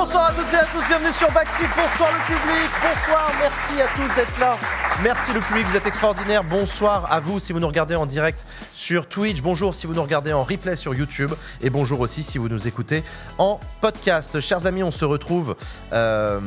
[0.00, 3.86] Bonsoir à toutes et à tous, bienvenue sur Backseat, bonsoir le public, bonsoir, merci à
[3.94, 4.56] tous d'être là.
[5.02, 6.44] Merci le public, vous êtes extraordinaire.
[6.44, 9.40] Bonsoir à vous si vous nous regardez en direct sur Twitch.
[9.40, 11.30] Bonjour si vous nous regardez en replay sur YouTube.
[11.62, 13.02] Et bonjour aussi si vous nous écoutez
[13.38, 14.40] en podcast.
[14.40, 15.56] Chers amis, on se retrouve,
[15.94, 16.38] euh,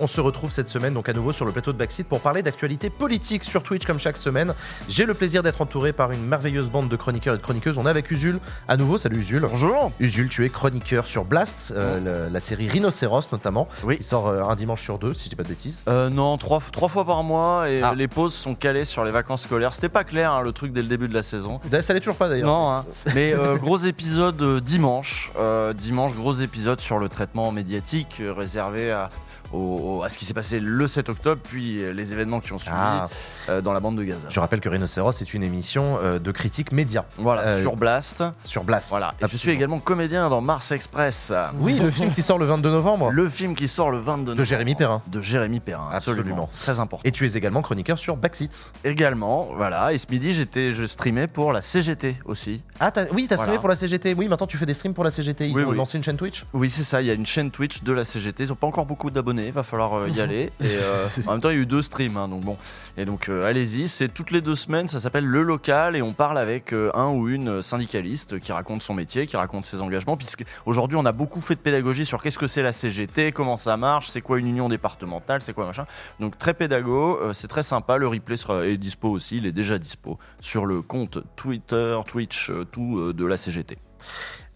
[0.00, 2.42] on se retrouve cette semaine donc à nouveau sur le plateau de Backseat pour parler
[2.42, 4.52] d'actualité politique sur Twitch comme chaque semaine.
[4.88, 7.78] J'ai le plaisir d'être entouré par une merveilleuse bande de chroniqueurs et de chroniqueuses.
[7.78, 8.98] On est avec Usul à nouveau.
[8.98, 9.46] Salut Usul.
[9.48, 9.92] Bonjour.
[10.00, 13.96] Usul, tu es chroniqueur sur Blast, euh, la, la série Rhinocéros notamment, Oui.
[13.96, 15.78] qui sort euh, un dimanche sur deux, si je dis pas de bêtises.
[15.88, 17.94] Euh, non, trois, trois fois par mois et Ah.
[17.96, 19.72] les pauses sont calées sur les vacances scolaires.
[19.72, 21.60] C'était pas clair hein, le truc dès le début de la saison.
[21.80, 22.46] Ça l'est toujours pas d'ailleurs.
[22.46, 22.84] Non, hein.
[23.14, 25.32] mais euh, gros épisode euh, dimanche.
[25.38, 29.08] Euh, dimanche, gros épisode sur le traitement médiatique euh, réservé à,
[29.56, 32.52] au- au- à ce qui s'est passé le 7 octobre, puis euh, les événements qui
[32.52, 33.08] ont suivi Ah.
[33.48, 34.28] euh, dans la bande de Gaza.
[34.28, 38.22] Je rappelle que Rhinocéros est une émission euh, de critique média Voilà, Euh, sur Blast.
[38.42, 38.90] sur Blast.
[38.90, 39.14] Voilà.
[39.22, 41.32] Et je suis également comédien dans Mars Express.
[41.58, 43.10] Oui, le film qui sort le 22 novembre.
[43.10, 44.44] Le film qui sort le 22 novembre.
[44.44, 45.02] Jérémy Perrin.
[45.06, 46.46] De Jérémy Perrin, absolument.
[46.60, 47.02] Très important.
[47.04, 48.72] Et tu es également chroniqueur sur Backseat.
[48.84, 49.92] Également, voilà.
[49.92, 52.62] Et ce midi, j'étais, je streamais pour la CGT aussi.
[52.80, 53.58] Ah, oui, t'as streamé Voilà.
[53.60, 54.14] pour la CGT.
[54.14, 55.48] Oui, maintenant tu fais des streams pour la CGT.
[55.48, 55.76] Ils Oui, ont oui.
[55.76, 56.44] lancé une chaîne Twitch.
[56.52, 57.00] Oui, c'est ça.
[57.02, 58.44] Il y a une chaîne Twitch de la CGT.
[58.44, 59.45] Ils n'ont pas encore beaucoup d'abonnés.
[59.46, 60.52] Il va falloir euh, y aller.
[60.60, 62.16] Et euh, en même temps, il y a eu deux streams.
[62.16, 62.56] hein, donc bon.
[62.96, 63.88] Et donc, euh, allez-y.
[63.88, 64.88] C'est toutes les deux semaines.
[64.88, 65.96] Ça s'appelle Le Local.
[65.96, 69.64] Et on parle avec euh, un ou une syndicaliste qui raconte son métier, qui raconte
[69.64, 70.16] ses engagements.
[70.16, 73.56] Puisque aujourd'hui, on a beaucoup fait de pédagogie sur qu'est-ce que c'est la CGT, comment
[73.56, 75.86] ça marche, c'est quoi une union départementale, c'est quoi machin.
[76.20, 77.20] Donc, très pédago.
[77.32, 77.96] c'est très sympa.
[77.96, 79.36] Le replay sera, est dispo aussi.
[79.38, 83.78] Il est déjà dispo sur le compte Twitter, Twitch, tout de la CGT.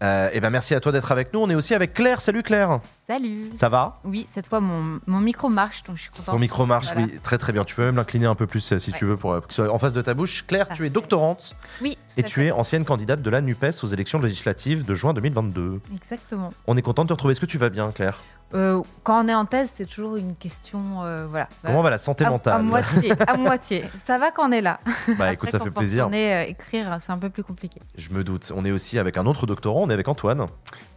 [0.01, 1.39] et ben merci à toi d'être avec nous.
[1.39, 2.21] On est aussi avec Claire.
[2.21, 2.79] Salut Claire.
[3.11, 6.27] Salut Ça va Oui, cette fois mon, mon micro marche, donc je suis contente.
[6.33, 7.07] Ton micro marche, Voilà.
[7.07, 7.65] oui, très très bien.
[7.65, 8.97] Tu peux même l'incliner un peu plus euh, si Ouais.
[8.97, 10.45] tu veux pour euh, que ce soit en face de ta bouche.
[10.47, 12.45] Claire, tu es doctorante Oui, et tu fait.
[12.47, 15.81] es ancienne candidate de la NUPES aux élections législatives de juin 2022.
[15.93, 16.53] Exactement.
[16.67, 17.33] On est content de te retrouver.
[17.33, 18.21] Est-ce que tu vas bien, Claire?
[18.53, 21.03] Euh, quand on est en thèse, c'est toujours une question.
[21.03, 21.47] euh, voilà.
[21.65, 23.85] Comment va la santé mentale à moitié, à moitié.
[24.05, 24.79] Ça va quand on est là.
[25.17, 26.07] Bah écoute, ça fait plaisir.
[26.09, 27.81] On est euh, écrire, c'est un peu plus compliqué.
[27.97, 28.51] Je me doute.
[28.55, 29.81] On est aussi avec un autre doctorant.
[29.83, 30.47] On est avec Antoine.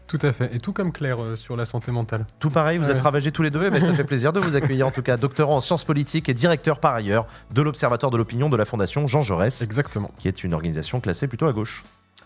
[0.06, 0.54] Tout à fait.
[0.54, 2.26] Et tout comme Claire euh, sur la santé mentale.
[2.38, 4.86] Tout pareil, vous êtes ravagés tous les deux, mais ça fait plaisir de vous accueillir
[4.86, 5.16] en tout cas.
[5.16, 9.06] Doctorant en sciences politiques et directeur par ailleurs de l'Observatoire de l'opinion de la Fondation
[9.06, 10.10] Jean Jaurès, Exactement.
[10.18, 11.82] qui est une organisation classée plutôt à gauche.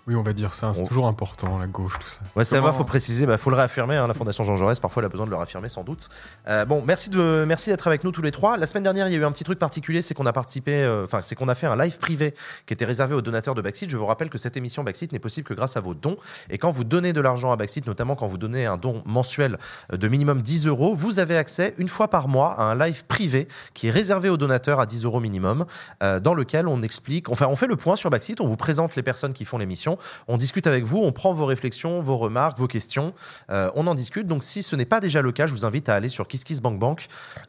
[0.09, 0.73] Oui, on va dire ça.
[0.73, 2.21] C'est On- toujours important, la gauche, tout ça.
[2.35, 3.97] Ouais, ça Comment- va, faut préciser, bah, faut le réaffirmer.
[3.97, 6.09] hein, la Fondation Jean Jaurès, parfois, elle a besoin de le réaffirmer sans doute.
[6.49, 8.57] Euh, bon, merci de, merci d'être avec nous tous les trois.
[8.57, 10.83] La semaine dernière, il y a eu un petit truc particulier, c'est qu'on a participé,
[10.83, 12.35] euh, enfin, c'est qu'on a fait un live privé
[12.67, 13.91] qui était réservé aux donateurs de Backseat.
[13.91, 16.17] Je vous rappelle que cette émission Backseat n'est possible que grâce à vos dons.
[16.49, 19.59] Et quand vous donnez de l'argent à Backseat, notamment quand vous donnez un don mensuel
[19.93, 23.05] euh, de minimum 10 euros, vous avez accès une fois par mois à un live
[23.05, 25.67] privé qui est réservé aux donateurs à 10 euros minimum,
[26.03, 28.97] euh, dans lequel on explique, enfin, on fait le point sur Backseat, on vous présente
[28.97, 29.98] les personnes qui font l'émission,
[30.29, 33.13] on discute avec vous, on prend vos réflexions, vos remarques, vos questions,
[33.51, 34.27] euh, on en discute.
[34.27, 37.07] Donc, si ce n'est pas déjà le cas, je vous invite à aller sur KissKissBankBank,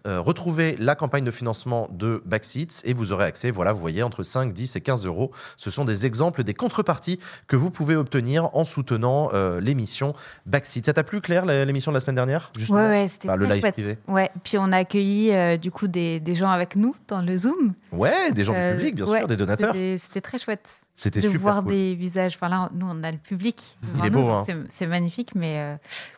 [0.08, 4.04] euh, retrouver la campagne de financement de Backseat et vous aurez accès, voilà, vous voyez,
[4.04, 5.32] entre 5, 10 et 15 euros.
[5.58, 10.14] Ce sont des exemples des contreparties que vous pouvez obtenir en soutenant euh, l'émission
[10.46, 10.86] Backseat.
[10.86, 12.80] Ça t'a plu, Claire, la- l'émission de la semaine dernière justement?
[12.80, 13.74] Ouais, ouais, c'était Bah, le live chouette.
[13.74, 13.98] privé.
[14.08, 17.38] Ouais, puis on a accueilli euh, du coup des, des gens avec nous dans le
[17.38, 17.74] Zoom.
[17.92, 19.74] Ouais, des gens du public, bien ouais, sûr, des donateurs.
[19.98, 20.68] C'était très chouette
[21.02, 21.72] C'était de super voir cool.
[21.72, 22.36] des visages.
[22.36, 23.78] Enfin là, nous, on a le public.
[23.82, 24.44] devant est nous, beau, hein.
[24.70, 25.76] c'est- magnifique, mais euh,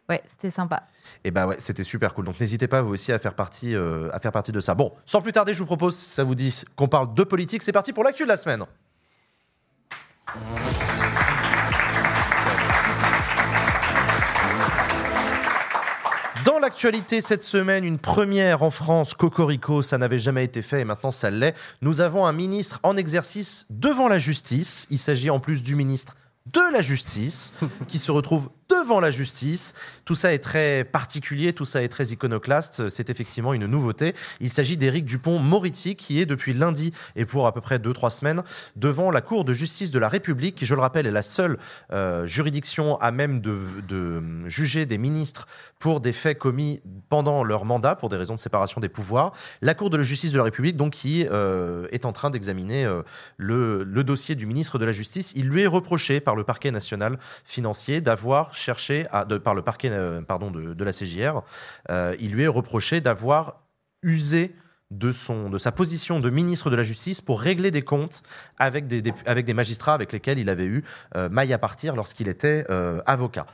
[0.10, 0.88] ouais, c'était sympa.
[1.24, 2.26] Et bah ouais, c'était super cool.
[2.26, 4.74] Donc n'hésitez pas vous aussi à faire partie, euh, à faire partie de ça.
[4.74, 7.62] Bon, sans plus tarder, je vous propose, ça vous dit, qu'on parle de politique.
[7.62, 8.66] C'est parti pour l'actu de la semaine.
[16.46, 20.86] Dans l'actualité cette semaine, une première en France, Cocorico, ça n'avait jamais été fait et
[20.86, 21.54] maintenant ça l'est.
[21.82, 24.88] Nous avons un ministre en exercice devant la justice.
[24.90, 26.16] Il s'agit en plus du ministre
[26.52, 27.54] de la justice
[27.88, 29.74] qui se retrouve devant la justice.
[30.06, 32.90] Tout ça est très particulier, tout ça est très iconoclaste.
[32.90, 34.14] C'est effectivement une nouveauté.
[34.40, 38.44] Il s'agit d'Éric Dupont-Moretti qui est depuis lundi et pour à peu près 2-3 semaines
[38.76, 41.58] devant la Cour de justice de la République qui, je le rappelle, est la seule
[41.92, 45.48] euh, juridiction à même de, juger des ministres
[45.80, 49.34] pour des faits commis pendant leur mandat pour des raisons de séparation des pouvoirs.
[49.62, 53.02] La Cour de justice de la République, donc, qui euh, est en train d'examiner euh,
[53.38, 55.34] le, le dossier du ministre de la Justice.
[55.36, 58.56] Il lui est reproché par le parquet national financier d'avoir
[59.44, 61.42] par le parquet euh, de, la CJR,
[61.90, 63.62] euh, il lui est reproché d'avoir
[64.04, 64.56] usé
[64.90, 68.24] de, sa position de ministre de la Justice pour régler des comptes
[68.58, 70.84] avec des, magistrats avec lesquels il avait eu
[71.16, 72.66] euh, maille à partir lorsqu'il était
[73.06, 73.46] avocat.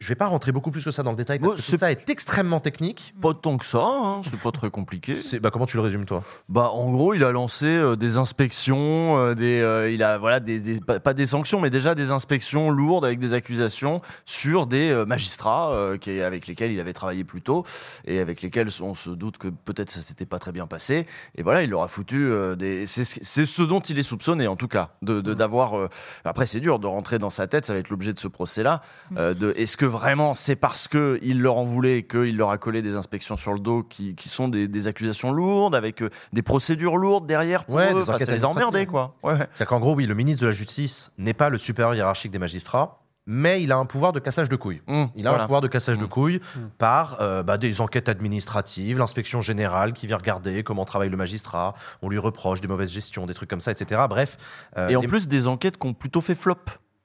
[0.00, 1.90] Je vais pas rentrer beaucoup plus que ça dans le détail parce que tout ça
[1.90, 3.14] est extrêmement technique.
[3.20, 5.16] Pas tant que ça, hein, c'est pas très compliqué.
[5.42, 6.22] Bah, comment tu le résumes, toi?
[6.48, 10.38] Bah, en gros, il a lancé euh, des inspections, euh, des, euh, il a voilà,
[10.38, 14.88] des, des- pas, des sanctions, mais déjà des inspections lourdes avec des accusations sur des
[14.90, 17.66] euh, magistrats euh, qui, avec lesquels il avait travaillé plus tôt
[18.06, 21.06] et avec lesquels on se doute que peut-être ça s'était pas très bien passé.
[21.36, 22.86] Et voilà, il leur a foutu des.
[22.86, 25.76] C'est ce- dont il est soupçonné, en tout cas, de de- d'avoir.
[25.76, 25.88] euh,
[26.24, 27.66] Après, c'est dur de rentrer dans sa tête.
[27.66, 28.80] Ça va être l'objet de ce procès-là.
[29.16, 32.58] euh, de est-ce que vraiment c'est parce que il leur en voulait qu'il leur a
[32.58, 36.10] collé des inspections sur le dos qui, qui sont des, des accusations lourdes avec euh,
[36.32, 37.94] des procédures lourdes derrière pour Ouais, eux.
[37.94, 38.86] des Enfin, les administratives.
[38.88, 39.14] quoi.
[39.22, 39.36] Ouais.
[39.36, 42.38] C'est-à-dire qu'en gros, oui, le ministre de la Justice n'est pas le supérieur hiérarchique des
[42.38, 43.00] magistrats,
[43.30, 44.80] mais il a un pouvoir de cassage de couilles.
[44.86, 45.44] Hum, Il a voilà.
[45.44, 46.08] un pouvoir de cassage de Mm.
[46.08, 46.58] couilles Mm.
[46.78, 51.74] par euh, bah, des enquêtes administratives, l'inspection générale qui vient regarder comment travaille le magistrat,
[52.00, 54.00] on lui reproche des mauvaises gestions, des trucs comme ça, etc.
[54.08, 54.36] Bref.
[54.78, 56.56] euh, Et en plus, des enquêtes qui ont plutôt fait flop.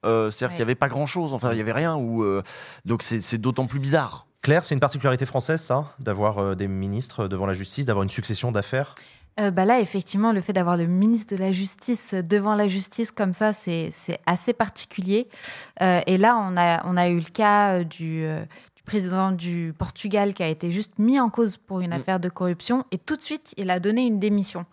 [0.04, 0.56] Euh, C'est-à-dire Ouais.
[0.56, 1.96] qu'il n'y avait pas grand-chose, enfin, il n'y avait rien.
[1.96, 2.42] Où, euh,
[2.84, 4.26] donc, c'est d'autant plus bizarre.
[4.42, 8.10] Claire, c'est une particularité française, ça, d'avoir euh, des ministres devant la justice, d'avoir une
[8.10, 8.94] succession d'affaires?
[9.40, 13.10] Euh, bah là, effectivement, le fait d'avoir le ministre de la Justice devant la justice
[13.10, 13.90] comme ça, c'est
[14.26, 15.26] assez particulier.
[15.82, 18.44] Euh, et là, on a, on a eu le cas du, euh,
[18.76, 21.94] du président du Portugal qui a été juste mis en cause pour une Mm.
[21.94, 24.66] affaire de corruption et tout de suite, il a donné une démission.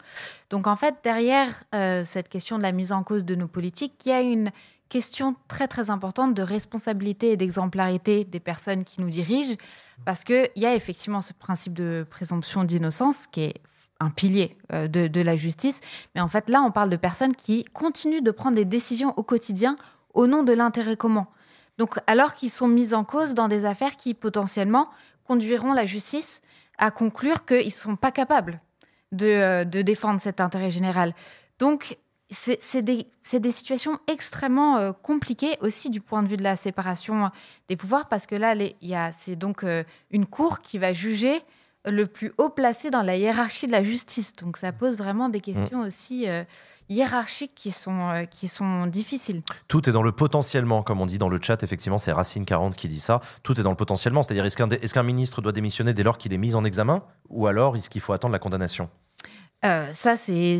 [0.51, 3.93] Donc en fait, derrière euh, cette question de la mise en cause de nos politiques,
[4.05, 4.51] il y a une
[4.91, 9.55] question très très importante de responsabilité et d'exemplarité des personnes qui nous dirigent,
[10.05, 13.61] parce qu'il y a effectivement ce principe de présomption d'innocence qui est
[14.01, 15.79] un pilier euh, de, la justice,
[16.13, 19.23] mais en fait là on parle de personnes qui continuent de prendre des décisions au
[19.23, 19.77] quotidien
[20.13, 21.27] au nom de l'intérêt commun.
[21.77, 24.89] Donc alors qu'ils sont mis en cause dans des affaires qui potentiellement
[25.23, 26.41] conduiront la justice
[26.77, 28.59] à conclure qu'ils ne sont pas capables
[29.13, 31.15] de, euh, de défendre cet intérêt général.
[31.59, 31.97] Donc
[32.31, 37.29] c'est des, situations extrêmement euh, compliquées aussi du point de vue de la séparation
[37.67, 38.55] des pouvoirs, parce que là,
[39.11, 41.41] c'est donc euh, une cour qui va juger
[41.85, 44.33] le plus haut placé dans la hiérarchie de la justice.
[44.33, 46.43] Donc ça pose vraiment des questions aussi euh,
[46.89, 49.41] hiérarchiques qui sont, euh, qui sont difficiles.
[49.67, 52.87] Tout est dans le potentiellement, comme on dit dans le chat, effectivement, c'est Racine40 qui
[52.87, 53.21] dit ça.
[53.43, 56.17] Tout est dans le potentiellement, c'est-à-dire est-ce qu'un est-ce qu'un ministre doit démissionner dès lors
[56.17, 57.03] qu'il est mis en examen?
[57.29, 58.89] Ou alors est-ce qu'il faut attendre la condamnation?
[59.63, 60.57] Euh, ça, c'est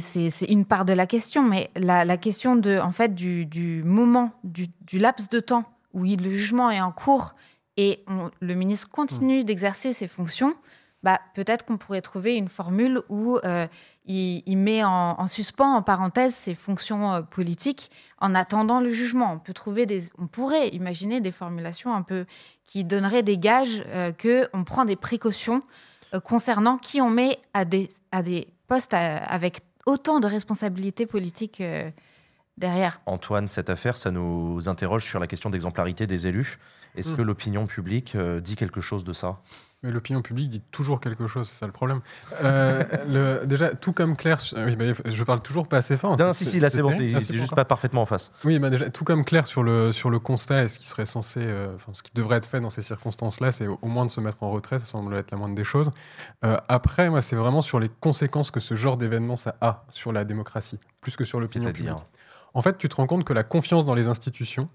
[0.48, 4.32] une part de la question, mais la, la question de, en fait, du, du moment,
[4.44, 5.64] du, du laps de temps
[5.94, 7.34] où le jugement est en cours
[7.78, 10.54] et on- le ministre continue d'exercer ses fonctions,
[11.04, 13.66] bah, peut-être qu'on pourrait trouver une formule où euh,
[14.06, 17.90] il, il met en, en suspens, en parenthèse, ses fonctions euh, politiques
[18.20, 19.34] en attendant le jugement.
[19.34, 22.26] On peut trouver des, on pourrait imaginer des formulations un peu
[22.66, 25.64] qui donneraient des gages euh, que on prend des précautions
[26.26, 28.48] concernant qui on met à des, à des
[28.94, 31.90] avec autant de responsabilités politiques euh,
[32.58, 33.02] derrière.
[33.06, 36.60] Antoine, cette affaire, ça nous interroge sur la question d'exemplarité des élus.
[36.96, 37.18] Est-ce Hmm.
[37.18, 39.40] que l'opinion publique euh, dit quelque chose de ça?
[39.84, 42.02] Mais l'opinion publique dit toujours quelque chose, c'est ça le problème.
[42.44, 46.18] Euh, le- déjà, tout comme Claire, ah oui, bah, je parle toujours pas assez fort.
[46.20, 48.32] Non, si, si, là c'est bon, c'est Ah, juste pas parfaitement en face.
[48.44, 51.08] Oui, bah déjà, tout comme Claire sur le, sur le constat et ce qui serait
[51.08, 54.06] censé, euh, enfin, ce qui devrait être fait dans ces circonstances-là, c'est au, au moins
[54.06, 55.90] de se mettre en retrait, ça semble être la moindre des choses.
[56.46, 60.12] Euh, après, moi, c'est vraiment sur les conséquences que ce genre d'événement ça a sur
[60.12, 61.96] la démocratie, plus que sur l'opinion publique.
[62.54, 64.68] En fait, tu te rends compte que la confiance dans les institutions,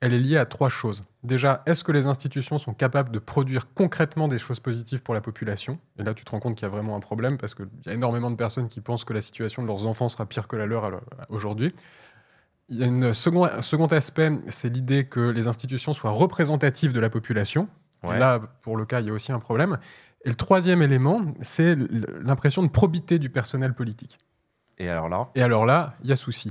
[0.00, 1.04] elle est liée à trois choses.
[1.22, 5.20] Déjà, est-ce que les institutions sont capables de produire concrètement des choses positives pour la
[5.20, 5.78] population?
[5.98, 7.90] Et là, tu te rends compte qu'il y a vraiment un problème parce qu'il y
[7.90, 10.56] a énormément de personnes qui pensent que la situation de leurs enfants sera pire que
[10.56, 11.74] la leur l'heure- aujourd'hui.
[12.70, 16.92] Il y a une second, un second aspect, c'est l'idée que les institutions soient représentatives
[16.92, 17.68] de la population.
[18.02, 18.18] Ouais.
[18.18, 19.76] là, pour le cas, il y a aussi un problème.
[20.24, 21.76] Et le troisième élément, c'est
[22.22, 24.18] l'impression de probité du personnel politique.
[24.80, 25.28] Et alors là?
[25.34, 26.50] Et alors là, il y a souci.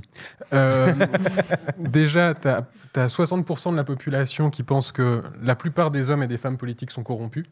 [0.52, 0.94] Euh,
[1.78, 6.28] déjà, tu as, 60% de la population qui pense que la plupart des hommes et
[6.28, 7.44] des femmes politiques sont corrompus.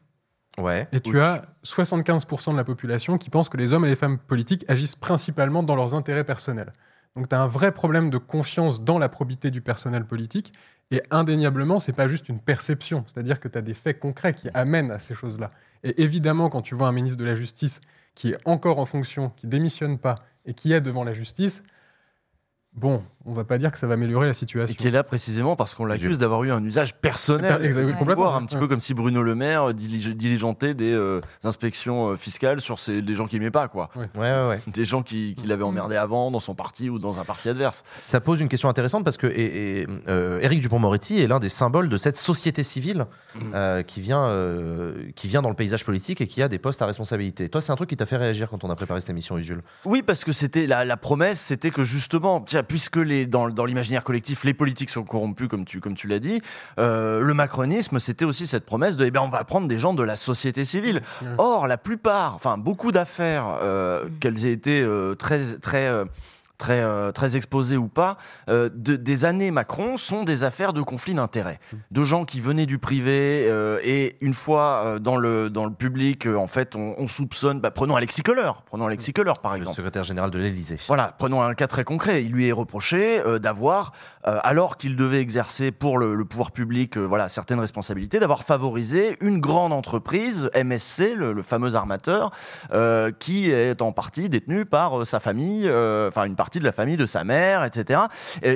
[0.56, 0.87] Ouais.
[0.92, 4.18] Et tu as 75% de la population qui pense que les hommes et les femmes
[4.18, 6.73] politiques agissent principalement dans leurs intérêts personnels.
[7.16, 10.52] Donc tu as un vrai problème de confiance dans la probité du personnel politique.
[10.92, 13.02] Et indéniablement, c'est pas juste une perception.
[13.06, 15.49] C'est-à-dire que tu as des faits concrets qui amènent à ces choses-là.
[15.82, 17.80] Et évidemment, quand tu vois un ministre de la Justice
[18.14, 20.16] qui est encore en fonction, qui démissionne pas
[20.49, 21.62] et qui est devant la justice,
[22.73, 24.75] bon, on va pas dire que ça va améliorer la Et situation.
[24.75, 27.64] qui est là précisément parce qu'on l'accuse d'avoir eu un usage personnel.
[27.64, 28.61] Exact- du complètement, pouvoir, un petit ouais.
[28.62, 33.02] peu comme si Bruno Le Maire dilig- diligentait des euh, inspections euh, fiscales sur ces,
[33.02, 33.90] des gens qu'il n'aimait pas, quoi.
[33.97, 34.61] Ouais, ouais, ouais.
[34.66, 37.85] Des gens qui, qui l'avaient emmerdé avant dans son parti ou dans un parti adverse.
[37.97, 41.49] Ça pose une question intéressante parce que et, et, euh, Éric Dupont-Moretti est l'un des
[41.49, 43.06] symboles de cette société civile
[43.54, 46.82] euh, qui, vient, euh, qui vient dans le paysage politique et qui a des postes
[46.82, 47.49] à responsabilité.
[47.49, 49.62] Toi, c'est un truc qui t'a fait réagir quand on a préparé cette émission, Usul?
[49.85, 53.64] Oui, parce que c'était la, la promesse, c'était que justement, tiens, puisque les, dans, dans
[53.64, 56.40] l'imaginaire collectif, les politiques sont corrompus, comme tu, comme tu l'as dit,
[56.78, 59.94] euh, le macronisme, c'était aussi cette promesse de, eh ben, on va prendre des gens
[59.94, 61.02] de la société civile.
[61.22, 61.28] Ouais.
[61.38, 66.04] Or, la plupart, enfin, beaucoup d'affaires, euh, qu'elles aient été euh, très, très, euh,
[66.58, 70.82] très, euh, très exposées ou pas, euh, de- des années Macron sont des affaires de
[70.82, 71.60] conflits d'intérêts.
[71.90, 75.72] De gens qui venaient du privé euh, et une fois euh, dans, le, dans le
[75.72, 79.52] public, euh, en fait, on, on soupçonne, bah, prenons Alexis Kohler, prenons Alexis Kohler par
[79.52, 79.76] Le exemple.
[79.76, 80.78] secrétaire général de l'Élysée.
[80.88, 82.24] Voilà, prenons un cas très concret.
[82.24, 83.92] Il lui est reproché euh, d'avoir,
[84.26, 89.16] euh, alors qu'il devait exercer pour le, pouvoir public euh, voilà, certaines responsabilités, d'avoir favorisé
[89.20, 92.32] une grande entreprise, MSC, le, fameux armateur,
[92.72, 96.96] euh, qui est en partie détenue par sa famille, enfin une partie de la famille
[96.96, 98.02] de sa mère, etc.,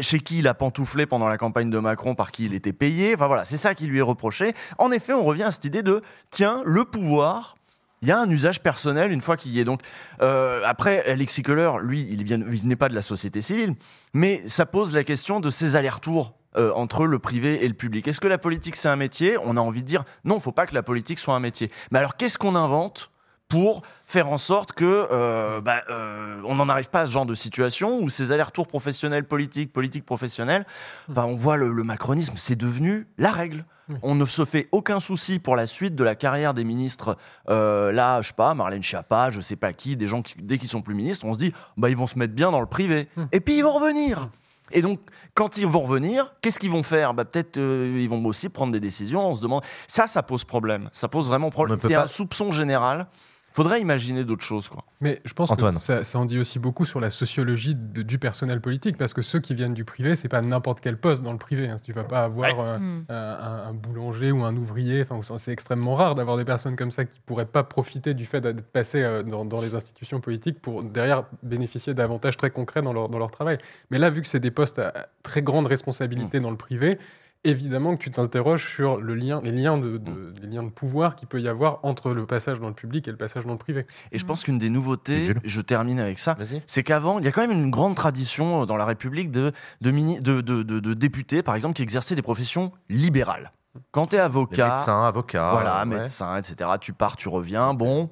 [0.00, 3.14] chez qui il a pantouflé pendant la campagne de Macron, par qui il était payé.
[3.14, 4.54] Enfin voilà, c'est ça qui lui est reproché.
[4.78, 7.54] En effet, on revient à cette idée de, tiens, le pouvoir...
[8.02, 9.64] Il y a un usage personnel une fois qu'il y est.
[9.64, 9.80] Donc,
[10.20, 13.76] euh, après, Alexis Kohler, lui, il, vient, il n'est pas de la société civile,
[14.12, 18.08] mais ça pose la question de ces allers-retours euh, entre le privé et le public.
[18.08, 19.36] Est-ce que la politique, c'est un métier?
[19.44, 21.70] On a envie de dire non, faut pas que la politique soit un métier.
[21.92, 23.11] Mais alors, qu'est-ce qu'on invente?
[23.52, 27.26] Pour faire en sorte que euh, bah, euh, on n'en arrive pas à ce genre
[27.26, 30.64] de situation où ces allers-retours professionnels, politiques, politiques professionnels,
[31.08, 33.66] bah, on voit le, le macronisme, c'est devenu la règle.
[33.90, 33.96] Oui.
[34.00, 37.18] On ne se fait aucun souci pour la suite de la carrière des ministres.
[37.50, 40.56] Euh, là, je sais pas, Marlène Schiappa, je sais pas qui, des gens qui, dès
[40.56, 42.66] qu'ils sont plus ministres, on se dit, bah, ils vont se mettre bien dans le
[42.66, 43.08] privé.
[43.16, 43.24] Hmm.
[43.32, 44.30] Et puis ils vont revenir.
[44.70, 45.00] Et donc,
[45.34, 47.12] quand ils vont revenir, qu'est-ce qu'ils vont faire?
[47.12, 49.28] Bah, Peut-être euh, ils vont aussi prendre des décisions.
[49.28, 49.62] On se demande.
[49.88, 50.88] Ça, ça pose problème.
[50.92, 51.78] Ça pose vraiment problème.
[51.78, 53.08] C'est un soupçon général.
[53.54, 54.84] Faudrait imaginer d'autres choses, quoi.
[55.00, 55.74] Mais je pense Antoine.
[55.74, 59.12] que ça, ça en dit aussi beaucoup sur la sociologie de- du personnel politique, parce
[59.12, 61.68] que ceux qui viennent du privé, c'est pas n'importe quel poste dans le privé.
[61.68, 61.76] Hein.
[61.84, 63.04] Tu vas pas avoir euh, Hmm.
[63.08, 65.04] un, un- un boulanger ou un ouvrier.
[65.08, 68.40] Enfin, c'est extrêmement rare d'avoir des personnes comme ça qui pourraient pas profiter du fait
[68.40, 72.92] d'être passées euh, dans, dans les institutions politiques pour derrière bénéficier d'avantages très concrets dans
[72.92, 73.58] leur, dans leur travail.
[73.90, 76.42] Mais là, vu que c'est des postes à très grande responsabilité Mm.
[76.42, 76.98] dans le privé,
[77.44, 79.98] évidemment que tu t'interroges sur le lien, les, liens de, Mm.
[79.98, 83.08] de- les liens de pouvoir qu'il peut y avoir entre le passage dans le public
[83.08, 83.86] et le passage dans le privé.
[84.12, 84.28] Et je Mhm.
[84.28, 85.40] pense qu'une des nouveautés, Jules.
[85.44, 88.66] je termine avec ça, c'est qu'avant, il y a quand même une grande tradition euh,
[88.66, 92.14] dans la République de, de, mini- de, de- de- de députés, par exemple, qui exerçaient
[92.14, 93.52] des professions libérales.
[93.90, 95.50] Quand tu es Les avocat, médecins, avocats.
[95.52, 95.86] voilà, ouais.
[95.86, 98.10] médecin, etc., tu pars, tu reviens, bon...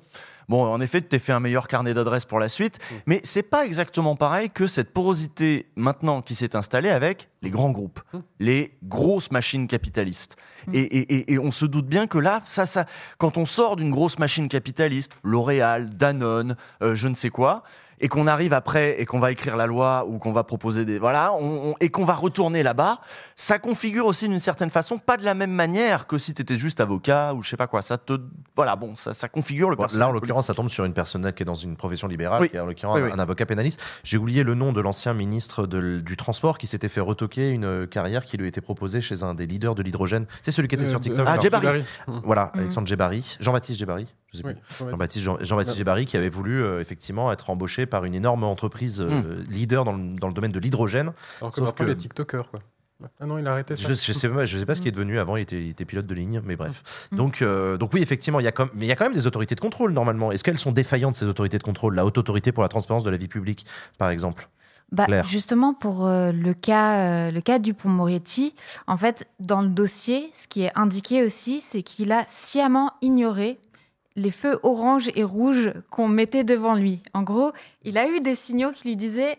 [0.50, 2.94] Bon, en effet, tu t'es fait un meilleur carnet d'adresses pour la suite, Mm.
[3.06, 7.70] mais c'est pas exactement pareil que cette porosité maintenant qui s'est installée avec les grands
[7.70, 8.18] groupes, Mm.
[8.40, 10.36] les grosses machines capitalistes.
[10.66, 10.74] Mm.
[10.74, 12.86] Et, et- et- et on se doute bien que là, ça, ça,
[13.18, 17.62] quand on sort d'une grosse machine capitaliste, L'Oréal, Danone, euh, je ne sais quoi,
[18.00, 20.98] et qu'on arrive après et qu'on va écrire la loi ou qu'on va proposer des
[20.98, 22.98] voilà, on- on- et qu'on va retourner là-bas,
[23.36, 26.58] ça configure aussi d'une certaine façon, pas de la même manière que si tu étais
[26.58, 27.82] juste avocat ou je sais pas quoi.
[27.82, 28.14] Ça te
[28.56, 31.32] voilà, bon, ça, ça configure le Bon, là, en l'occurrence, ça tombe sur une personne
[31.32, 32.50] qui est dans une profession libérale, Oui.
[32.50, 33.12] qui est en l'occurrence Oui, un, oui.
[33.12, 33.80] un avocat pénaliste.
[34.04, 37.64] J'ai oublié le nom de l'ancien ministre de- du Transport qui s'était fait retoquer une
[37.64, 40.26] euh, carrière qui lui était proposée chez un des leaders de l'hydrogène.
[40.42, 41.26] C'est celui qui était Euh, sur TikTok.
[41.28, 41.36] Ah.
[42.06, 42.20] Mm.
[42.24, 42.60] Voilà, Mhm.
[42.60, 44.84] Alexandre Djebari, Jean-Baptiste Djebari, je sais Oui, plus.
[44.84, 44.90] ouais.
[44.92, 49.84] Jean-Baptiste Jean- qui avait voulu euh, effectivement être embauché par une énorme entreprise euh, leader
[49.84, 51.12] dans le, dans le domaine de l'hydrogène.
[51.40, 52.60] Alors Sauf que- les TikTokers, quoi.
[53.18, 53.82] Ah non, il a arrêté ça.
[53.88, 55.36] Je, je sais pas, je sais pas ce qui est devenu avant.
[55.36, 57.08] Il était, il était pilote de ligne, mais bref.
[57.10, 57.16] Mm.
[57.16, 59.14] Donc, euh, donc oui, effectivement, il y a comme, mais il y a quand même
[59.14, 60.32] des autorités de contrôle normalement.
[60.32, 61.94] Est-ce qu'elles sont défaillantes ces autorités de contrôle?
[61.94, 63.64] La haute autorité pour la transparence de la vie publique,
[63.96, 64.50] par exemple?
[64.92, 65.24] Bah, Claire.
[65.24, 68.54] justement, pour euh, le cas, euh, le cas du pont Moretti,
[68.86, 73.60] en fait, dans le dossier, ce qui est indiqué aussi, c'est qu'il a sciemment ignoré
[74.16, 77.02] les feux orange et rouge qu'on mettait devant lui.
[77.14, 77.52] En gros,
[77.84, 79.38] il a eu des signaux qui lui disaient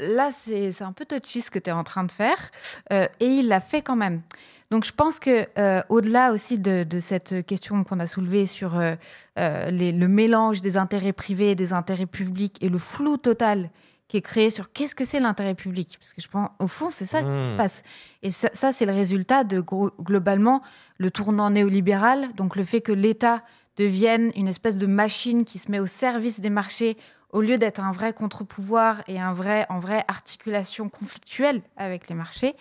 [0.00, 2.50] là, c'est un peu touchy ce que tu es en train de faire,
[2.92, 4.22] euh, et il l'a fait quand même.
[4.70, 8.78] Donc, je pense que euh, au-delà aussi de, de cette question qu'on a soulevée sur
[8.78, 8.94] euh,
[9.70, 13.70] les- le mélange des intérêts privés et des intérêts publics et le flou total
[14.08, 15.96] qui est créé sur qu'est-ce que c'est l'intérêt public.
[15.98, 17.82] Parce que je pense, au fond, c'est ça qui se passe.
[18.22, 20.62] Et ça, ça, c'est le résultat de, gros- globalement,
[20.98, 23.42] le tournant néolibéral, donc le fait que l'État
[23.78, 26.98] devienne une espèce de machine qui se met au service des marchés
[27.32, 32.14] au lieu d'être un vrai contre-pouvoir et un vrai, en vraie articulation conflictuelle avec les
[32.14, 32.54] marchés.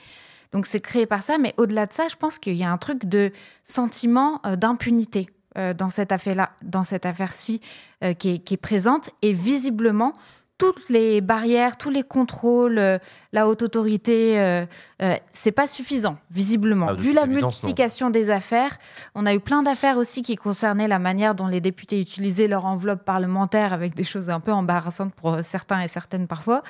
[0.52, 2.78] Donc c'est créé par ça, mais au-delà de ça, je pense qu'il y a un
[2.78, 3.32] truc de
[3.64, 7.62] sentiment euh, d'impunité euh, dans cette affaire-là, dans cette affaire-ci
[8.04, 10.14] euh, qui, est, qui est présente et visiblement
[10.58, 13.00] toutes les barrières, tous les contrôles,
[13.34, 14.66] la haute autorité, euh,
[15.02, 16.88] euh, c'est pas suffisant, visiblement.
[16.90, 17.34] Ah, Vu la non.
[17.36, 18.78] multiplication des affaires,
[19.16, 22.66] on a eu plein d'affaires aussi qui concernaient la manière dont les députés utilisaient leur
[22.66, 26.64] enveloppe parlementaire avec des choses un peu embarrassantes pour euh, certains et certaines parfois.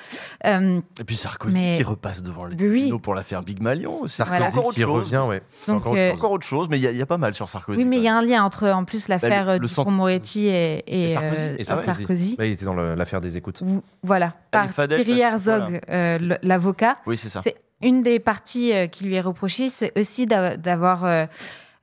[0.46, 2.78] Euh, Et puis Sarkozy Mais- qui repasse devant les Oui.
[2.80, 4.06] tribunaux pour l'affaire Big Malion.
[4.06, 4.52] Sarkozy Voilà.
[4.52, 4.90] Encore autre qui chose.
[5.12, 5.42] revient, ouais.
[5.62, 6.18] C'est Donc, encore autre euh, chose.
[6.18, 7.78] Encore autre chose, mais il y, a- il y a pas mal sur Sarkozy.
[7.78, 10.46] oui, mais il y a un lien entre en plus l'affaire le euh, du Moretti
[10.46, 11.86] et, et, Et Sarkozy, et Sarkozy.
[11.86, 12.36] Sarkozy.
[12.38, 13.62] Ouais, il était dans l'affaire des écoutes.
[14.02, 15.80] Voilà, par Thierry Herzog, voilà.
[15.90, 16.98] euh, l'avocat.
[17.06, 17.40] Oui, c'est ça.
[17.42, 21.26] C'est une des parties euh, qui lui est reprochée, c'est aussi d'a- d'avoir euh,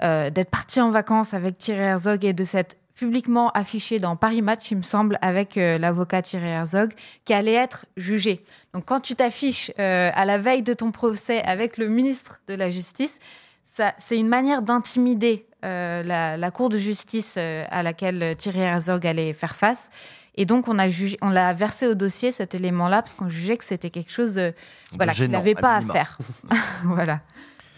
[0.04, 4.42] euh, d'être parti en vacances avec Thierry Herzog et de s'être publiquement affiché dans Paris
[4.42, 6.94] Match, il me semble, avec euh, l'avocat Thierry Herzog,
[7.26, 8.44] qui allait être jugé.
[8.74, 12.54] Donc quand tu t'affiches euh, à la veille de ton procès avec le ministre de
[12.56, 13.20] la Justice,
[13.98, 19.56] c'est une manière d'intimider la, la Cour de justice à laquelle Thierry Herzog allait faire
[19.56, 19.90] face.
[20.36, 23.58] Et donc, on a jugé, on l'a versé au dossier cet élément-là parce qu'on jugeait
[23.58, 24.52] que c'était quelque chose euh,
[24.94, 26.18] voilà, qu'il n'avait pas à faire.
[26.84, 27.22] voilà.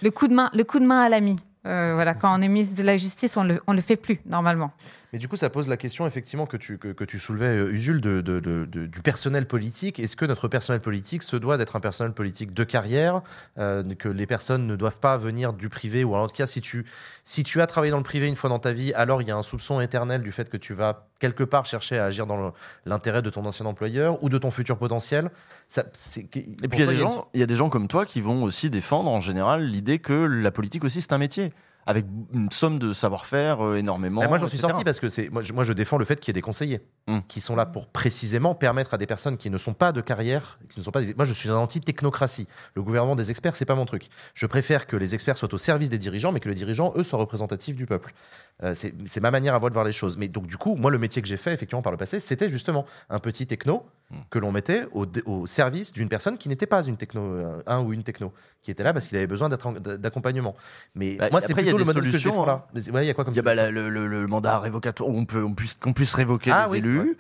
[0.02, 1.38] Le coup de main, le coup de main à l'ami.
[1.66, 4.20] Euh, voilà, quand on est ministre de la Justice, on le, on le fait plus
[4.26, 4.72] normalement.
[5.14, 7.72] Mais du coup, ça pose la question, effectivement, que tu, que, que tu soulevais, euh,
[7.72, 10.02] Usul, de, de- de- de- du personnel politique.
[10.02, 13.22] Est-ce que notre personnel politique se doit d'être un personnel politique de carrière
[13.58, 16.60] euh, Que les personnes ne doivent pas venir du privé Ou en tout cas, si
[16.60, 16.86] tu,
[17.24, 19.32] si tu as travaillé dans le privé une fois dans ta vie, alors il y
[19.32, 22.54] a un soupçon éternel du fait que tu vas quelque part chercher à agir dans
[22.86, 25.32] l'intérêt de ton ancien employeur ou de ton futur potentiel.
[25.70, 25.84] Ça,
[26.18, 28.20] Et puis il y, a des gens, il y a des gens comme toi qui
[28.22, 31.54] vont aussi défendre en général l'idée que la politique aussi c'est un métier,
[31.88, 34.22] avec une somme de savoir-faire euh, énormément.
[34.22, 36.20] Mais moi, j'en suis sorti parce que c'est moi, je- moi, je défends le fait
[36.20, 37.20] qu'il y ait des conseillers Mm.
[37.30, 40.60] qui sont là pour précisément permettre à des personnes qui ne sont pas de carrière,
[40.70, 42.48] qui ne sont pas des- moi, je suis un anti-technocratie.
[42.76, 44.10] Le gouvernement des experts, c'est pas mon truc.
[44.34, 47.04] Je préfère que les experts soient au service des dirigeants, mais que les dirigeants, eux,
[47.04, 48.14] soient représentatifs du peuple.
[48.64, 50.18] Euh, c'est ma manière à moi de voir les choses.
[50.18, 52.50] Mais donc, du coup, moi, le métier que j'ai fait, effectivement, par le passé, c'était
[52.50, 53.86] justement un petit techno.
[54.30, 57.92] Que l'on mettait au, service d'une personne qui n'était pas une techno, euh, un ou
[57.92, 60.56] une techno, qui était là parce qu'il avait besoin d'accompagnement.
[60.96, 62.64] Mais Bah, moi, c'est il y a plutôt le des modèle que je solutions, hein.
[62.74, 62.92] là.
[62.94, 64.60] Ouais, Il y a quoi comme Il y a bah, la- le, le- le mandat
[64.60, 67.18] révocatoire, où on peut, on puisse, qu'on puisse révoquer Ah les oui, élus.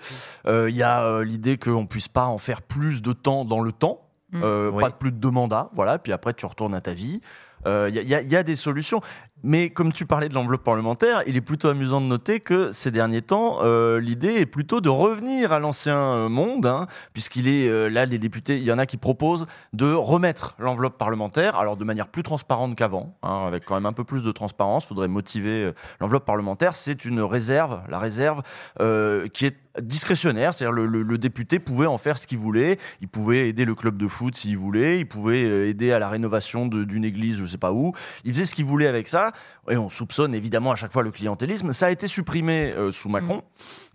[0.48, 3.60] Euh, Il y a euh, l'idée qu'on puisse pas en faire plus de temps dans
[3.62, 4.42] le temps, Mm.
[4.44, 4.84] Euh, Oui.
[4.84, 6.00] pas de plus de deux mandats, voilà.
[6.00, 7.22] Puis après, tu retournes à ta vie.
[7.66, 9.02] Euh, y, y il y a des solutions.
[9.44, 12.90] Mais comme tu parlais de l'enveloppe parlementaire, il est plutôt amusant de noter que ces
[12.90, 17.70] derniers temps, euh, l'idée est plutôt de revenir à l'ancien euh, monde, hein, puisqu'il est
[17.70, 21.78] euh, là, les députés, il y en a qui proposent de remettre l'enveloppe parlementaire, alors
[21.78, 24.86] de manière plus transparente qu'avant, hein, avec quand même un peu plus de transparence.
[24.86, 26.74] Il faudrait motiver l'enveloppe parlementaire.
[26.74, 28.42] C'est une réserve, la réserve
[28.78, 32.78] qui est discrétionnaire, c'est-à-dire le, le- le député pouvait en faire ce qu'il voulait.
[33.02, 36.10] Il pouvait aider le club de foot s'il voulait, il pouvait euh, aider à la
[36.10, 37.94] rénovation d'une église, je sais pas où.
[38.26, 39.32] Il faisait ce qu'il voulait avec ça.
[39.70, 41.74] Et on soupçonne évidemment à chaque fois le clientélisme.
[41.74, 43.42] Ça a été supprimé euh, sous Macron.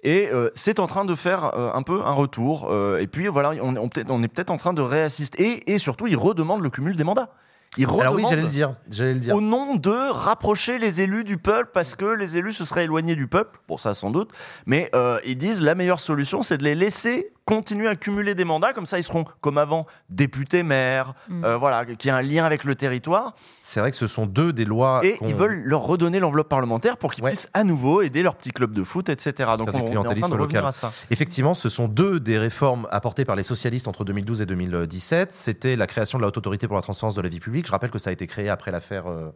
[0.03, 2.69] Et euh, c'est en train de faire euh, un peu un retour.
[2.71, 5.43] Euh, et puis voilà, on, on est peut-être en train de réassister.
[5.43, 7.31] Et, et surtout, il redemande le cumul des mandats.
[7.79, 8.75] Il Alors oui, redemande- j'allais le dire.
[8.91, 9.35] J'allais le dire.
[9.35, 13.15] au nom de rapprocher les élus du peuple parce que les élus se seraient éloignés
[13.17, 13.59] du peuple.
[13.67, 14.31] Bon, ça sans doute.
[14.67, 18.45] Mais euh, ils disent la meilleure solution, c'est de les laisser continuer à cumuler des
[18.45, 18.73] mandats.
[18.73, 21.45] Comme ça, ils seront, comme avant, députés, maires, Mm.
[21.45, 23.35] euh, voilà, qui a un lien avec le territoire.
[23.61, 25.01] C'est vrai que ce sont deux des lois.
[25.05, 27.31] Et ils veulent leur redonner l'enveloppe parlementaire pour qu'ils Ouais.
[27.31, 29.51] puissent à nouveau aider leur petit club de foot, etc.
[29.59, 30.93] Donc on, on est en train de revenir à ça.
[31.11, 35.33] Effectivement, ce sont deux des réformes apportées par les socialistes entre 2012 et 2017.
[35.33, 37.67] C'était la création de la haute autorité pour la transparence de la vie publique.
[37.67, 39.31] Je rappelle que ça a été créé après l'affaire euh,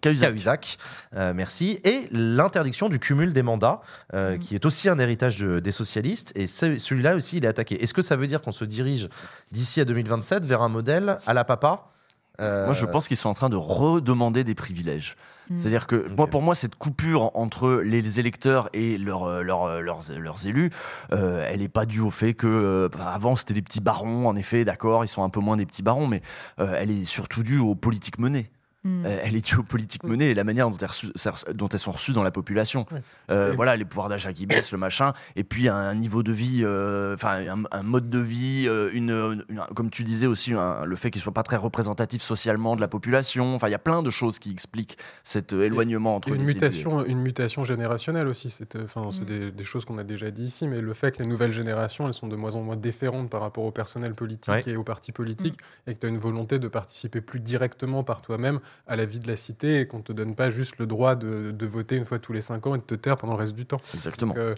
[0.00, 0.30] Cahuzac.
[0.30, 0.78] Cahuzac.
[1.14, 1.80] Euh, merci.
[1.84, 3.80] Et l'interdiction du cumul des mandats,
[4.14, 4.38] euh, Mhm.
[4.38, 6.32] qui est aussi un héritage de- des socialistes.
[6.34, 7.82] Et ce- celui-là aussi, il est attaqué.
[7.82, 9.08] Est-ce que ça veut dire qu'on se dirige
[9.52, 11.90] d'ici à 2027 vers un modèle à la papa
[12.38, 15.16] Euh, Moi, je pense qu'ils sont en train de redemander des privilèges.
[15.48, 15.56] Mm.
[15.56, 19.80] C'est-à-dire que moi, pour moi, cette coupure entre les électeurs et leurs, euh, leurs, euh,
[19.80, 20.70] leurs, élus,
[21.12, 24.28] euh, elle n'est pas due au fait que euh, bah, avant c'était des petits barons.
[24.28, 26.20] En effet, d'accord, ils sont un peu moins des petits barons, mais
[26.60, 28.50] euh, elle est surtout due aux politiques menées.
[28.86, 29.04] Mm.
[29.06, 31.12] Euh, elle est due aux politiques menées et la manière dont elles, reçu-
[31.52, 32.86] dont elles sont reçues dans la population.
[32.92, 33.00] Ouais.
[33.30, 33.56] Euh, Oui.
[33.56, 37.14] Voilà, les pouvoirs d'achat qui baissent, le machin, et puis un niveau de vie, euh,
[37.14, 40.96] enfin un, un mode de vie, euh, une, une- comme tu disais aussi, un- le
[40.96, 43.54] fait qu'il soit pas très représentatif socialement de la population.
[43.54, 46.44] Enfin, il y a plein de choses qui expliquent cet euh, éloignement entre une les
[46.44, 48.50] mutation, une mutation générationnelle aussi.
[48.50, 49.26] C'est, euh, enfin, c'est Mm.
[49.26, 52.06] des, des choses qu'on a déjà dit ici, mais le fait que les nouvelles générations,
[52.06, 54.62] elles sont de moins en moins déférentes par rapport au personnel politique Ouais.
[54.66, 58.22] et aux partis politiques, et que tu as une volonté de participer plus directement par
[58.22, 61.14] toi-même à la vie de la cité, et qu'on te donne pas juste le droit
[61.16, 63.40] de, de voter une fois tous les cinq ans et de te taire pendant le
[63.40, 63.80] reste du temps.
[63.94, 64.34] Exactement.
[64.36, 64.54] Euh,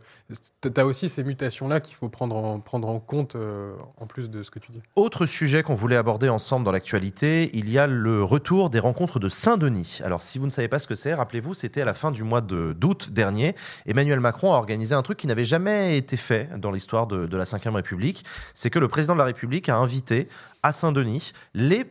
[0.60, 4.28] tu as aussi ces mutations-là qu'il faut prendre en, prendre en compte euh, en plus
[4.28, 4.82] de ce que tu dis.
[4.96, 9.18] Autre sujet qu'on voulait aborder ensemble dans l'actualité, il y a le retour des rencontres
[9.18, 10.00] de Saint-Denis.
[10.04, 12.22] Alors si vous ne savez pas ce que c'est, rappelez-vous, c'était à la fin du
[12.22, 13.54] mois de- d'août dernier.
[13.86, 17.36] Emmanuel Macron a organisé un truc qui n'avait jamais été fait dans l'histoire de, de
[17.36, 18.24] la Ve République.
[18.54, 20.28] C'est que le président de la République a invité
[20.62, 21.84] à Saint-Denis les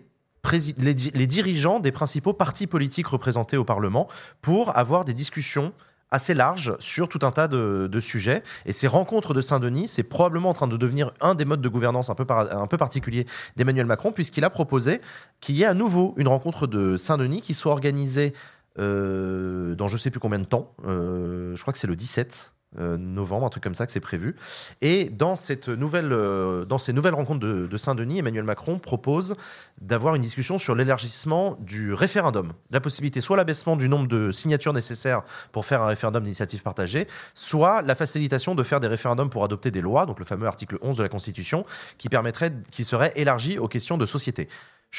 [0.51, 4.07] les, di- les dirigeants des principaux partis politiques représentés au Parlement
[4.41, 5.73] pour avoir des discussions
[6.09, 8.41] assez larges sur tout un tas de, sujets.
[8.65, 11.67] Et ces rencontres de Saint-Denis, c'est probablement en train de devenir un des modes de
[11.67, 13.25] gouvernance un peu, par- particulier
[13.57, 15.01] d'Emmanuel Macron, puisqu'il a proposé
[15.41, 18.31] qu'il y ait à nouveau une rencontre de Saint-Denis qui soit organisée
[18.79, 20.73] euh, dans je sais plus combien de temps.
[20.85, 22.53] Euh, je crois que c'est le 17.
[22.79, 24.35] Euh, novembre, un truc comme ça que c'est prévu.
[24.81, 29.35] Et dans, cette nouvelle, euh, dans ces nouvelles rencontres de, de Saint-Denis, Emmanuel Macron propose
[29.79, 32.51] d'avoir une discussion sur l'élargissement du référendum.
[32.69, 37.07] La possibilité, soit l'abaissement du nombre de signatures nécessaires pour faire un référendum d'initiative partagée,
[37.35, 40.77] soit la facilitation de faire des référendums pour adopter des lois, donc le fameux article
[40.81, 41.65] 11 de la Constitution,
[41.97, 44.49] qui permettrait, qui serait élargi aux questions de société.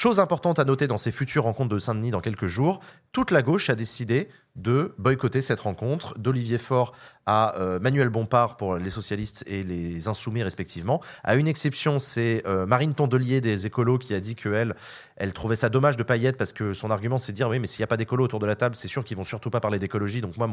[0.00, 2.78] Chose importante à noter dans ces futures rencontres de Saint-Denis dans quelques jours,
[3.11, 6.92] toute la gauche a décidé de boycotter cette rencontre, d'Olivier Faure
[7.26, 11.02] à euh, Manuel Bompard pour les socialistes et les insoumis respectivement.
[11.24, 14.76] À une exception, c'est euh, Marine Tondelier des écolos qui a dit qu'elle,
[15.16, 17.66] elle trouvait ça dommage de être parce que son argument c'est de dire oui mais
[17.66, 19.58] s'il n'y a pas d'écolos autour de la table, c'est sûr qu'ils vont surtout pas
[19.58, 20.20] parler d'écologie.
[20.20, 20.48] Donc moi,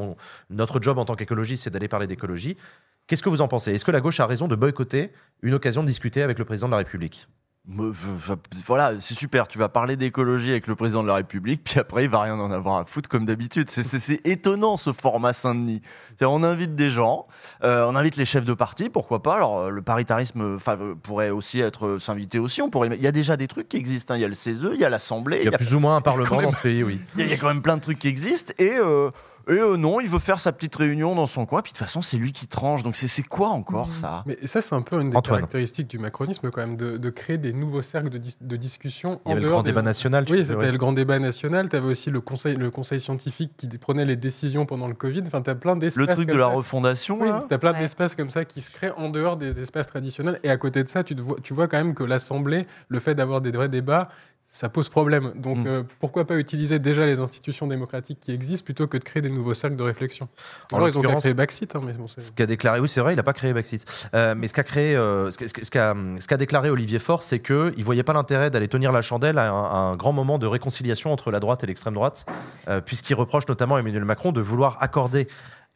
[0.49, 2.57] notre job en tant qu'écologiste, c'est d'aller parler d'écologie.
[3.05, 3.75] Qu'est-ce que vous en pensez?
[3.75, 5.11] Est-ce que la gauche a raison de boycotter
[5.43, 7.27] une occasion de discuter avec le président de la République?
[7.67, 9.47] Voilà, c'est super.
[9.47, 12.39] Tu vas parler d'écologie avec le président de la République, puis après, il va rien
[12.39, 13.69] en avoir à foutre comme d'habitude.
[13.69, 15.81] C'est- étonnant ce format Saint-Denis.
[16.21, 17.27] On invite des gens,
[17.63, 19.35] euh, on invite les chefs de parti, pourquoi pas.
[19.35, 22.61] Alors, euh, le paritarisme euh, pourrait aussi être s'inviter aussi.
[22.61, 22.89] On pourrait...
[22.95, 24.13] Il y a déjà des trucs qui existent.
[24.13, 24.17] hein.
[24.17, 25.95] Il y a le CESE, il y a l'Assemblée, Il y a plus ou moins
[25.97, 27.01] un parlement même- dans ce pays, oui.
[27.15, 28.53] il y, a- il y a quand même plein de trucs qui existent.
[28.59, 29.09] Et, euh,
[29.47, 31.61] et euh, non, il veut faire sa petite réunion dans son coin.
[31.61, 32.83] Puis de toute façon, c'est lui qui tranche.
[32.83, 33.93] Donc c'est c'est quoi encore Mhm.
[33.93, 34.23] ça?
[34.25, 35.39] Mais ça, c'est un peu une des Antoine.
[35.39, 39.21] caractéristiques du macronisme, quand même, de, de créer des nouveaux cercles de, dis- de discussion
[39.25, 40.25] Il y en avait le dehors grand des débat national.
[40.25, 41.69] tu Oui, s'appelait le grand débat national.
[41.69, 45.23] Tu avais aussi le conseil, le conseil scientifique qui prenait les décisions pendant le Covid.
[45.27, 46.07] Enfin, tu as plein d'espaces.
[46.07, 46.53] Le truc de la ça.
[46.53, 47.79] refondation, Oui, tu as plein Ouais.
[47.79, 50.39] d'espaces comme ça qui se créent en dehors des espaces traditionnels.
[50.43, 52.99] Et à côté de ça, tu, te vois, tu vois quand même que l'Assemblée, le
[52.99, 54.09] fait d'avoir des vrais débats,
[54.47, 55.33] ça pose problème.
[55.35, 55.67] Donc Mm.
[55.67, 59.29] euh, pourquoi pas utiliser déjà les institutions démocratiques qui existent plutôt que de créer des
[59.29, 60.29] nouveaux cercles de réflexion?
[60.71, 63.01] En Alors ils ont créer Backseat, hein, mais bon, c'est- Ce qu'a déclaré, oui, c'est
[63.01, 64.09] vrai, il n'a pas créé Backseat.
[64.13, 66.69] Euh, mais ce qu'a créé, euh, ce qu'a- ce qu'a- ce qu'a ce qu'a déclaré
[66.69, 69.75] Olivier Faure, c'est qu'il ne voyait pas l'intérêt d'aller tenir la chandelle à un, à
[69.77, 72.25] un grand moment de réconciliation entre la droite et l'extrême droite,
[72.67, 75.27] euh, puisqu'il reproche notamment à Emmanuel Macron de vouloir accorder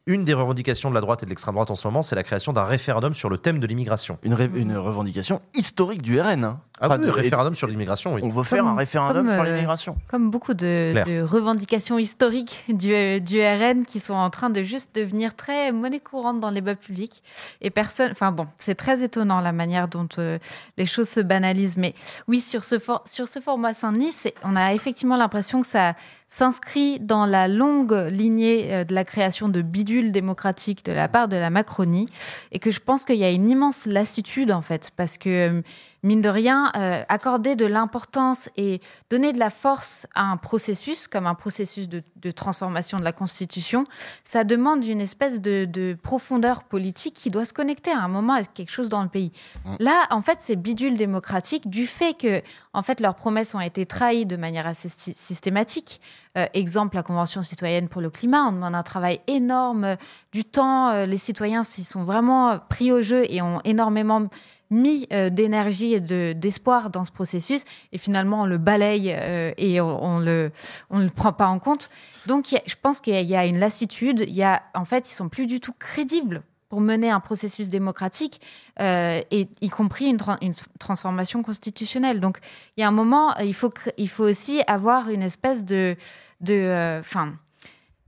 [0.06, 2.24] une des revendications de la droite et de l'extrême droite en ce moment, c'est la
[2.24, 4.18] création d'un référendum sur le thème de l'immigration.
[4.24, 4.34] une
[4.78, 6.44] revendication historique du RN.
[6.46, 6.62] hein.
[6.82, 8.22] Ah oui, de- le référendum sur l'immigration, oui.
[8.24, 9.98] On veut faire Comme- un référendum comme, sur euh, l'immigration.
[10.08, 15.36] Comme beaucoup de, revendications historiques du, du RN qui sont en train de juste devenir
[15.36, 17.22] très monnaie courante dans les débats publics.
[17.62, 18.12] Et personne.
[18.12, 20.38] Enfin bon, c'est très étonnant la manière dont euh,
[20.78, 21.78] les choses se banalisent.
[21.78, 21.94] Mais
[22.28, 25.96] oui, sur ce, for- sur ce format Saint-Denis, on a effectivement l'impression que ça
[26.28, 31.28] s'inscrit dans la longue lignée euh, de la création de bidules démocratiques de la part
[31.28, 32.08] de la Macronie.
[32.52, 35.62] Et que je pense qu'il y a une immense lassitude, en fait, parce que.
[36.02, 41.08] Mine de rien, euh, accorder de l'importance et donner de la force à un processus,
[41.08, 43.84] comme un processus de, de transformation de la Constitution,
[44.24, 48.34] ça demande une espèce de, de profondeur politique qui doit se connecter à un moment
[48.34, 49.32] à quelque chose dans le pays.
[49.66, 49.76] Mm.
[49.80, 52.42] Là, en fait, c'est bidule démocratique du fait que,
[52.74, 56.00] en fait, leurs promesses ont été trahies de manière assez sy- systématique.
[56.38, 59.96] Euh, exemple, la Convention citoyenne pour le climat, on demande un travail énorme, euh,
[60.32, 64.28] du temps, les citoyens s'y sont vraiment pris au jeu et ont énormément
[64.70, 69.52] mis euh, d'énergie et de- d'espoir dans ce processus et finalement on le balaye euh,
[69.58, 70.52] et on, on le
[70.90, 71.90] on le prend pas en compte.
[72.28, 74.24] Donc je pense qu'il y y a une lassitude.
[74.28, 77.68] Il y a en fait ils sont plus du tout crédibles pour mener un processus
[77.68, 78.42] démocratique
[78.80, 82.20] euh, et y compris une, une transformation constitutionnelle.
[82.20, 82.38] Donc
[82.78, 85.96] il y a un moment il faut il faut aussi avoir une espèce de
[86.42, 87.34] de enfin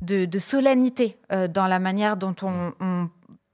[0.02, 1.18] de, de solennité
[1.54, 3.10] dans la manière dont on, on-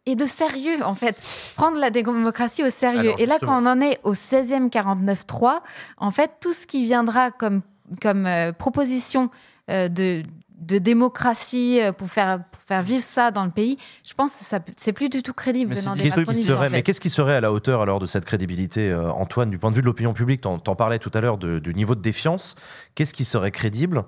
[0.08, 1.22] et de sérieux en fait.
[1.56, 3.00] Prendre la démocratie au sérieux.
[3.12, 5.58] Alors, et là quand on en est au 16e 49.3
[5.98, 7.62] en fait tout ce qui viendra comme
[8.02, 9.30] comme euh, proposition
[9.70, 10.24] euh, de
[10.60, 14.44] de démocratie euh, pour faire pour faire vivre ça dans le pays je pense que
[14.44, 16.62] ça c'est plus du tout crédible Mais venant des des Qu'est-ce qui macronistes, serait, en
[16.64, 16.70] fait.
[16.72, 19.70] mais qu'est-ce qui serait à la hauteur alors de cette crédibilité, euh, Antoine, du point
[19.70, 20.42] de vue de l'opinion publique?
[20.42, 22.56] T'en t'en parlais tout à l'heure du niveau de défiance.
[22.96, 24.04] Qu'est-ce qui serait crédible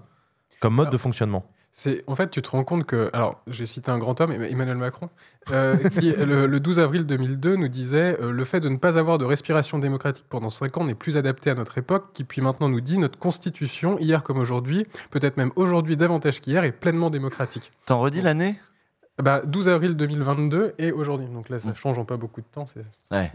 [0.59, 1.45] comme mode Alors, de fonctionnement?
[1.71, 4.77] C'est en fait, tu te rends compte que, alors, j'ai cité un grand homme, Emmanuel
[4.77, 5.09] Macron,
[5.51, 8.97] euh, qui le, le 12 avril 2002 nous disait euh, le fait de ne pas
[8.97, 12.41] avoir de respiration démocratique pendant cinq ans n'est plus adapté à notre époque, qui puis
[12.41, 17.09] maintenant nous dit notre constitution, hier comme aujourd'hui, peut-être même aujourd'hui davantage qu'hier, est pleinement
[17.09, 17.71] démocratique.
[17.85, 18.59] T'en redis l'année?
[19.21, 21.27] Bah, 12 avril 2022 et aujourd'hui.
[21.27, 21.75] Donc là, ça Mm.
[21.75, 22.65] change en pas beaucoup de temps.
[23.11, 23.31] Ouais.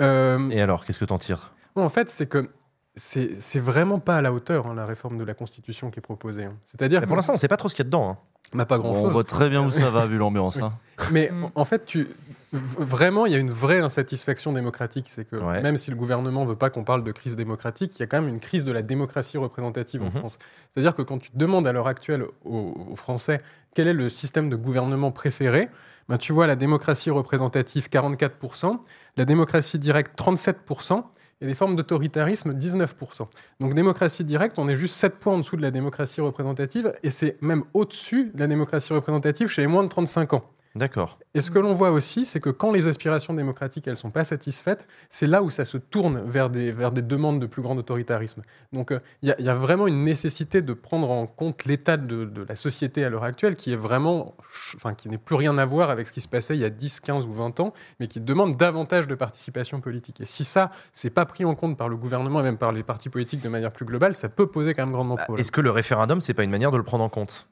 [0.00, 1.52] Euh, Et alors, qu'est-ce que t'en tires?
[1.74, 2.48] Bon, en fait, c'est que
[2.96, 6.44] c'est vraiment pas à la hauteur hein, la réforme de la Constitution qui est proposée.
[6.44, 6.56] hein.
[6.66, 8.10] C'est-à-dire Pour l'instant, on sait pas trop ce qu'il y a dedans.
[8.10, 8.16] hein.
[8.54, 9.12] on n'a pas Bon, On grand-chose.
[9.12, 10.60] voit très bien où ça va vu l'ambiance.
[10.62, 10.72] Hein.
[11.12, 11.50] Mais Mm.
[11.54, 12.08] en- fait, tu,
[12.52, 15.06] vraiment, il y a une vraie insatisfaction démocratique.
[15.10, 15.60] C'est que Ouais.
[15.62, 18.20] même si le gouvernement veut pas qu'on parle de crise démocratique, il y a quand
[18.22, 20.18] même une crise de la démocratie représentative en Mhm.
[20.20, 20.38] France.
[20.72, 23.42] C'est-à-dire que quand tu demandes à l'heure actuelle aux, aux Français
[23.74, 25.68] quel est le système de gouvernement préféré,
[26.08, 28.78] ben, tu vois la démocratie représentative 44%,
[29.18, 31.02] la démocratie directe 37%.
[31.40, 33.28] Et des formes d'autoritarisme, 19%.
[33.60, 37.10] Donc démocratie directe, on est juste 7 points en dessous de la démocratie représentative, et
[37.10, 40.55] c'est même au-dessus de la démocratie représentative chez les moins de 35 ans.
[40.76, 41.18] D'accord.
[41.34, 44.24] Et ce que l'on voit aussi, c'est que quand les aspirations démocratiques elles sont pas
[44.24, 47.76] satisfaites, c'est là où ça se tourne vers des, vers des demandes de plus grand
[47.76, 48.42] autoritarisme.
[48.72, 52.46] Donc euh, il y, a vraiment vraiment une nécessité de prendre en compte l'état de,
[52.48, 54.34] la société à l'heure actuelle qui est vraiment,
[54.74, 56.70] enfin, qui n'est plus rien à voir avec ce qui se passait il y a
[56.70, 60.20] 10, 15 ou 20 ans, mais qui demande davantage de participation politique.
[60.20, 62.82] Et si ça, c'est pas pris en compte par le gouvernement et même par les
[62.82, 65.40] partis politiques de manière plus globale, ça peut poser quand même grandement bah, problème.
[65.40, 67.48] Est-ce que le référendum, c'est pas une manière de le prendre en compte?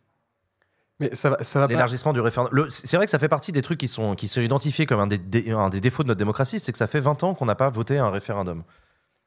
[1.00, 2.68] Mais ça va, ça va L'élargissement du référendum.
[2.70, 5.06] C'est vrai que ça fait partie des trucs qui sont, qui sont identifiés comme un
[5.06, 7.56] des, un des défauts de notre démocratie, c'est que ça fait 20 ans qu'on n'a
[7.56, 8.62] pas voté un référendum.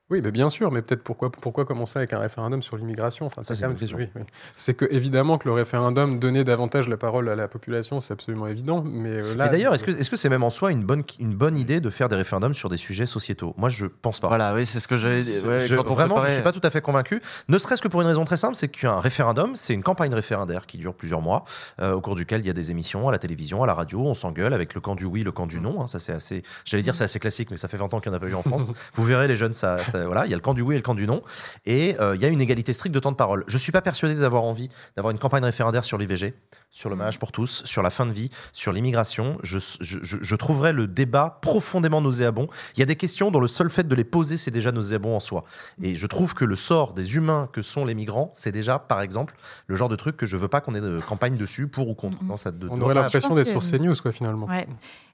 [0.09, 3.25] Oui, mais bien sûr, mais peut-être pourquoi, pourquoi commencer avec un référendum sur l'immigration?
[3.25, 4.21] Enfin, c'est oui, oui.
[4.55, 8.47] C'est que évidemment que le référendum donnait davantage la parole à la population, c'est absolument
[8.47, 8.81] évident.
[8.85, 11.35] Mais euh, là, d'ailleurs, est-ce que est-ce que c'est même en soi une bonne une
[11.35, 13.53] bonne idée de faire des référendums sur des sujets sociétaux?
[13.57, 14.29] Moi, je pense pas.
[14.29, 15.33] Voilà, oui, c'est ce que j'avais dit.
[15.33, 17.21] je, vraiment, je suis pas tout à fait convaincu.
[17.49, 20.67] Ne serait-ce que pour une raison très simple, c'est qu'un référendum, c'est une campagne référendaire
[20.67, 21.43] qui dure plusieurs mois,
[21.81, 23.99] euh, au cours duquel il y a des émissions à la télévision, à la radio,
[24.05, 25.81] on s'engueule avec le camp du oui, le camp du non.
[25.81, 26.43] Hein, ça, c'est assez.
[26.63, 28.29] J'allais dire c'est assez classique, mais ça fait 20 ans qu'il n'y en a pas
[28.29, 28.71] eu en France.
[28.93, 30.81] Vous verrez les jeunes, ça, ça voilà, il y a le camp du oui le
[30.81, 31.21] camp du non.
[31.65, 33.43] Et euh, il y a une égalité stricte de temps de parole.
[33.47, 36.33] Je ne suis pas persuadé d'avoir envie d'avoir une campagne référendaire sur l'IVG,
[36.69, 36.97] sur le mm.
[36.97, 39.37] mariage pour tous, sur la fin de vie, sur l'immigration.
[39.43, 42.47] Je, je, je, trouverais le débat profondément nauséabond.
[42.75, 45.15] Il y a des questions dont le seul fait de les poser, c'est déjà nauséabond
[45.15, 45.43] en soi.
[45.81, 49.01] Et je trouve que le sort des humains que sont les migrants, c'est déjà, par
[49.01, 49.35] exemple,
[49.67, 51.95] le genre de truc que je veux pas qu'on ait de campagne dessus, pour ou
[51.95, 52.23] contre.
[52.23, 52.35] Mm.
[52.69, 54.47] On aurait l'impression d'être sur CNews, quoi, finalement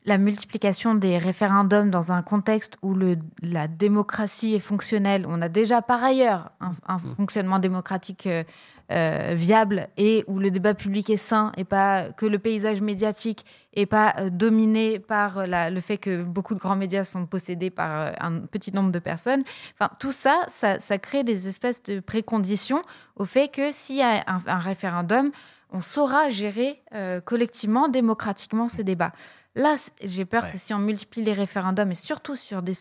[0.06, 5.50] la multiplication des référendums dans un contexte où le, la démocratie est fonctionnelle, on a
[5.50, 7.16] déjà par ailleurs un, mm.
[7.16, 8.44] fonctionnement démocratique euh,
[8.92, 13.46] euh, viable et où le débat public est sain et pas que le paysage médiatique
[13.74, 18.14] est pas euh, dominé par le fait que beaucoup de grands médias sont possédés par
[18.20, 19.44] un petit nombre de personnes.
[19.74, 22.82] Enfin, tout ça, ça, crée des espèces de préconditions
[23.16, 25.32] au fait que s'il y a un, référendum,
[25.72, 26.82] on saura gérer
[27.26, 29.12] collectivement, démocratiquement ce débat.
[29.56, 32.74] Là, j'ai peur que si on multiplie les référendums, et surtout sur des,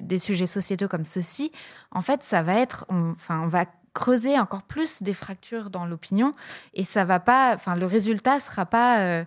[0.00, 1.52] des sujets sociétaux comme ceux-ci,
[1.92, 6.34] en fait, ça va être, enfin, on va creuser encore plus des fractures dans l'opinion,
[6.74, 9.24] et ça va pas, enfin, le résultat sera pas, euh,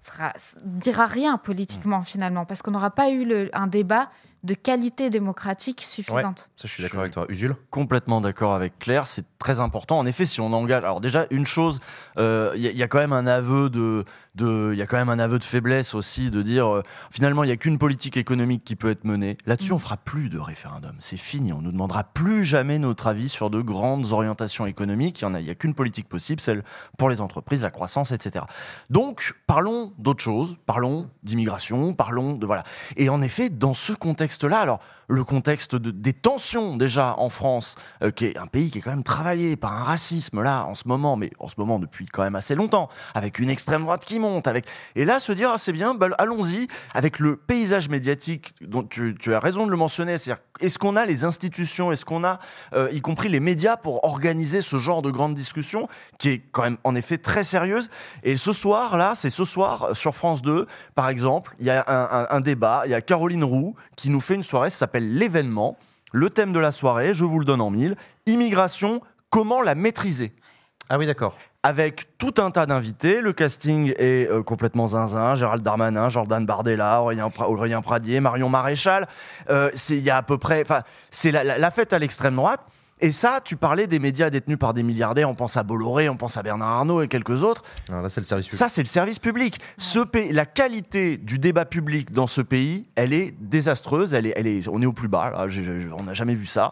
[0.00, 4.10] sera, dira rien politiquement finalement, parce qu'on n'aura pas eu le, un débat
[4.44, 6.48] de qualité démocratique suffisante.
[6.56, 7.26] ça, je suis d'accord avec toi.
[7.28, 9.06] Usul Complètement d'accord avec Claire.
[9.06, 9.98] C'est très important.
[9.98, 10.84] En effet, si on engage.
[10.84, 11.80] Alors, déjà, une chose,
[12.16, 14.04] il euh, y, a quand même un aveu de,
[14.40, 17.46] il y a quand même un aveu de faiblesse aussi de dire euh, finalement il
[17.46, 19.36] n'y a qu'une politique économique qui peut être menée.
[19.46, 19.80] Là-dessus, on mm.
[19.80, 20.94] fera plus de référendum.
[21.00, 21.52] C'est fini.
[21.52, 25.20] On nous demandera plus jamais notre avis sur de grandes orientations économiques.
[25.22, 26.62] Il n'y a, y a qu'une politique possible, celle
[26.98, 28.44] pour les entreprises, la croissance, etc.
[28.90, 30.56] Donc, parlons d'autre chose.
[30.66, 31.94] Parlons d'immigration.
[31.94, 32.64] Parlons de voilà.
[32.96, 33.92] Et en effet, dans ce
[34.26, 38.70] contexte-là, alors le contexte de, des tensions déjà en France, euh, qui est un pays
[38.70, 41.54] qui est quand même travaillé par un racisme là en ce moment, mais en ce
[41.58, 45.20] moment depuis quand même assez longtemps, avec une extrême droite qui monte, avec et là
[45.20, 49.64] se dire ah, c'est bien, bah, allons-y avec le paysage médiatique dont tu, as raison
[49.64, 52.40] de le mentionner, c'est-à-dire est-ce qu'on a les institutions, est-ce qu'on a
[52.74, 56.62] euh, y compris les médias pour organiser ce genre de grande discussion qui est quand
[56.62, 57.90] même en effet très sérieuse?
[58.24, 61.84] Et ce soir là, c'est ce soir sur France 2 par exemple, il y a
[61.86, 65.16] un, un débat, il y a Caroline Roux qui nous fait une soirée, ça s'appelle
[65.16, 65.76] l'événement.
[66.12, 69.00] Le thème de la soirée, je vous le donne en mille, immigration,
[69.30, 70.32] comment la maîtriser
[70.88, 73.20] Ah oui, d'accord avec tout un tas d'invités.
[73.20, 75.34] Le casting est euh, complètement zinzin.
[75.34, 79.08] Gérald Darmanin, Jordan Bardella, Aurélien, Pradier, Marion Maréchal.
[79.50, 82.60] Euh, il y a à peu près, enfin, c'est la, fête à l'extrême droite.
[83.00, 86.16] Et ça, tu parlais des médias détenus par des milliardaires, on pense à Bolloré, on
[86.16, 87.62] pense à Bernard Arnault et quelques autres.
[87.90, 88.58] là, c'est le service public.
[88.58, 89.60] Ça, c'est le service public.
[89.76, 94.14] Ce pays, la qualité du débat public dans ce pays, elle est désastreuse.
[94.14, 95.30] Elle est, elle est, on est au plus bas.
[95.30, 95.46] Là,
[95.98, 96.70] on n'a jamais vu ça.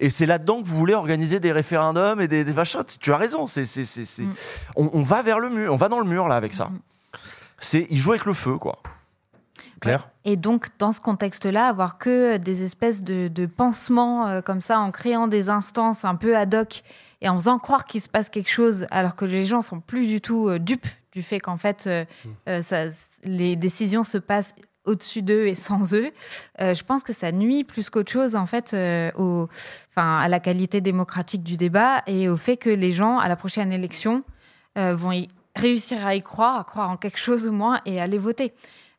[0.00, 2.54] Et c'est là-dedans que vous voulez organiser des référendums et des, des
[2.98, 3.44] Tu as raison.
[3.44, 4.34] C'est, c'est, c'est, mm.
[4.76, 5.74] on, on, va vers le mur.
[5.74, 6.66] On va dans le mur là avec ça.
[6.66, 6.80] Mm.
[7.58, 8.78] C'est, il joue avec le feu, quoi.
[9.80, 14.78] Claire Et donc, dans ce contexte-là, avoir que des espèces de, pansements euh, comme ça,
[14.78, 16.82] en créant des instances un peu ad hoc
[17.20, 20.06] et en faisant croire qu'il se passe quelque chose, alors que les gens sont plus
[20.06, 22.04] du tout euh, dupes du fait qu'en fait, euh,
[22.46, 22.62] mm.
[22.62, 22.84] ça,
[23.24, 26.12] les décisions se passent au-dessus d'eux et sans eux,
[26.60, 28.76] je pense que ça nuit plus qu'autre chose en fait
[29.16, 29.48] au,
[29.90, 33.34] enfin, à la qualité démocratique du débat et au fait que les gens à la
[33.34, 34.22] prochaine élection
[34.76, 38.18] vont y réussir à y croire, à croire en quelque chose au moins et aller
[38.18, 38.52] voter.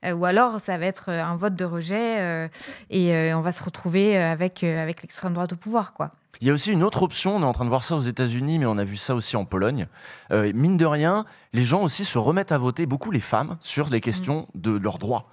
[0.08, 2.48] Euh, ou alors ça va être euh, un vote de rejet euh,
[2.89, 5.93] et on va se retrouver avec, avec l'extrême droite au pouvoir.
[5.93, 6.12] quoi.
[6.41, 8.02] Il y a aussi une autre option, on est en train de voir ça aux
[8.02, 9.88] États-Unis, mais on a vu ça aussi en Pologne.
[10.32, 14.02] mine de rien, les gens aussi se remettent à voter, beaucoup les femmes, sur les
[14.02, 14.62] questions mm.
[14.62, 15.30] de leurs droits.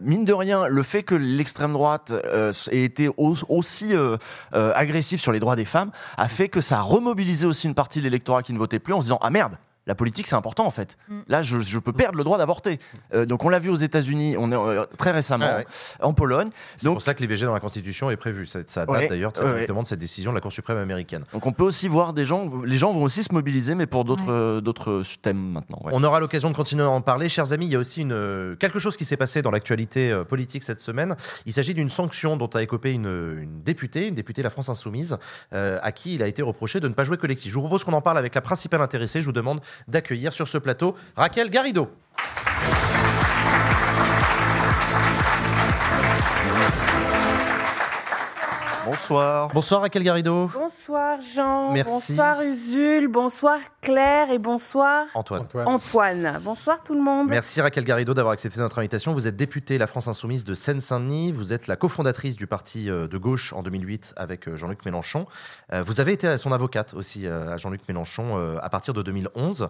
[0.00, 2.12] mine de rien, le fait que l'extrême droite
[2.70, 3.92] ait été aussi
[4.52, 8.00] agressif sur les droits des femmes a fait que ça a remobilisé aussi une partie
[8.00, 10.66] de l'électorat qui ne votait plus en se disant Ah merde, la politique c'est important
[10.66, 10.96] en fait.
[11.08, 11.20] Mm.
[11.28, 12.78] Là, je, je peux perdre le droit d'avorter.
[13.14, 15.66] Euh, donc on l'a vu aux États-Unis, on est euh, très récemment ouais.
[16.00, 16.50] en Pologne.
[16.76, 18.46] C'est pour ça que l'IVG dans la Constitution est prévu.
[18.46, 20.78] Ça, ça date Ouais, d'ailleurs très ouais, directement de cette décision de la Cour suprême
[20.78, 21.24] américaine.
[21.32, 24.04] Donc on peut aussi voir des gens, les gens vont aussi se mobiliser, mais pour
[24.04, 24.30] d'autres Ouais.
[24.30, 25.80] euh, d'autres thèmes maintenant.
[25.84, 25.92] ouais.
[25.94, 27.28] On aura l'occasion de continuer à en parler.
[27.28, 30.24] Chers amis, il y a aussi une, quelque chose qui s'est passé dans l'actualité euh,
[30.24, 31.16] politique cette semaine.
[31.46, 33.06] Il s'agit d'une sanction dont a écopé une,
[33.42, 35.16] une députée, une députée de la France Insoumise,
[35.54, 37.50] euh, à qui il a été reproché de ne pas jouer collectif.
[37.50, 39.20] Je vous propose qu'on en parle avec la principale intéressée.
[39.20, 41.90] Je vous demande d'accueillir sur ce plateau Raquel Garrido.
[48.86, 49.48] Bonsoir.
[49.48, 50.48] Bonsoir Raquel Garrido.
[50.54, 51.90] Bonsoir Jean, Merci.
[52.14, 55.42] bonsoir Usul, bonsoir Claire et bonsoir Antoine.
[55.42, 55.68] Antoine.
[55.68, 56.40] Antoine.
[56.42, 57.28] Bonsoir tout le monde.
[57.28, 59.12] Merci Raquel Garrido d'avoir accepté notre invitation.
[59.12, 61.32] Vous êtes députée La France Insoumise de Seine-Saint-Denis.
[61.32, 65.26] Vous êtes la cofondatrice du parti euh, de gauche en 2008 avec euh, Jean-Luc Mélenchon.
[65.72, 69.68] Euh, Vous avez été son avocate aussi à Jean-Luc Mélenchon à partir de 2011.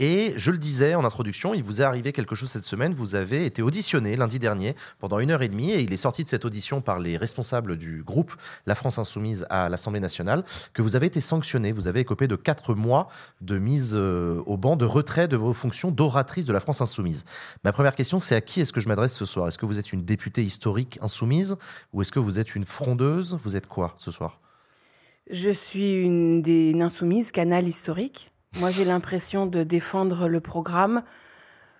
[0.00, 2.92] Et je le disais en introduction, il vous est arrivé quelque chose cette semaine.
[2.94, 6.24] Vous avez été auditionné lundi dernier pendant une heure et demie et il est sorti
[6.24, 8.34] de cette audition par les responsables du groupe
[8.66, 11.72] La France Insoumise à l'Assemblée nationale que vous avez été sanctionné.
[11.72, 13.08] Vous avez écopé de quatre mois
[13.40, 17.24] de mise euh, au banc, de retrait de vos fonctions d'oratrice de la France Insoumise.
[17.64, 19.48] Ma première question, c'est à qui est-ce que je m'adresse ce soir?
[19.48, 21.56] Est-ce que vous êtes une députée historique insoumise
[21.92, 23.38] ou est-ce que vous êtes une frondeuse?
[23.42, 24.40] Vous êtes quoi ce soir?
[25.30, 28.32] Je suis une une insoumises, canal historique.
[28.58, 31.02] Moi j'ai l'impression de défendre le programme,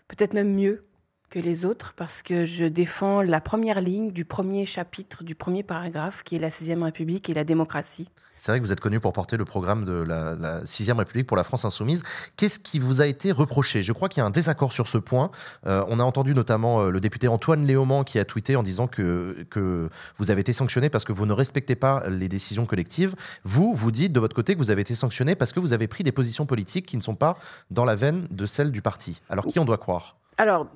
[0.07, 0.85] peut-être même mieux
[1.29, 5.63] que les autres, parce que je défends la première ligne du premier chapitre, du premier
[5.63, 8.09] paragraphe, qui est la sixième République et la démocratie.
[8.39, 11.27] C'est vrai que vous êtes connu pour porter le programme de la, la 6 République
[11.27, 12.05] pour la France Insoumise.
[12.37, 13.83] Qu'est-ce qui vous a été reproché?
[13.83, 15.33] Je crois qu'il y a un désaccord sur ce point.
[15.67, 18.87] Euh, on a entendu notamment euh, le député Antoine Léaumont qui a tweeté en disant
[18.87, 23.17] que, que vous avez été sanctionné parce que vous ne respectez pas les décisions collectives.
[23.43, 25.89] Vous, vous dites de votre côté que vous avez été sanctionné parce que vous avez
[25.89, 27.37] pris des positions politiques qui ne sont pas
[27.73, 29.21] dans la veine de celles du parti.
[29.29, 30.18] Alors qui on doit croire?
[30.39, 30.69] Alors,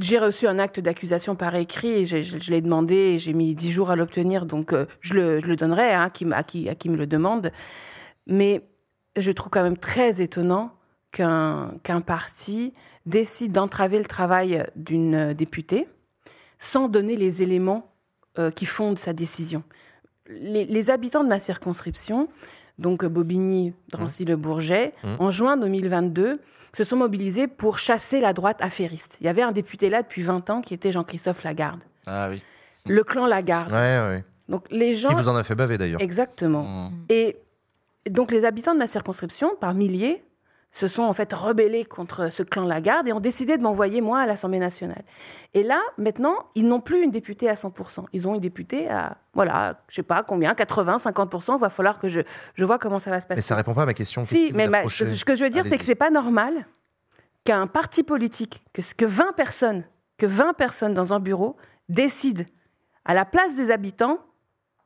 [0.00, 3.54] j'ai reçu un acte d'accusation par écrit et je, je l'ai demandé et j'ai mis
[3.54, 6.32] dix jours à l'obtenir, donc euh, je, le, je le donnerai hein, à, qui, m-
[6.32, 7.52] à, qui, à qui me le demande.
[8.26, 8.62] Mais
[9.16, 10.72] je trouve quand même très étonnant
[11.10, 12.72] qu'un parti
[13.04, 15.86] décide d'entraver le travail d'une députée
[16.58, 17.92] sans donner les éléments
[18.38, 19.62] euh, qui fondent sa décision.
[20.30, 22.28] Les, les habitants de ma circonscription,
[22.78, 25.08] donc Bobigny, Drancy-le-Bourget, Mmh.
[25.18, 26.40] en juin 2022,
[26.74, 29.18] se sont mobilisés pour chasser la droite affairiste.
[29.20, 31.82] Il y avait un député là depuis 20 ans qui était Jean-Christophe Lagarde.
[32.06, 32.42] Ah oui.
[32.86, 33.72] Le clan Lagarde.
[33.72, 34.24] Ouais, ouais.
[34.48, 35.10] Donc les gens...
[35.10, 36.62] Qui vous en a fait baver d'ailleurs Exactement.
[36.62, 36.92] Mmh.
[37.10, 37.36] Et
[38.10, 40.22] donc les habitants de ma circonscription, par milliers,
[40.74, 44.20] se sont en fait rebellés contre ce clan Lagarde et ont décidé de m'envoyer moi
[44.20, 45.02] à l'Assemblée nationale.
[45.52, 48.06] Et là, maintenant, ils n'ont plus une députée à 100%.
[48.14, 51.56] Ils ont une députée à, voilà, je sais pas combien, 80, 50%.
[51.56, 52.20] Il va falloir que je,
[52.54, 53.36] je vois comment ça va se passer.
[53.36, 54.24] Mais ça répond pas à ma question.
[54.24, 56.66] Si, mais ma- ce que je veux dire, c'est que c'est pas normal
[57.44, 59.84] qu'un parti politique, que, que 20 personnes,
[60.16, 61.56] que 20 personnes dans un bureau
[61.90, 62.44] décident
[63.04, 64.18] à la place des habitants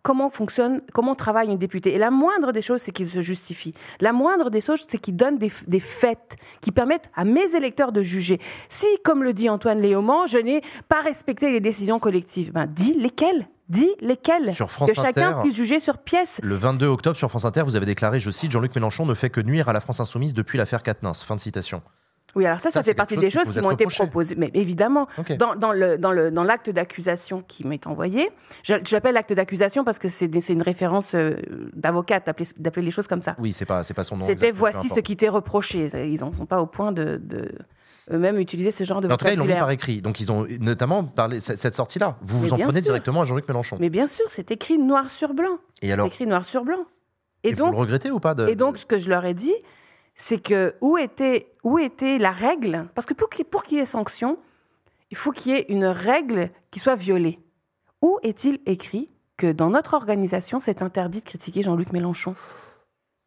[0.06, 1.92] comment fonctionne, comment travaille une députée.
[1.92, 3.74] Et la moindre des choses, c'est qu'ils se justifient.
[3.98, 7.90] La moindre des choses, c'est qu'ils donnent des, des faits qui permettent à mes électeurs
[7.90, 8.40] de juger.
[8.68, 12.94] Si, comme le dit Antoine Léaumont, je n'ai pas respecté les décisions collectives, ben dis
[12.94, 16.38] lesquelles Dis lesquelles Sur France Que chacun puisse juger sur pièce.
[16.40, 19.28] Le 22 octobre sur France Inter, vous avez déclaré, je cite, Jean-Luc Mélenchon ne fait
[19.28, 21.24] que nuire à la France insoumise depuis l'affaire Quatennens.
[21.24, 21.82] Fin de citation.
[22.36, 24.36] Oui, alors ça, Ça, ça, c'est fait partie des qui choses qui m'ont été proposées.
[24.36, 28.28] Mais évidemment, dans, dans le, dans, le, dans l'acte d'accusation qui m'est envoyé,
[28.62, 31.36] je, l'appelle l'acte d'accusation parce que c'est, c'est une référence euh,
[31.74, 33.34] d'avocate d'appeler, d'appeler les choses comme ça.
[33.38, 34.26] Oui, c'est pas, c'est pas son nom.
[34.26, 35.88] C'était exact, voici ce qui t'est reproché.
[35.94, 37.50] Ils n'en sont pas au point de, de
[38.10, 40.02] eux-mêmes utiliser ce genre de En tout cas, ils l'ont mis par écrit.
[40.02, 42.16] Donc, ils ont notamment parlé cette, cette sortie-là.
[42.22, 42.82] Vous Mais vous en prenez sûr.
[42.82, 43.76] directement à Jean-Luc Mélenchon.
[43.80, 45.58] Mais bien sûr, c'est écrit noir sur blanc.
[45.82, 46.84] Et C'est alors, écrit noir sur blanc.
[47.42, 49.24] et Et, vous donc, le regrettez ou pas de, Et donc, ce que je leur
[49.24, 49.54] ai dit,
[50.16, 52.86] c'est que où était, où était la règle?
[52.94, 54.38] Parce que pour qu'il pour qu'il y ait sanction,
[55.10, 57.38] il faut qu'il y ait une règle qui soit violée.
[58.02, 62.34] Où est-il écrit que dans notre organisation, c'est interdit de critiquer Jean-Luc Mélenchon?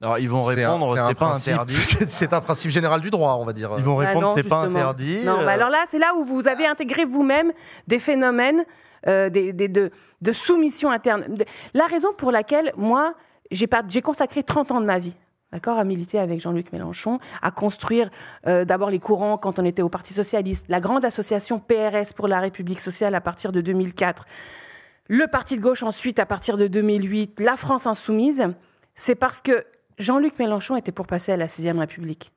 [0.02, 1.76] Alors ils vont répondre, c'est pas principe- interdit.
[2.08, 3.72] c'est un principe général du droit, on va dire.
[3.78, 5.22] Ils vont Ah répondre, non, c'est pas interdit.
[5.24, 7.52] Non, mais alors là, c'est là où vous avez intégré vous-même
[7.88, 8.64] des phénomènes
[9.08, 11.26] euh, des, des- de, de soumission interne.
[11.74, 13.14] La raison pour laquelle, moi,
[13.52, 15.16] j'ai consacré 30 ans de ma vie.
[15.52, 18.12] D'accord, à militer avec Jean-Luc Mélenchon, à construire
[18.46, 22.28] euh, d'abord les courants quand on était au Parti socialiste, la grande association PRS pour
[22.28, 24.26] la République sociale à partir de 2004,
[25.08, 28.46] le Parti de gauche ensuite à partir de 2008, la France insoumise,
[28.94, 29.66] c'est parce que
[29.98, 32.32] Jean-Luc Mélenchon était pour passer à la sixième République.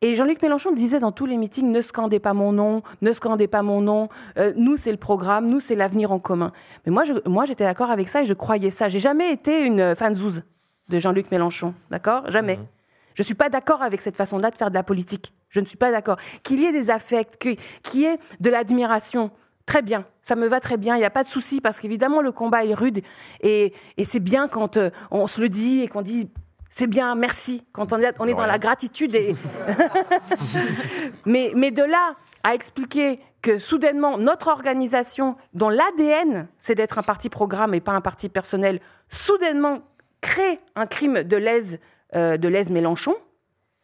[0.00, 3.46] Et Jean-Luc Mélenchon disait dans tous les meetings ne scandez pas mon nom, ne scandez
[3.46, 4.08] pas mon nom.
[4.38, 6.52] euh, nous c'est le programme, nous c'est l'avenir en commun.
[6.86, 8.88] Mais moi, moi j'étais d'accord avec ça et je croyais ça.
[8.88, 10.44] J'ai jamais été une fanzouze
[10.88, 12.30] de Jean-Luc Mélenchon, d'accord?
[12.30, 12.56] Jamais.
[12.56, 12.66] Mhm.
[13.14, 15.34] Je ne suis pas d'accord avec cette façon-là de faire de la politique.
[15.50, 16.18] Je ne suis pas d'accord.
[16.42, 19.30] Qu'il y ait des affects, qu'il y ait de l'admiration,
[19.66, 20.04] très bien.
[20.22, 20.94] Ça me va très bien.
[20.94, 23.02] Il n'y a pas de souci parce qu'évidemment, le combat est rude.
[23.40, 26.30] Et, et c'est bien quand euh, on se le dit et qu'on dit
[26.70, 29.14] c'est bien, merci, quand on est, on est dans la gratitude.
[29.16, 29.34] Et...
[31.26, 32.14] mais, mais de là
[32.44, 37.92] à expliquer que soudainement, notre organisation, dont l'ADN, c'est d'être un parti programme et pas
[37.92, 39.80] un parti personnel, soudainement
[40.20, 41.78] crée un crime de lèse,
[42.14, 43.14] euh, de lèse Mélenchon,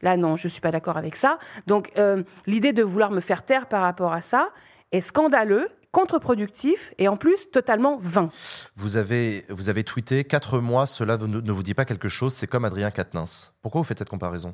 [0.03, 1.39] là non, je ne suis pas d'accord avec ça.
[1.67, 4.51] Donc euh, l'idée de vouloir me faire taire par rapport à ça
[4.93, 8.29] est scandaleux contre-productif et en plus totalement vain.
[8.75, 12.49] Vous avez, vous avez tweeté 4 mois, cela ne, vous dit pas quelque chose, c'est
[12.49, 13.55] comme Adrien Quatennens.
[13.63, 14.53] Pourquoi vous faites cette comparaison?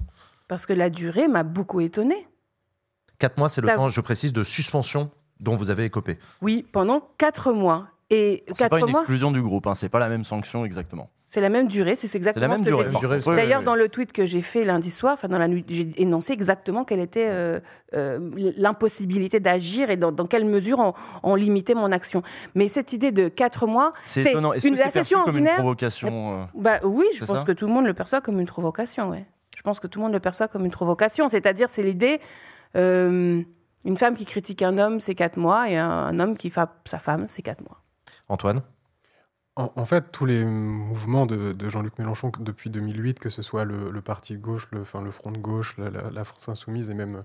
[0.48, 2.28] Parce que la durée m'a beaucoup étonné.
[3.20, 5.10] 4 mois, c'est le temps, je précise, de suspension
[5.40, 6.18] dont vous avez écopé.
[6.42, 7.88] Oui, pendant 4 mois.
[8.10, 11.10] Et c'est pas une exclusion du groupe, hein, c'est pas la même sanction exactement.
[11.30, 13.36] C'est la même durée, c'est exactement la même ce que j'ai dit.
[13.36, 16.32] D'ailleurs, dans le tweet que j'ai fait lundi soir, enfin dans la nuit, j'ai énoncé
[16.32, 17.60] exactement quelle était euh,
[17.94, 18.18] euh,
[18.56, 22.24] l'impossibilité d'agir et dans, quelle mesure on, on, limitait mon action.
[22.56, 24.52] Mais cette idée de quatre mois, c'est étonnant.
[24.52, 27.72] Est-ce que c'est perçu comme une provocation euh, bah, Oui, je pense que tout le
[27.72, 29.10] monde le perçoit comme une provocation.
[29.10, 29.24] Ouais.
[29.56, 31.28] Je pense que tout le monde le perçoit comme une provocation.
[31.28, 32.20] C'est-à-dire, c'est l'idée.
[32.74, 33.46] une
[33.96, 36.98] femme qui critique un homme, c'est quatre mois, et un, un homme qui frappe sa
[36.98, 37.80] femme, c'est quatre mois.
[38.28, 38.62] Antoine?
[39.74, 44.36] En, fait, tous les mouvements de, Jean-Luc Mélenchon depuis 2008, que ce soit le, parti
[44.36, 47.22] gauche, le, enfin, le front de gauche, la, France insoumise et même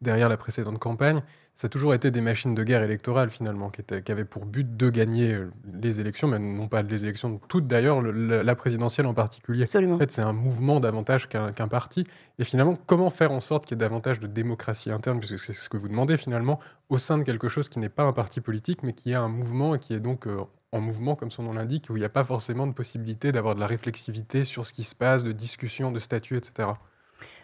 [0.00, 1.22] derrière la précédente campagne,
[1.54, 4.46] ça a toujours été des machines de guerre électorale finalement, qui, étaient, qui avaient pour
[4.46, 5.50] but de gagner euh,
[5.82, 9.64] les élections, mais non pas les élections toutes d'ailleurs, la présidentielle en particulier.
[9.64, 9.96] Absolument.
[9.96, 12.06] En fait, c'est un mouvement davantage qu'un parti.
[12.38, 15.52] Et finalement, comment faire en sorte qu'il y ait davantage de démocratie interne, puisque c'est
[15.52, 16.60] ce que vous demandez finalement,
[16.90, 19.28] au sein de quelque chose qui n'est pas un parti politique, mais qui est un
[19.28, 22.06] mouvement et qui est donc euh, en mouvement, comme son nom l'indique, où il n'y
[22.06, 25.32] a pas forcément de possibilité d'avoir de la réflexivité sur ce qui se passe, de
[25.32, 26.70] discussion, de statut, etc.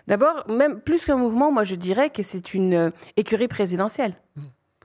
[0.07, 4.15] D'abord, même plus qu'un mouvement, moi je dirais que c'est une euh, écurie présidentielle.
[4.37, 4.43] Hmm.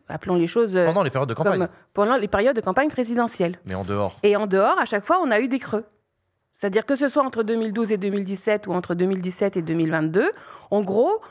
[0.08, 0.76] Appelons les choses.
[0.76, 1.68] Euh, pendant les périodes de campagne.
[1.94, 3.60] pendant les périodes de campagne présidentielle.
[3.66, 4.18] Mais en dehors.
[4.24, 5.86] Et en dehors, à chaque fois, on a eu des creux.
[6.56, 10.32] C'est-à-dire que ce soit entre 2012 et 2017 ou entre 2017 et 2022,
[10.72, 11.22] en gros,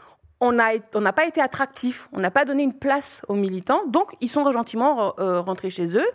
[0.41, 4.30] on n'a pas été attractif, on n'a pas donné une place aux militants, donc ils
[4.30, 6.07] sont gentiment euh, rentrés chez eux.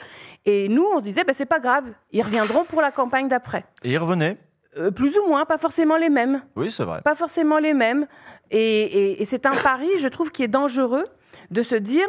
[0.46, 3.66] Et nous, on se disait, ben, c'est pas grave, ils reviendront pour la campagne d'après.
[3.84, 4.38] Et ils revenaient?
[4.78, 6.42] Euh, Plus ou moins, pas forcément les mêmes.
[6.56, 7.02] Oui, c'est vrai.
[7.02, 8.08] Pas forcément les mêmes.
[8.50, 11.06] Et, c'est un pari, je trouve, qui est dangereux
[11.52, 12.08] de se dire,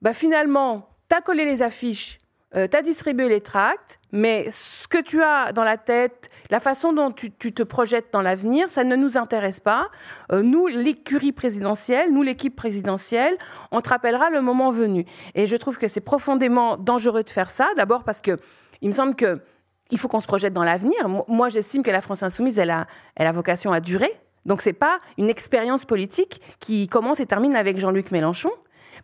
[0.00, 2.20] bah, finalement, tu as collé les affiches,
[2.54, 6.60] euh, tu as distribué les tracts, mais ce que tu as dans la tête, la
[6.60, 9.88] façon dont tu, te projettes dans l'avenir, ça ne nous intéresse pas.
[10.32, 13.36] Euh, nous, l'écurie présidentielle, nous, l'équipe présidentielle,
[13.70, 15.06] on te rappellera le moment venu.
[15.34, 17.68] Et je trouve que c'est profondément dangereux de faire ça.
[17.76, 18.38] D'abord parce que
[18.82, 19.40] il me semble que
[19.90, 21.08] il faut qu'on se projette dans l'avenir.
[21.28, 24.10] Moi, j'estime que la France insoumise, elle a, elle a vocation à durer.
[24.46, 28.50] Donc, c'est pas une expérience politique qui commence et termine avec Jean-Luc Mélenchon.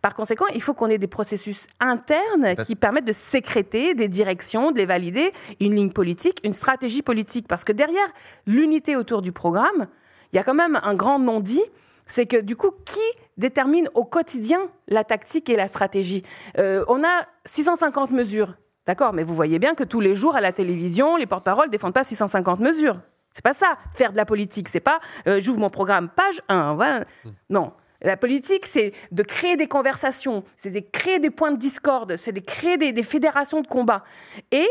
[0.03, 4.71] Par conséquent, il faut qu'on ait des processus internes qui permettent de sécréter des directions,
[4.71, 7.49] de les valider, une ligne politique, une stratégie politique.
[7.49, 8.07] Parce que derrière
[8.47, 9.89] l'unité autour du programme,
[10.33, 11.65] il y a quand même un grand non-dit,
[12.07, 13.01] c'est que du coup, qui
[13.37, 16.23] détermine au quotidien la tactique et la stratégie?
[16.59, 18.55] Euh, On a 650 mesures,
[18.87, 21.95] d'accord, mais vous voyez bien que tous les jours à la télévision, les porte-paroles défendent
[21.95, 23.01] pas 650 mesures.
[23.33, 24.69] C'est pas ça, faire de la politique.
[24.69, 26.75] C'est pas euh, j'ouvre mon programme page 1.
[26.75, 27.05] Voilà.
[27.25, 27.31] Hmm.
[27.51, 27.73] Non.
[28.03, 32.33] La politique, c'est de créer des conversations, c'est de créer des points de discorde, c'est
[32.33, 34.05] de créer des, fédérations de combat.
[34.53, 34.67] Et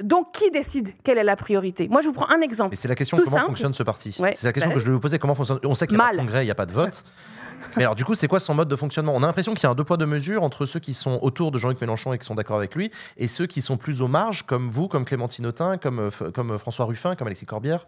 [0.00, 1.88] donc, qui décide quelle est la priorité?
[1.88, 2.74] Moi, je vous prends un exemple.
[2.74, 4.12] Et c'est la question comment fonctionne ce parti?
[4.12, 5.18] C'est la question bah que je vais vous poser.
[5.18, 6.72] Comment fonctionne On sait qu'il n'y a pas de congrès, il n'y a pas de
[6.72, 7.04] vote.
[7.76, 9.12] Mais alors, du coup, c'est quoi son mode de fonctionnement?
[9.16, 11.18] On a l'impression qu'il y a un deux poids deux mesures entre ceux qui sont
[11.22, 14.00] autour de Jean-Luc Mélenchon et qui sont d'accord avec lui, et ceux qui sont plus
[14.00, 17.86] aux marges, comme vous, comme Clémentine Autain, comme, euh, comme François Ruffin, comme Alexis Corbière.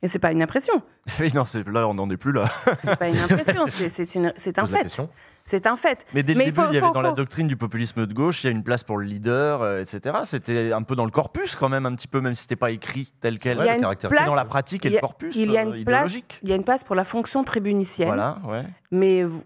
[0.00, 0.80] Et c'est pas une impression.
[1.34, 2.50] non, là, on n'en est plus là.
[2.80, 3.66] c'est pas une impression,
[4.36, 5.02] c'est un fait.
[5.44, 6.06] C'est un fait.
[6.14, 8.46] Mais dès le début, il y avait dans la doctrine du populisme de gauche, il
[8.46, 10.18] y a une place pour le leader, euh, etc.
[10.24, 12.70] C'était un peu dans le corpus quand même, un petit peu, même si c'était pas
[12.70, 13.58] écrit tel quel.
[13.58, 15.80] Il y a une place, dans la pratique et le corpus il y a une
[15.80, 18.08] euh, place, Il y a une place pour la fonction tribunicienne.
[18.08, 18.64] Voilà, ouais.
[18.90, 19.42] Mais vous,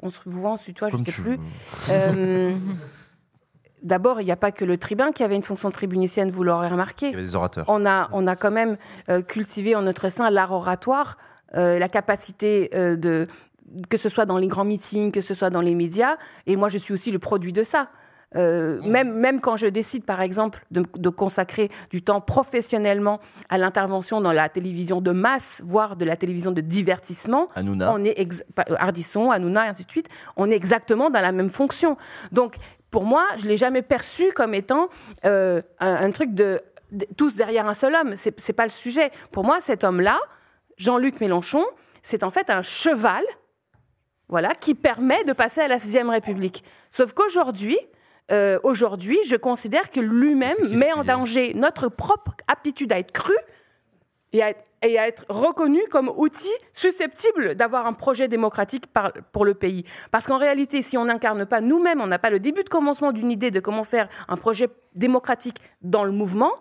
[0.00, 1.38] on se voit, on se tutoie, je ne sais plus.
[1.90, 2.56] Euh,
[3.82, 6.68] D'abord, il n'y a pas que le tribun qui avait une fonction tribunicienne, vous l'aurez
[6.68, 7.06] remarqué.
[7.06, 7.64] Il y avait des orateurs.
[7.68, 8.76] On a, on a quand même
[9.08, 11.16] euh, cultivé en notre sein l'art oratoire,
[11.56, 13.26] euh, la capacité euh, de,
[13.88, 16.16] que ce soit dans les grands meetings, que ce soit dans les médias.
[16.46, 17.88] Et moi, je suis aussi le produit de ça.
[18.34, 23.18] même, même quand je décide, par exemple, de, consacrer du temps professionnellement
[23.48, 27.92] à l'intervention dans la télévision de masse, voire de la télévision de divertissement, Hanouna.
[27.92, 28.14] on est
[29.32, 31.96] Hanouna, et ainsi de suite, on est exactement dans la même fonction.
[32.30, 32.56] Donc,
[32.90, 34.88] pour moi, je l'ai jamais perçu comme étant
[35.24, 36.60] euh, un, truc de,
[37.16, 38.14] tous derrière un seul homme.
[38.16, 39.10] C'est, n'est pas le sujet.
[39.30, 40.18] Pour moi, cet homme-là,
[40.76, 41.64] Jean-Luc Mélenchon,
[42.02, 43.24] c'est en fait un cheval
[44.28, 46.64] voilà, qui permet de passer à la sixième République.
[46.90, 47.78] Sauf qu'aujourd'hui,
[48.30, 53.34] euh, aujourd'hui, je considère que lui-même met en danger notre propre aptitude à être cru
[54.32, 59.12] et à être, et à être reconnu comme outil susceptible d'avoir un projet démocratique par-
[59.32, 59.84] pour le pays.
[60.10, 63.12] Parce qu'en réalité, si on n'incarne pas nous-mêmes, on n'a pas le début de commencement
[63.12, 66.52] d'une idée de comment faire un projet démocratique dans le mouvement,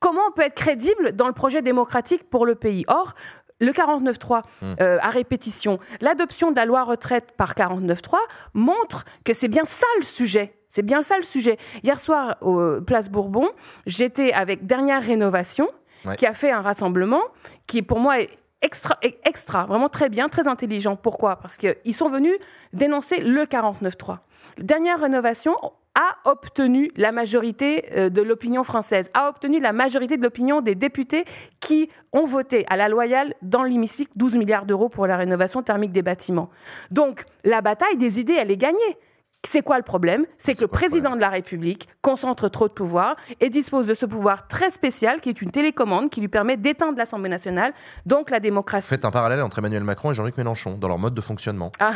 [0.00, 2.84] comment on peut être crédible dans le projet démocratique pour le pays?
[2.88, 3.14] Or,
[3.60, 4.74] le 49.3 Hmm.
[4.80, 8.18] euh, à répétition, l'adoption de la loi retraite par 49.3
[8.54, 10.54] montre que c'est bien ça le sujet.
[10.68, 11.58] C'est bien ça le sujet.
[11.84, 13.48] Hier soir, au Place Bourbon,
[13.86, 15.68] j'étais avec Dernière Rénovation,
[16.16, 17.22] Qui a fait un rassemblement
[17.66, 18.30] qui, pour moi, est
[18.62, 20.96] extra, vraiment très bien, très intelligent.
[20.96, 21.36] Pourquoi?
[21.36, 22.34] Parce qu'ils sont venus
[22.72, 24.18] dénoncer le 49.3.
[24.58, 25.56] Dernière Rénovation
[25.94, 30.74] a obtenu la majorité euh, de l'opinion française, a obtenu la majorité de l'opinion des
[30.74, 31.24] députés
[31.60, 35.92] qui ont voté à la loyale dans l'hémicycle 12 milliards d'euros pour la rénovation thermique
[35.92, 36.48] des bâtiments.
[36.90, 38.96] Donc la bataille des idées, elle est gagnée.
[39.44, 40.24] C'est quoi le problème?
[40.38, 44.06] C'est que le président de la République concentre trop de pouvoir et dispose de ce
[44.06, 47.72] pouvoir très spécial qui est une télécommande qui lui permet d'éteindre l'Assemblée nationale,
[48.06, 48.86] donc la démocratie.
[48.86, 51.72] Faites un parallèle entre Emmanuel Macron et Jean-Luc Mélenchon dans leur mode de fonctionnement.
[51.80, 51.94] Ah,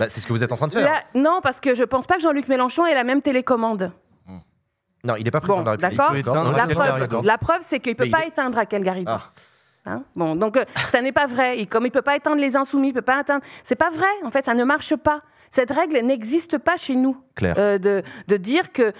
[0.00, 0.84] Bah, c'est ce que vous êtes en train de faire.
[0.84, 3.92] là, non, parce que je pense pas que Jean-Luc Mélenchon ait la même télécommande.
[5.02, 6.24] Non, il n'est pas président Bon, de la République.
[6.26, 6.44] d'accord.
[6.44, 9.10] Peut La preuve, la preuve, c'est qu'il peut Mais il pas est- éteindre Raquel Garrido.
[9.12, 9.30] Ah.
[9.86, 10.02] Hein?
[10.14, 11.58] Bon, donc euh, ça n'est pas vrai.
[11.58, 13.42] Et comme il peut pas éteindre les insoumis, il peut pas éteindre.
[13.64, 14.06] C'est pas vrai.
[14.24, 15.22] En fait, ça ne marche pas.
[15.50, 17.16] Cette règle n'existe pas chez nous.
[17.34, 17.54] Claire.
[17.58, 18.92] euh, de, de dire que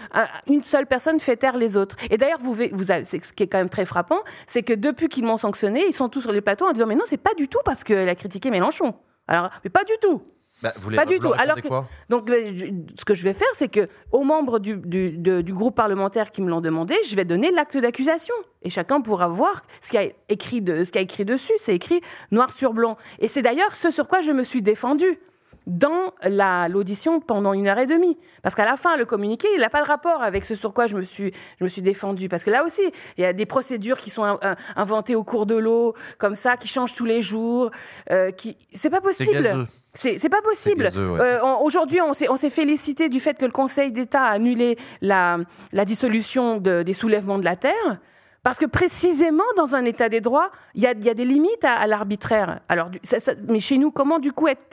[0.49, 1.97] une seule personne fait taire les autres.
[2.11, 5.09] Et d'ailleurs, vous, vous avez- ce qui est quand même très frappant, c'est que depuis
[5.09, 7.35] qu'ils m'ont sanctionné, ils sont tous sur les plateaux en disant mais non, c'est pas
[7.35, 8.95] du tout parce qu'elle a critiqué Mélenchon.
[9.29, 10.23] Alors, mais pas du tout.
[10.63, 11.33] Bah, vous Pas du vous tout.
[11.39, 11.69] Alors que-
[12.11, 12.67] Donc, je-
[12.99, 16.31] ce que je vais faire, c'est que aux membres du, du- de- du groupe parlementaire
[16.33, 18.35] qui me l'ont demandé, je vais donner l'acte d'accusation.
[18.63, 21.25] Et chacun pourra voir ce qu'il y a écrit, de, ce qu'il y a écrit
[21.25, 21.53] dessus.
[21.59, 22.99] C'est écrit noir sur blanc.
[23.21, 25.19] Et c'est d'ailleurs ce sur quoi je me suis défendue
[25.67, 28.17] dans la- l'audition pendant une heure et demie.
[28.43, 30.87] Parce qu'à la fin, le communiqué, il n'a pas de rapport avec ce sur quoi
[30.87, 32.29] je me suis, je me suis défendue.
[32.29, 32.83] Parce que là aussi,
[33.19, 36.35] il y a des procédures qui sont in- in- inventées au cours de l'eau, comme
[36.35, 37.71] ça, qui changent tous les jours.
[38.11, 38.57] Euh, qui...
[38.73, 39.67] C'est pas possible.
[39.95, 40.85] C'est pas possible.
[40.95, 41.21] ouais.
[41.21, 44.79] Euh, Aujourd'hui, on s'est on s'est félicité du fait que le Conseil d'État a annulé
[45.01, 45.39] la,
[45.73, 47.99] la dissolution de- des soulèvements de la terre.
[48.43, 51.27] Parce que précisément dans un état des droits, il y a, il y a des
[51.27, 52.61] limites à, à l'arbitraire.
[52.71, 54.65] Alors, du- ça- ça- mais chez nous, comment du coup être,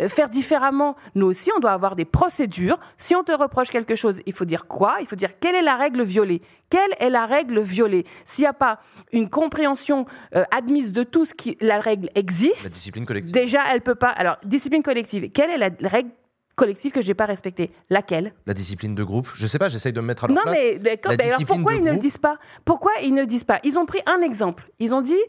[0.00, 0.94] euh, faire différemment?
[1.14, 2.78] Nous aussi, on doit avoir des procédures.
[2.98, 4.96] Si on te reproche quelque chose, il faut dire quoi?
[5.00, 6.42] Il faut dire quelle est la règle violée?
[6.68, 8.04] Quelle est la règle violée?
[8.26, 8.78] S'il n'y a pas
[9.12, 10.04] une compréhension
[10.36, 13.32] euh, admise de tous qui la règle existe, La discipline collective.
[13.32, 14.08] Déjà, elle peut pas.
[14.08, 15.30] Alors, discipline collective.
[15.32, 16.10] Quelle est la règle
[16.56, 18.32] collective que j'ai pas respectée Laquelle?
[18.46, 19.28] La discipline de groupe.
[19.34, 20.54] Je sais pas, j'essaye de me mettre à leur Non, place.
[20.56, 21.12] mais d'accord.
[21.12, 22.02] La mais alors discipline pourquoi de ils ne le groupe.
[22.02, 22.38] disent pas?
[22.64, 23.60] Pourquoi ils ne disent pas?
[23.64, 24.70] Ils ont pris un exemple.
[24.78, 25.20] Ils ont dit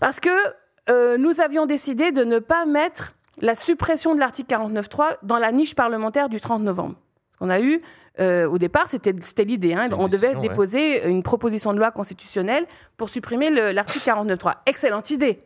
[0.00, 0.30] parce que
[0.90, 5.52] euh, nous avions décidé de ne pas mettre la suppression de l'article 49.3 dans la
[5.52, 6.94] niche parlementaire du 30 novembre.
[7.32, 7.82] Ce qu'on a eu
[8.18, 9.74] euh, au départ, c'était c'était l'idée.
[9.74, 9.90] hein.
[9.92, 10.48] On devait décision, ouais.
[10.48, 14.54] déposer une proposition de loi constitutionnelle pour supprimer le- l'article 49.3.
[14.64, 15.40] Excellente idée.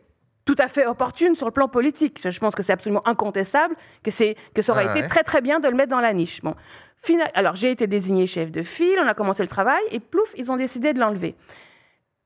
[0.45, 2.19] Tout à fait opportune sur le plan politique.
[2.29, 5.41] Je pense que c'est absolument incontestable que, c'est- que ça aurait Ouais, été très très
[5.41, 6.41] bien de le mettre dans la niche.
[6.41, 6.55] Bon.
[7.33, 10.51] Alors j'ai été désigné chef de file, on a commencé le travail et plouf, ils
[10.51, 11.35] ont décidé de l'enlever.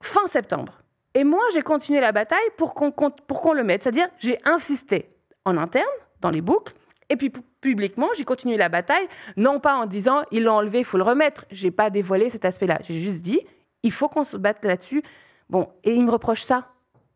[0.01, 0.81] Fin septembre.
[1.13, 3.83] Et moi, j'ai continué la bataille pour qu'on pour qu'on le mette.
[3.83, 5.09] C'est-à-dire, j'ai insisté
[5.45, 5.85] en interne,
[6.19, 6.73] dans les boucles,
[7.09, 9.07] et puis pu- publiquement, j'ai continué la bataille,
[9.37, 11.45] non pas en disant ils l'ont enlevé, il faut le remettre.
[11.51, 12.79] J'ai pas dévoilé cet aspect-là.
[12.83, 13.39] J'ai juste dit
[13.83, 15.03] il faut qu'on se batte là-dessus.
[15.49, 16.67] Bon, et ils me reprochent ça.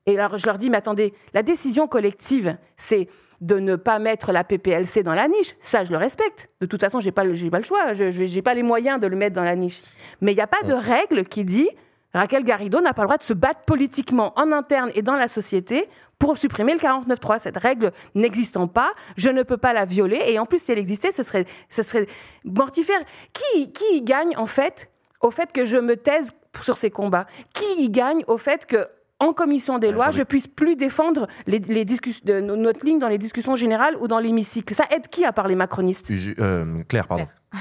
[0.09, 3.07] Et alors, je leur dis mais attendez, la décision collective, c'est
[3.41, 5.55] de ne pas mettre la PPLC dans la niche.
[5.61, 6.49] Ça, je le respecte.
[6.59, 7.93] De toute façon, j'ai pas, le- j'ai pas le choix.
[7.93, 9.81] Je n'ai pas les moyens de le mettre dans la niche.
[10.19, 11.69] Mais il n'y a pas de règle qui dit
[12.13, 15.27] Raquel Garrido n'a pas le droit de se battre politiquement en interne et dans la
[15.29, 15.87] société
[16.17, 17.39] pour supprimer le 49.3.
[17.39, 20.19] Cette règle n'existant pas, je ne peux pas la violer.
[20.25, 22.07] Et en plus, si elle existait, ce serait, ce serait
[22.43, 22.99] mortifère.
[23.31, 24.89] Qui, qui y gagne, en fait,
[25.21, 26.31] au fait que je me taise
[26.61, 27.25] sur ces combats?
[27.53, 28.87] Qui y gagne au fait que
[29.19, 32.99] en commission des Euh, lois, je puisse plus défendre les, les discuss- de- notre ligne
[32.99, 34.73] dans les discussions générales ou dans l'hémicycle.
[34.73, 37.27] Ça aide qui à part les macronistes Usu- euh, Claire, pardon.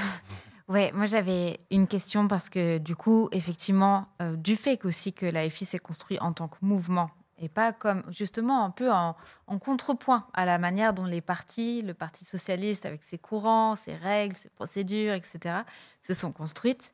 [0.69, 5.25] Ouais, moi j'avais une question parce que du coup, effectivement, euh, du fait aussi que
[5.25, 7.09] la FI s'est construit en tant que mouvement
[7.41, 9.15] et pas comme justement un peu en,
[9.59, 14.35] contrepoint à la manière dont les partis, le Parti socialiste avec ses courants, ses règles,
[14.35, 15.55] ses procédures, etc.,
[16.01, 16.93] se sont construites.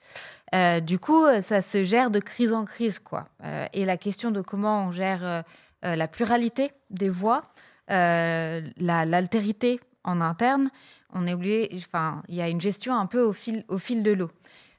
[0.53, 3.27] euh, du coup, euh, ça se gère de crise en crise, quoi.
[3.43, 5.43] Euh, et la question de comment on gère
[5.83, 7.43] la pluralité des voix,
[7.89, 8.61] la-
[9.05, 10.69] l'altérité en interne,
[11.13, 14.01] on est obligé, enfin, il y a une gestion un peu au fil, au fil
[14.01, 14.31] de l'eau.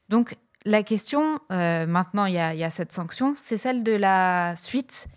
[0.09, 5.07] Donc, la question, maintenant, il y a cette sanction, c'est celle de la suite.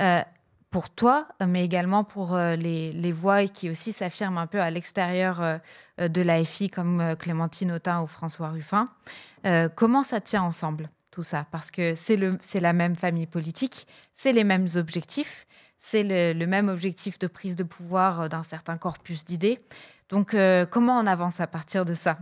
[0.00, 0.22] Euh,
[0.70, 5.40] pour toi, mais également pour euh, les, voix qui aussi s'affirment un peu à l'extérieur
[5.40, 8.88] euh, de l'AFI, comme Clémentine Autain ou François Ruffin.
[9.76, 11.46] Comment ça tient ensemble, tout ça?
[11.52, 15.46] Parce que c'est la même famille politique, c'est les mêmes objectifs,
[15.78, 19.58] c'est le, même objectif de prise de pouvoir d'un certain corpus d'idées.
[20.08, 20.34] Donc,
[20.70, 22.18] comment on avance à partir de ça?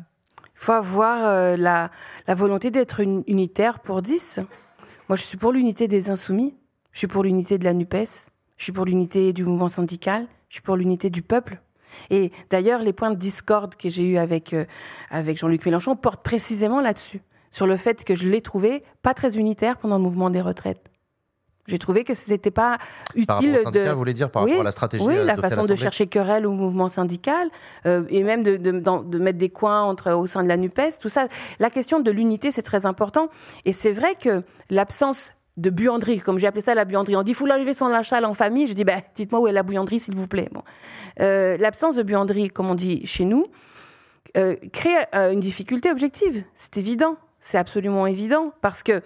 [0.56, 1.90] Il faut avoir la,
[2.26, 4.40] la volonté d'être unitaire pour 10.
[5.08, 6.54] Moi, je suis pour l'unité des insoumis.
[6.92, 8.28] Je suis pour l'unité de la NUPES.
[8.56, 10.26] Je suis pour l'unité du mouvement syndical.
[10.48, 11.60] Je suis pour l'unité du peuple.
[12.10, 14.64] Et d'ailleurs, les points de discorde que j'ai eus avec, euh,
[15.10, 17.20] avec Jean-Luc Mélenchon portent précisément là-dessus.
[17.50, 20.90] Sur le fait que je l'ai trouvé pas très unitaire pendant le mouvement des retraites.
[21.68, 22.78] J'ai trouvé que ce n'était pas
[23.26, 23.90] Par utile rapport au syndicat, de.
[23.92, 26.08] vous voulez dire par Oui, rapport à la stratégie Oui, euh, la façon de chercher
[26.08, 27.50] querelle au mouvement syndical
[27.86, 31.08] euh, et même de, de mettre des coins entre, au sein de la NUPES, tout
[31.08, 31.26] ça.
[31.60, 33.28] La question de l'unité, c'est très important.
[33.64, 37.34] Et c'est vrai que l'absence de buanderie, comme j'ai appelé ça la buanderie, on dit
[37.34, 38.66] faut l'enlever son lachal en famille.
[38.66, 40.48] Je dis ben, dites-moi où est la buanderie, s'il vous plaît.
[40.52, 40.62] Bon.
[41.20, 43.46] Euh, l'absence de buanderie, comme on dit chez nous,
[44.36, 46.44] euh, crée euh, une difficulté objective.
[46.54, 47.16] C'est évident.
[47.40, 48.52] C'est absolument évident.
[48.60, 49.02] Parce que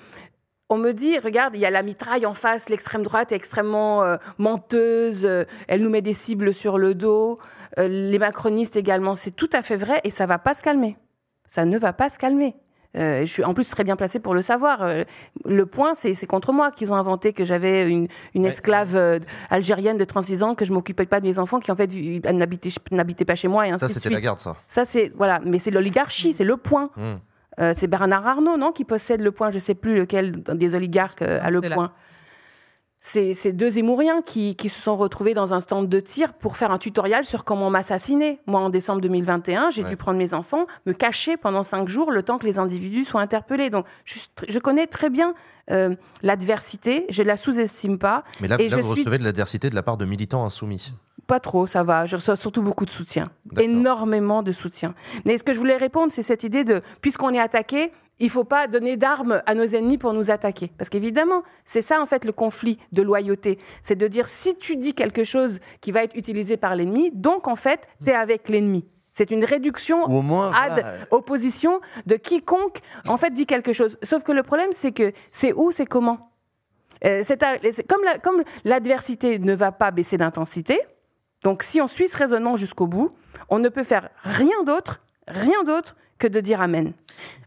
[0.69, 4.03] on me dit, regarde, il y a la mitraille en face, l'extrême droite est extrêmement
[4.37, 5.25] menteuse,
[5.69, 7.39] elle nous met des cibles sur le dos,
[7.77, 10.97] les macronistes également, c'est tout à fait vrai et ça va pas se calmer.
[11.47, 12.57] Ça ne va pas se calmer.
[12.97, 14.83] Euh, je suis en plus très bien placée pour le savoir.
[14.83, 15.05] Euh,
[15.45, 19.19] le point, c'est c'est contre moi qu'ils ont inventé que j'avais une, esclave euh,
[19.51, 21.91] algérienne de 36 ans, que je m'occupais pas de mes enfants, qui en fait
[22.91, 24.57] n'habitait pas chez moi et ainsi Ça, de c'était la garde, ça.
[24.69, 26.91] Ça, c'est voilà, mais c'est l'oligarchie, c'est le point.
[26.97, 27.17] Hmm.
[27.59, 29.51] Euh, c'est Bernard Arnault, non, qui possède le point.
[29.51, 31.93] Je sais plus lequel des oligarques euh, a le là.
[33.01, 36.73] C'est deux Zémouriens qui, qui se sont retrouvés dans un stand de tir pour faire
[36.73, 38.41] un tutoriel sur comment m'assassiner.
[38.47, 39.91] Moi, en décembre 2021, j'ai Ouais.
[39.91, 43.21] dû prendre mes enfants, me cacher pendant cinq jours le temps que les individus soient
[43.21, 43.71] interpellés.
[43.71, 45.35] Donc, je, connais très bien
[45.71, 48.25] euh, l'adversité, je la sous-estime pas.
[48.41, 50.45] Mais là, Et là je vous suis- recevez de l'adversité de la part de militants
[50.45, 50.93] insoumis.
[51.27, 52.07] Pas trop, ça va.
[52.07, 53.25] Je reçois surtout beaucoup de soutien.
[53.59, 54.95] Énormément de soutien.
[55.25, 58.45] Mais ce que je voulais répondre, c'est cette idée de, puisqu'on est attaqué, il faut
[58.45, 60.73] pas donner d'armes à nos ennemis pour nous attaquer.
[60.79, 63.59] Parce qu'évidemment, c'est ça en fait le conflit de loyauté.
[63.83, 67.47] C'est de dire, si tu dis quelque chose qui va être utilisé par l'ennemi, donc
[67.49, 68.87] en fait, tu es avec l'ennemi.
[69.13, 70.53] C'est une réduction Ou au moins.
[70.53, 73.97] ad voilà, opposition de quiconque en fait dit quelque chose.
[74.03, 76.31] Sauf que le problème c'est que c'est où, c'est comment?
[77.05, 77.23] Euh,
[78.05, 80.79] la- comme l'adversité ne va pas baisser d'intensité,
[81.43, 83.11] donc si on suit ce raisonnement jusqu'au bout,
[83.49, 86.93] on ne peut faire rien d'autre, rien d'autre que de dire amen.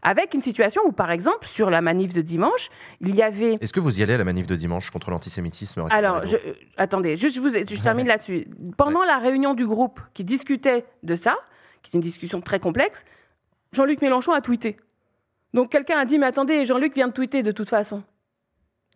[0.02, 3.72] Avec une situation où par exemple sur la manif de dimanche, il y avait Est-ce
[3.72, 7.16] que vous y allez à la manif de dimanche contre l'antisémitisme alors, je, euh, attendez,
[7.16, 8.46] juste je, vous, ai- je termine là-dessus.
[8.76, 11.36] Pendant la réunion du groupe qui discutait de ça,
[11.82, 13.04] qui est une discussion très complexe,
[13.72, 14.76] Jean-Luc Mélenchon a tweeté.
[15.54, 18.02] Donc quelqu'un a dit, mais attendez, Jean-Luc vient de tweeter de toute façon.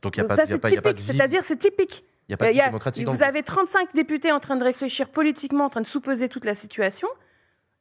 [0.03, 2.05] Donc il n'y a Donc pas, ça y c'est y typique, c'est-à-dire c'est typique.
[2.29, 4.57] il y a pas de Euh, y a- démocratique vous avez 35 députés en train
[4.57, 7.09] de réfléchir politiquement, en train de sous-peser toute la situation,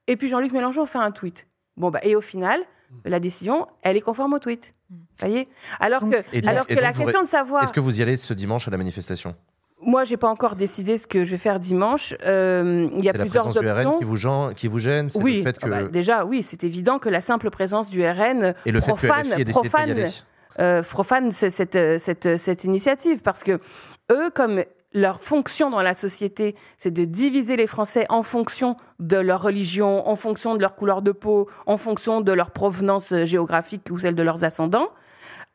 [0.07, 1.47] et puis Jean-Luc Mélenchon fait un tweet.
[1.77, 2.59] Bon, bah, et au final,
[3.05, 4.73] la décision, elle est conforme au tweet.
[4.89, 4.95] Mm.
[5.19, 5.47] voyez?
[5.79, 7.63] Alors Donc- que, alors que la question de savoir...
[7.63, 9.35] Est-ce que vous y allez ce dimanche à la manifestation?
[9.85, 12.13] Moi, j'ai pas encore décidé ce que je vais faire dimanche.
[12.25, 13.97] Euh, il y a C'est la plusieurs présence du RN options.
[13.99, 15.65] qui vous, gêne- qui vous gêne C'est Oui, le fait que...
[15.65, 18.91] ah bah, déjà, oui, c'est évident que la simple présence du RN et le fait
[18.93, 20.11] que profane, profane,
[20.59, 23.23] euh, profane ce- cette, cette, cette initiative.
[23.23, 23.59] Parce que
[24.11, 24.63] eux, comme
[24.93, 30.07] leur fonction dans la société, c'est de diviser les Français en fonction de leur religion,
[30.07, 33.97] en fonction de leur couleur de peau, en fonction de leur provenance euh, géographique ou
[33.97, 34.89] celle de leurs ascendants.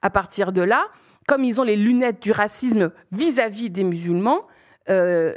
[0.02, 0.86] À partir de là,
[1.26, 4.46] comme ils ont les lunettes du racisme vis-à-vis des musulmans,
[4.88, 5.34] euh,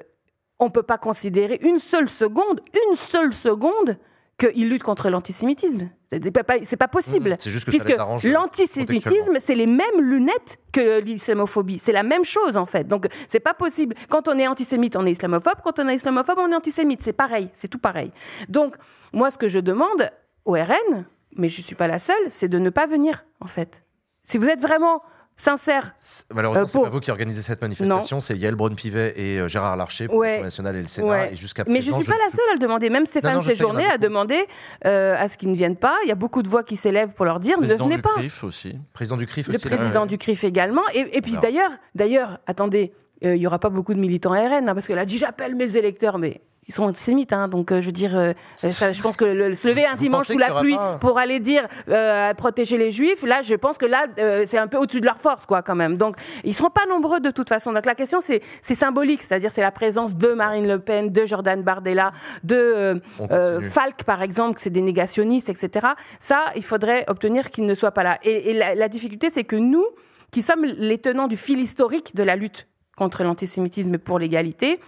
[0.60, 3.98] on ne peut pas considérer une seule seconde, une seule seconde,
[4.42, 5.90] qu'ils luttent contre l'antisémitisme.
[6.10, 7.38] C'est pas, possible.
[7.40, 11.80] C'est juste que Puisque euh, l'antisémitisme, c'est les mêmes lunettes que l'islamophobie.
[11.80, 12.88] C'est la même chose, en fait.
[12.88, 13.96] Donc, c'est pas possible.
[14.10, 15.60] Quand on est antisémite, on est islamophobe.
[15.64, 17.02] Quand on est islamophobe, on est antisémite.
[17.02, 17.50] C'est pareil.
[17.54, 18.12] C'est tout pareil.
[18.50, 18.76] Donc,
[19.14, 20.10] moi, ce que je demande
[20.46, 23.84] au RN, mais je suis pas la seule, c'est de ne pas venir, en fait.
[24.24, 25.04] Si vous êtes vraiment
[25.42, 29.14] sincère, C'est- Malheureusement, Euh, c'est pour- pas vous qui organisez cette manifestation, c'est Yael Braun-Pivet
[29.18, 30.38] et euh, Gérard Larcher pour Ouais.
[30.38, 31.08] le national et le Sénat.
[31.08, 31.34] Ouais.
[31.34, 32.90] Et jusqu'à Mais je présent, suis pas la seule à le demander.
[32.90, 34.46] Même Stéphane non, je sais, Séjourné a demandé
[34.86, 35.96] euh, à ce qu'ils ne viennent pas.
[36.06, 38.02] Il y a beaucoup de voix qui s'élèvent pour leur dire ne président venez du
[38.02, 38.14] pas.
[38.16, 38.76] CRIF aussi.
[38.94, 39.68] Président du CRIF Le aussi.
[39.70, 39.76] là.
[39.78, 40.84] président du CRIF également.
[40.94, 42.94] Et, et puis d'ailleurs, d'ailleurs, attendez,
[43.26, 45.56] euh, il y aura pas beaucoup de militants RN hein, parce qu'elle a dit j'appelle
[45.56, 49.02] mes électeurs, mais ils sont antisémites, hein, donc euh, je veux dire, euh, ça, je
[49.02, 51.68] pense que le, se lever un Vous dimanche sous la pluie pas- pour aller dire
[51.90, 55.06] euh, protéger les juifs, là, je pense que là, euh, c'est un peu au-dessus de
[55.06, 55.98] leur force, quoi, quand même.
[55.98, 57.74] Donc, ils seront pas nombreux de toute façon.
[57.74, 61.62] Donc, la question, c'est, symbolique, c'est-à-dire, c'est la présence de Marine Le Pen, de Jordan
[61.64, 62.96] Bardella, de euh,
[63.32, 63.62] euh.
[63.62, 65.88] Falk, par exemple, que c'est des négationnistes, etc.
[66.20, 68.20] Ça, il faudrait obtenir qu'ils ne soient pas là.
[68.24, 69.86] Et, et la, la difficulté, c'est que nous,
[70.30, 74.80] qui sommes les tenants du fil historique de la lutte contre l'antisémitisme et pour l'égalité,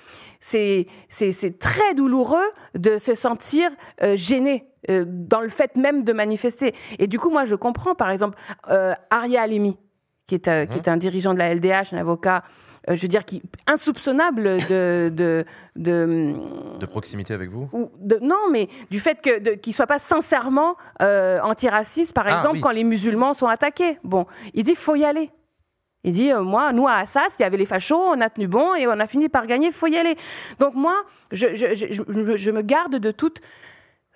[0.43, 3.71] c'est très douloureux de se sentir
[4.01, 6.73] euh, gêné euh, dans le fait même de manifester.
[6.99, 8.37] Et du coup, moi, je comprends, par exemple,
[8.69, 9.79] euh, Aria Alimi,
[10.27, 12.43] qui est, euh, qui est un dirigeant de la LDH, un avocat,
[12.89, 15.45] euh, je veux dire, qui insoupçonnable de, de,
[15.77, 16.33] de,
[16.79, 20.75] De proximité avec vous ou de- non, mais du fait que qu'il soit pas sincèrement
[21.01, 22.61] euh, antiraciste, par Ah, exemple, oui.
[22.61, 23.97] quand les musulmans sont attaqués.
[24.03, 25.29] Bon, il dit faut y aller.
[26.04, 28.47] Il dit euh, moi, nous à Assas, il y avait les fachos, on a tenu
[28.47, 29.72] bon et on a fini par gagner.
[29.72, 30.18] Faut y aller.
[30.60, 33.39] Donc moi, je, je, je, me garde de toute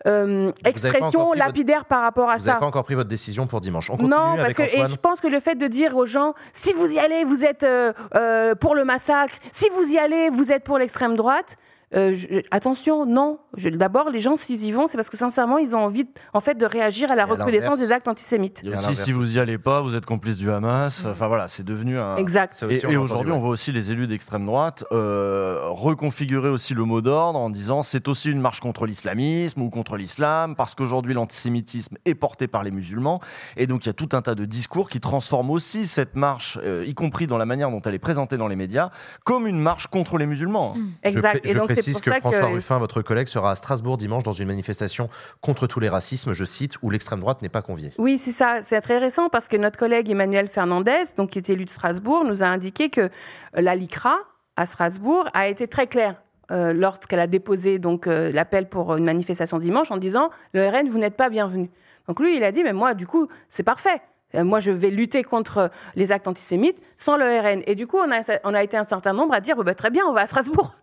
[0.06, 2.48] euh, expression votre- lapidaire par rapport à Vous ça.
[2.52, 3.90] n'avez pas encore pris votre décision pour dimanche.
[3.90, 6.06] On continue Non, parce avec que et je pense que le fait de dire aux
[6.06, 9.36] gens, si vous y allez, vous êtes euh, pour le massacre.
[9.52, 11.56] Si vous y allez, vous êtes pour l'extrême droite.
[11.96, 13.40] Euh, je- attention, non.
[13.56, 16.10] Je- D'abord, les gens, s'ils y vont, c'est parce que sincèrement, ils ont envie, de-
[16.34, 18.62] en fait, de réagir à la Et recrudescence des actes antisémites.
[18.66, 21.06] Et aussi, si vous y allez pas, vous êtes complice du Hamas.
[21.06, 22.18] Enfin voilà, c'est devenu un.
[22.18, 22.62] Exact.
[22.70, 27.40] Et, aujourd'hui, on voit aussi les élus d'extrême droite euh, reconfigurer aussi le mot d'ordre
[27.40, 32.16] en disant c'est aussi une marche contre l'islamisme ou contre l'islam parce qu'aujourd'hui l'antisémitisme est
[32.16, 33.22] porté par les musulmans
[33.56, 36.60] et donc il y a tout un tas de discours qui transforment aussi cette marche,
[36.64, 38.90] euh, y compris dans la manière dont elle est présentée dans les médias,
[39.24, 40.76] comme une marche contre les musulmans.
[41.04, 41.38] Exact.
[41.38, 42.54] Je, pré- Et donc, précise que ça François que.
[42.54, 45.10] Ruffin, votre collègue, sera à Strasbourg dimanche dans une manifestation
[45.42, 47.92] contre tous les racismes, je cite, où l'extrême droite n'est pas conviée.
[47.98, 48.62] Oui, c'est ça.
[48.62, 52.24] C'est très récent parce que notre collègue Emmanuel Fernandez, donc qui est élu de Strasbourg,
[52.26, 53.10] nous a indiqué que euh,
[53.54, 54.18] la LICRA
[54.56, 56.16] à Strasbourg a été très claire
[56.52, 60.90] euh, lorsqu'elle a déposé donc euh, l'appel pour une manifestation dimanche en disant le RN
[60.90, 61.70] vous n'êtes pas bienvenu.
[62.08, 64.02] Donc lui, il a dit mais moi du coup c'est parfait.
[64.36, 67.64] Euh, Moi, je vais lutter contre les actes antisémites sans le RN.
[67.66, 69.90] Et du coup, on a, on a été un certain nombre à dire bah, très
[69.90, 70.74] bien, on va à Strasbourg.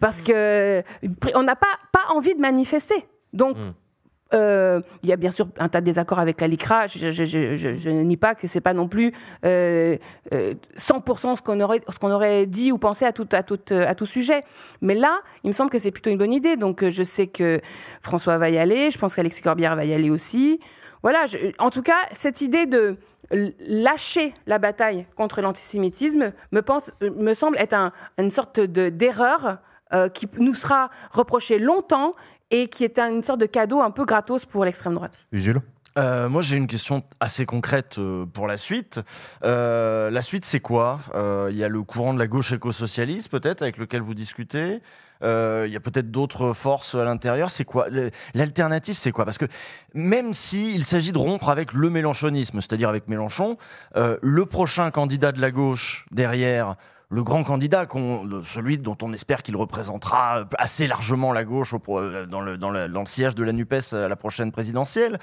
[0.00, 0.82] Parce que
[1.34, 3.06] on n'a pas, pas envie de manifester.
[3.32, 3.72] Donc, Mm.
[4.34, 6.86] euh, il y a bien sûr un tas de désaccords avec la LICRA.
[6.88, 9.12] Je, je, je- je- je ne nie pas que c'est pas non plus
[9.44, 9.96] euh,
[10.34, 13.58] euh, 100% ce qu'on aurait, ce qu'on aurait dit ou pensé à tout, à, tout,
[13.70, 14.40] à tout sujet.
[14.80, 16.56] Mais là, il me semble que c'est plutôt une bonne idée.
[16.56, 17.60] Donc, euh, je sais que
[18.02, 18.90] François va y aller.
[18.90, 20.60] Je pense qu'Alexis Corbière va y aller aussi.
[21.02, 21.26] Voilà.
[21.58, 22.96] en tout cas, cette idée de
[23.60, 28.88] lâcher la bataille contre l'antisémitisme me, pense, euh, me semble être un- une sorte de-
[28.88, 29.58] d'erreur
[29.92, 32.14] euh, qui nous sera reprochée longtemps
[32.50, 35.12] et qui est un- une sorte de cadeau un peu gratos pour l'extrême droite.
[35.32, 35.60] Usul
[35.98, 39.00] Euh, moi, j'ai une question assez concrète euh, pour la suite.
[39.44, 40.98] Euh, la suite, c'est quoi?
[41.14, 44.82] Euh, Il y a le courant de la gauche éco-socialiste, peut-être, avec lequel vous discutez.
[45.22, 47.48] Euh, Il y a peut-être d'autres forces à l'intérieur.
[47.48, 47.86] C'est quoi?
[48.34, 49.24] L'alternative, c'est quoi?
[49.24, 49.46] Parce que
[49.94, 53.56] même s'il s'agit de rompre avec le mélanchonisme, c'est-à-dire avec Mélenchon,
[53.96, 56.76] euh, le prochain candidat de la gauche derrière
[57.08, 57.86] le grand candidat,
[58.42, 62.88] celui dont on espère qu'il représentera assez largement la gauche euh, dans, le, dans, le,
[62.88, 65.20] dans le siège de la NUPES à la prochaine présidentielle,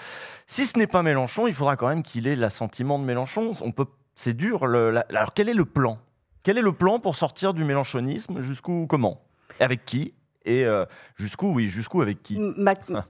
[0.48, 3.52] si ce n'est pas Mélenchon, il faudra quand même qu'il ait l'assentiment de Mélenchon.
[3.62, 4.66] On peut, c'est dur.
[4.66, 5.98] le- la- alors quel est le plan?
[6.44, 8.42] Quel est le plan pour sortir du mélenchonisme?
[8.42, 9.22] Jusqu'où Comment?
[9.60, 10.14] Avec qui?
[10.46, 12.36] Et euh, jusqu'où Oui, jusqu'où avec qui?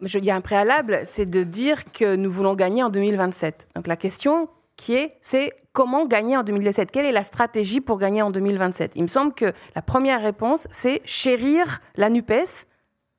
[0.01, 3.69] Il y a un préalable, c'est de dire que nous voulons gagner en 2027.
[3.75, 7.97] Donc la question qui est, c'est comment gagner en 2017 Quelle est la stratégie pour
[7.97, 12.67] gagner en 2027 Il me semble que la première réponse, c'est chérir la NUPES,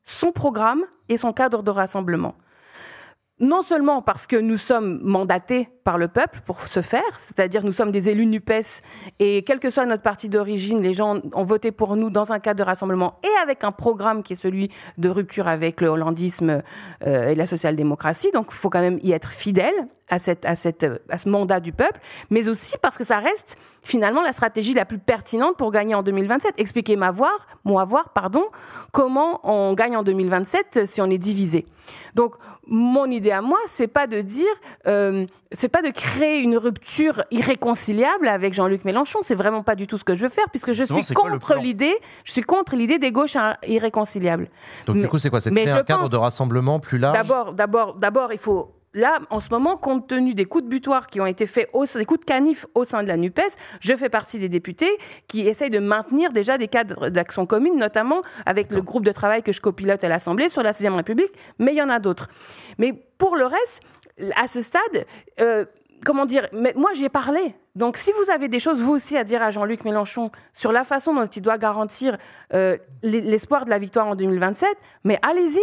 [0.04, 2.34] son programme et son cadre de rassemblement.
[3.40, 7.72] Non seulement parce que nous sommes mandatés par le peuple pour ce faire, c'est-à-dire nous
[7.72, 8.80] sommes des élus NUPES
[9.18, 12.38] et quel que soit notre parti d'origine, les gens ont voté pour nous dans un
[12.38, 16.62] cadre de rassemblement et avec un programme qui est celui de rupture avec le hollandisme
[17.04, 18.30] euh, et la social-démocratie.
[18.32, 21.60] Donc il faut quand même y être fidèle à, cette, à, cette, à ce mandat
[21.60, 21.98] du peuple,
[22.30, 26.02] mais aussi parce que ça reste finalement la stratégie la plus pertinente pour gagner en
[26.02, 26.54] 2027.
[26.58, 28.44] Expliquez-moi voir, moi voir, pardon,
[28.92, 31.66] comment on gagne en 2027 si on est divisé.
[32.14, 32.36] Donc
[32.66, 34.46] mon idée à moi, c'est pas de dire,
[34.86, 39.18] euh, c'est pas de créer une rupture irréconciliable avec Jean-Luc Mélenchon.
[39.22, 41.94] C'est vraiment pas du tout ce que je veux faire, puisque je suis contre l'idée,
[42.24, 44.48] je suis contre l'idée des gauches ir- irréconciliables.
[44.86, 45.40] Donc, Mais- du coup, c'est quoi?
[45.40, 47.16] C'est un cadre pense- de rassemblement plus large?
[47.16, 48.70] D'abord, d'abord, d'abord, il faut.
[48.94, 51.84] Là, en ce moment, compte tenu des coups de butoir qui ont été faits, au,
[51.84, 54.90] des coups de canif au sein de la NUPES, je fais partie des députés
[55.26, 59.42] qui essayent de maintenir déjà des cadres d'action commune, notamment avec le groupe de travail
[59.42, 62.28] que je copilote à l'Assemblée sur la 6ème République, mais il y en a d'autres.
[62.78, 63.80] Mais pour le reste,
[64.36, 65.06] à ce stade,
[65.40, 65.64] euh,
[66.06, 67.56] comment dire, mais moi j'ai parlé.
[67.74, 70.84] Donc si vous avez des choses, vous aussi, à dire à Jean-Luc Mélenchon sur la
[70.84, 72.16] façon dont il doit garantir
[72.52, 74.68] euh, l'e- l'espoir de la victoire en 2027,
[75.02, 75.58] mais allez-y.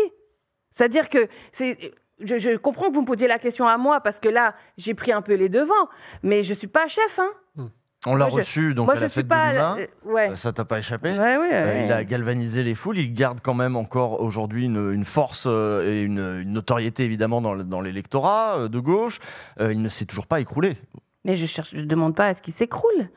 [0.70, 1.94] C'est-à-dire que c'est.
[2.24, 4.94] Je, je comprends que vous me posiez la question à moi parce que là, j'ai
[4.94, 5.88] pris un peu les devants,
[6.24, 7.20] mais je suis pas chef.
[7.20, 7.70] Hein.
[8.08, 9.50] On l'a je- reçu donc moi, à je la suis fête pas.
[9.50, 9.78] de l'humain.
[9.80, 10.36] euh, ouais.
[10.36, 13.54] Ça t'a pas échappé Ouais, ouais, Euh, il a galvanisé les foules, il garde quand
[13.54, 17.80] même encore aujourd'hui une, une force euh, et une, une notoriété évidemment dans, le- dans
[17.80, 19.20] l'électorat euh, de gauche.
[19.60, 20.78] Euh, il ne s'est toujours pas écroulé.
[21.26, 23.10] Mais je je demande pas à ce qu'il s'écroule.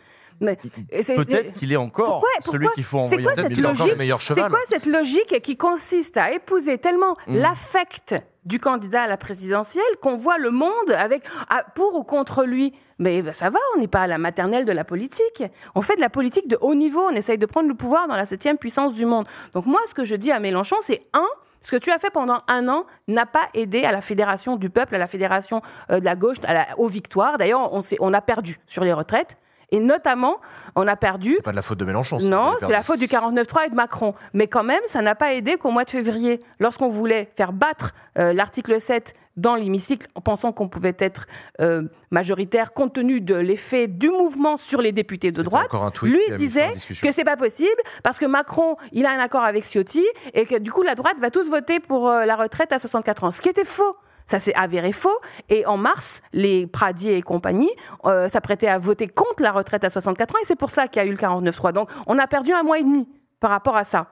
[1.01, 3.89] C'est- Peut-être qu'il est encore Pourquoi- celui qu'il faut c'est envoyer quoi en cette logique
[3.89, 4.51] le meilleur C'est cheval.
[4.51, 7.37] quoi cette logique qui consiste à épouser tellement Mm.
[7.39, 8.15] l'affect
[8.45, 12.73] du candidat à la présidentielle qu'on voit le monde avec ah, pour ou contre lui
[12.99, 15.43] Mais ben, ça va, on n'est pas à la maternelle de la politique.
[15.75, 18.17] On fait de la politique de haut niveau, on essaye de prendre le pouvoir dans
[18.17, 19.27] la septième puissance du monde.
[19.53, 21.27] Donc moi, ce que je dis à Mélenchon, c'est un,
[21.61, 24.69] ce que tu as fait pendant un an n'a pas aidé à la fédération du
[24.69, 27.39] peuple, à la fédération euh, de la gauche, à la- aux victoires.
[27.39, 29.39] D'ailleurs, on, on a perdu sur les retraites.
[29.75, 30.41] Et notamment,
[30.77, 32.18] on a perdu C'est pas de la faute de Mélenchon.
[32.20, 34.14] non, c'est la faute du 49-3 et de Macron.
[34.33, 37.93] Mais quand même, ça n'a pas aidé qu'au mois de février, lorsqu'on voulait faire battre
[38.16, 41.27] euh, l'article 7 dans l'hémicycle, en pensant qu'on pouvait être
[41.61, 45.91] euh, majoritaire compte tenu de l'effet du mouvement sur les députés de droite, encore un
[45.91, 46.72] tweet lui disait
[47.03, 50.05] que c'est pas possible parce que Macron, il a un accord avec Ciotti
[50.35, 53.25] et que du coup la droite va tous voter pour euh, la retraite à 64
[53.25, 53.31] ans.
[53.33, 53.97] Ce qui était faux.
[54.27, 55.16] Ça s'est avéré faux.
[55.49, 57.70] Et en mars, les Pradier et compagnie
[58.05, 60.39] euh, s'apprêtaient à voter contre la retraite à 64 ans.
[60.43, 61.72] Et c'est pour ça qu'il y a eu le 49-3.
[61.72, 63.09] Donc on a perdu un mois et demi
[63.41, 64.09] par rapport à ça.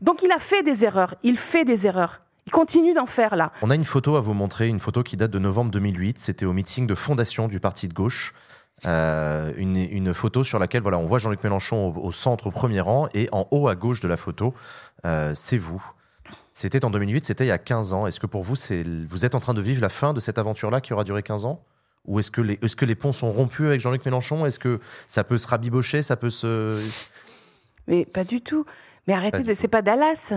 [0.00, 1.14] Donc il a fait des erreurs.
[1.22, 2.20] Il fait des erreurs.
[2.46, 3.52] Il continue d'en faire là.
[3.60, 6.18] On a une photo à vous montrer, une photo qui date de novembre 2008.
[6.18, 8.32] C'était au meeting de fondation du parti de gauche.
[8.86, 12.80] Euh, une, photo sur laquelle voilà, on voit Jean-Luc Mélenchon au, au centre, au premier
[12.80, 14.54] rang, et en haut à gauche de la photo,
[15.04, 15.82] euh, c'est vous.
[16.58, 18.08] C'était en 2008, c'était il y a 15 ans.
[18.08, 20.38] Est-ce que pour vous, c'est, vous êtes en train de vivre la fin de cette
[20.38, 21.62] aventure-là qui aura duré 15 ans?
[22.04, 24.44] Ou est-ce que, les, est-ce que les ponts sont rompus avec Jean-Luc Mélenchon?
[24.44, 26.02] Est-ce que ça peut se rabibocher?
[26.02, 26.84] Ça peut se.
[27.86, 28.66] Mais pas du tout.
[29.06, 29.54] Mais arrêtez de.
[29.54, 30.34] C'est pas Dallas.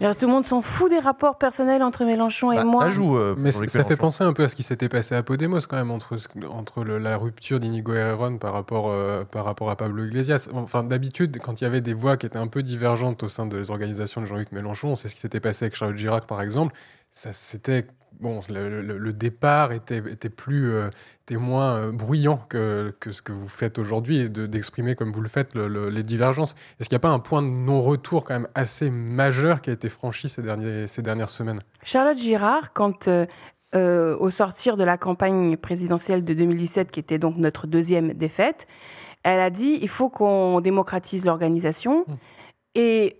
[0.00, 2.82] Alors, tout le monde s'en fout des rapports personnels entre Mélenchon et Bah, moi.
[2.84, 3.16] ça joue.
[3.16, 5.76] euh, Mais ça fait penser un peu à ce qui s'était passé à Podemos quand
[5.76, 6.16] même entre,
[6.50, 10.48] entre le- la rupture d'Inigo Herrera par rapport, euh, par rapport à Pablo Iglesias.
[10.52, 13.46] Enfin, d'habitude, quand il y avait des voix qui étaient un peu divergentes au sein
[13.46, 16.74] des organisations de Jean-Luc Mélenchon, c'est ce qui s'était passé avec Charles Girac par exemple.
[17.12, 17.86] Ça, c'était
[18.20, 20.90] bon, le, le- le départ était, était plus, euh,
[21.26, 25.10] était moins euh, bruyant que, que ce que vous faites aujourd'hui et de- d'exprimer comme
[25.12, 26.54] vous le faites le- le- les divergences.
[26.80, 29.72] Est-ce qu'il n'y a pas un point de non-retour quand même assez majeur qui a
[29.72, 31.60] été franchi ces, derniers, ces dernières semaines?
[31.82, 37.36] Charlotte Girard, quand euh, au sortir de la campagne présidentielle de 2017, qui était donc
[37.36, 38.66] notre deuxième défaite,
[39.24, 42.04] elle a dit il faut qu'on démocratise l'organisation.
[42.06, 42.12] Mm.
[42.76, 43.16] Et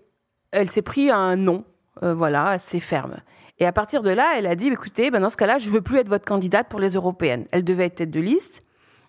[0.53, 1.65] elle s'est pris un non,
[2.03, 3.17] euh, voilà, assez ferme.
[3.59, 5.81] Et à partir de là, elle a dit écoutez, ben dans ce cas-là, je veux
[5.81, 7.47] plus être votre candidate pour les européennes.
[7.53, 8.63] Elle devait être tête de liste.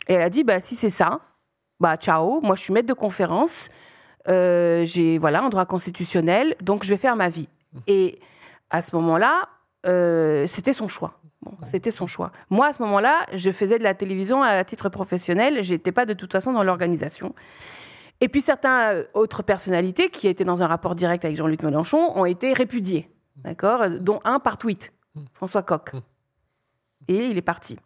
[0.07, 1.21] Et elle a dit bah, si c'est ça,
[1.79, 3.69] bah ciao, moi je suis maître de conférence.
[4.27, 7.49] Euh, j'ai voilà un droit constitutionnel, donc je vais faire ma vie.
[7.87, 8.19] Et
[8.69, 9.49] à ce moment-là,
[9.85, 11.19] euh, c'était son choix.
[11.63, 12.31] C'était son choix.
[12.49, 15.63] Moi, à ce moment-là, je faisais de la télévision à titre professionnel.
[15.63, 17.35] J'étais pas de toute façon dans l'organisation.
[18.21, 22.25] Et puis certaines autres personnalités qui étaient dans un rapport direct avec Jean-Luc Mélenchon ont
[22.25, 24.91] été répudiées, d'accord, dont un par tweet,
[25.33, 25.91] François Coq.
[27.07, 27.77] Et il est parti.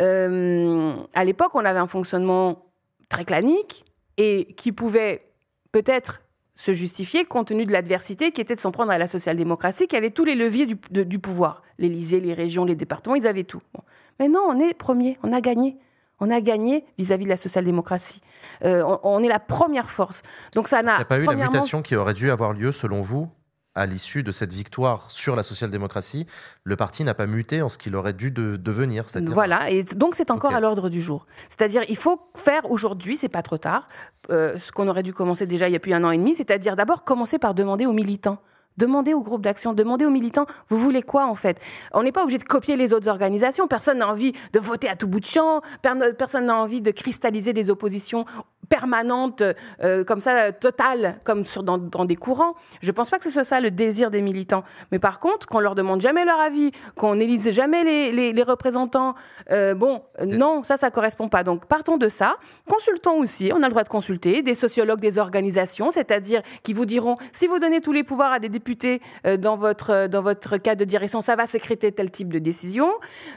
[0.00, 2.66] Euh, à l'époque, on avait un fonctionnement
[3.08, 3.84] très clanique
[4.16, 5.30] et qui pouvait
[5.72, 6.22] peut-être
[6.54, 9.96] se justifier compte tenu de l'adversité qui était de s'en prendre à la social-démocratie, qui
[9.96, 11.62] avait tous les leviers du, de- du pouvoir.
[11.78, 13.60] L'Élysée, les régions, les départements, ils avaient tout.
[13.74, 13.82] Bon.
[14.18, 15.76] Mais non, on est premier, on a gagné.
[16.18, 18.22] On a gagné vis-à-vis de la social-démocratie.
[18.64, 20.22] Euh, on, on est la première force.
[20.54, 22.72] Donc ça n'a Il n'y a pas eu la mutation qui aurait dû avoir lieu,
[22.72, 23.28] selon vous,
[23.76, 26.26] à l'issue de cette victoire sur la social-démocratie
[26.64, 29.04] Le parti n'a pas muté en ce qu'il aurait dû de- devenir.
[29.34, 31.26] Voilà, et donc c'est encore à l'ordre du jour.
[31.48, 33.86] C'est-à-dire, il faut faire aujourd'hui, c'est pas trop tard,
[34.30, 36.34] euh, ce qu'on aurait dû commencer déjà il y a plus un an et demi,
[36.34, 38.38] c'est-à-dire d'abord commencer par demander aux militants.
[38.78, 41.58] Demandez aux groupes d'action, demandez aux militants, vous voulez quoi en fait?
[41.94, 44.96] On n'est pas obligé de copier les autres organisations, personne n'a envie de voter à
[44.96, 48.26] tout bout de champ, per- personne n'a envie de cristalliser des oppositions
[48.68, 49.42] permanentes,
[49.82, 52.54] euh, comme ça, totales, comme sur, dans, dans des courants.
[52.82, 54.64] Je pense pas que ce soit ça le désir des militants.
[54.92, 58.42] Mais par contre, qu'on leur demande jamais leur avis, qu'on n'élise jamais les, les- les
[58.42, 59.14] représentants,
[59.50, 61.42] euh, bon, non, ça, ça correspond pas.
[61.44, 62.36] Donc, partons de ça.
[62.68, 66.84] Consultons aussi, on a le droit de consulter, des sociologues des organisations, c'est-à-dire qui vous
[66.86, 70.56] diront, si vous donnez tous les pouvoirs à des députés euh, dans, votre, dans votre
[70.56, 72.90] cadre de direction, ça va sécréter tel type de décision.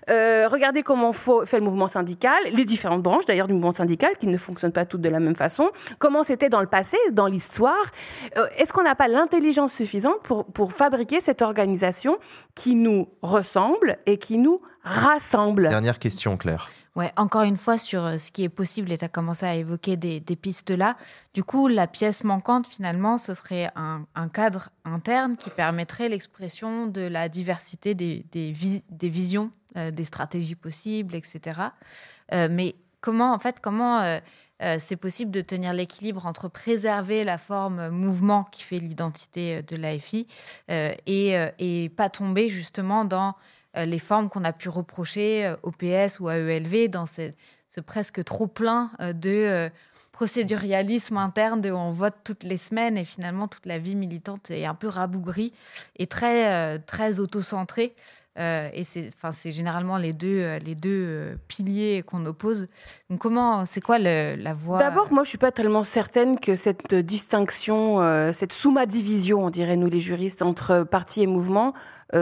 [0.08, 4.28] Regardez comment faut- fait le mouvement syndical, les différentes branches d'ailleurs du mouvement syndical, qui
[4.28, 5.70] ne fonctionnent pas toutes de la même façon.
[5.98, 7.76] Comment c'était dans le passé, dans l'histoire.
[8.38, 12.18] Euh, Est-ce qu'on n'a pas l'intelligence suffisante pour, pour fabriquer cette organisation
[12.56, 15.70] qui nous ressemble et qui nous rassemble?
[15.70, 16.70] Dernière question, Claire.
[16.96, 19.54] Ouais, encore une fois, sur euh, ce qui est possible, et tu as commencé à
[19.56, 20.98] évoquer des, des pistes là.
[21.34, 26.88] Du coup, la pièce manquante, finalement, ce serait un, un cadre interne qui permettrait l'expression
[26.88, 31.62] de la diversité des, des, vis- des visions, euh, des stratégies possibles, etc.
[32.34, 34.20] Euh, mais comment, en fait, comment euh,
[34.62, 39.62] euh, c'est possible de tenir l'équilibre entre préserver la forme mouvement qui fait l'identité euh,
[39.62, 40.28] de l'AFI
[40.70, 43.36] euh, et, et pas tomber justement dans
[43.76, 47.32] les formes qu'on a pu reprocher au PS ou à ELV dans ce
[47.86, 49.70] presque trop plein de
[50.12, 54.66] procédurialisme interne, de on vote toutes les semaines et finalement toute la vie militante est
[54.66, 55.54] un peu rabougrie
[55.98, 57.94] et très, très auto-centrée.
[58.40, 62.68] Euh, et c'est, enfin, c'est généralement les deux, euh, les deux euh, piliers qu'on oppose.
[63.10, 64.80] Donc, comment, c'est quoi la voie?
[64.80, 69.76] D'abord, moi, je suis pas tellement certaine que cette distinction, euh, cette sous-division, on dirait
[69.76, 71.74] nous les juristes, entre parti et mouvement,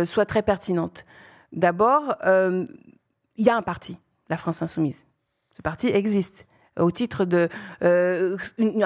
[0.05, 1.05] soit très pertinente.
[1.53, 2.65] D'abord, il
[3.37, 3.99] y a un parti,
[4.29, 5.05] la France Insoumise.
[5.55, 6.46] Ce parti existe
[6.79, 7.49] au titre de
[7.83, 8.37] euh,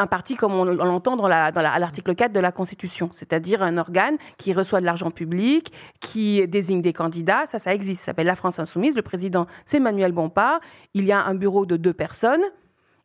[0.10, 4.54] parti comme on, l'entend dans à l'article 4 de la Constitution, c'est-à-dire un organe qui
[4.54, 8.60] reçoit de l'argent public, qui désigne des candidats, ça, ça existe, ça s'appelle la France
[8.60, 8.96] Insoumise.
[8.96, 10.60] Le président, c'est Manuel Bompard.
[10.94, 12.44] Il y a un bureau de deux personnes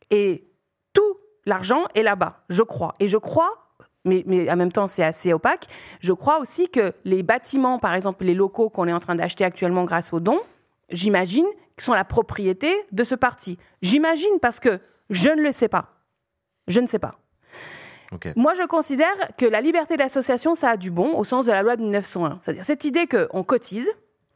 [0.09, 0.47] et
[0.93, 2.93] tout l'argent est là-bas, je crois.
[2.99, 3.49] Et je crois,
[4.05, 5.67] mais, mais en même temps c'est assez opaque,
[5.99, 9.43] je crois aussi que les bâtiments, par exemple les locaux qu'on est en train d'acheter
[9.43, 10.39] actuellement grâce aux dons,
[10.89, 11.45] j'imagine,
[11.77, 13.57] qui sont la propriété de ce parti.
[13.81, 15.93] J'imagine parce que je ne le sais pas.
[16.67, 17.19] Je ne sais pas.
[18.35, 21.61] Moi, je considère que la liberté d'association, ça a du bon au sens de la
[21.61, 22.37] loi de 1901.
[22.39, 23.89] C'est-à-dire cette idée qu'on cotise,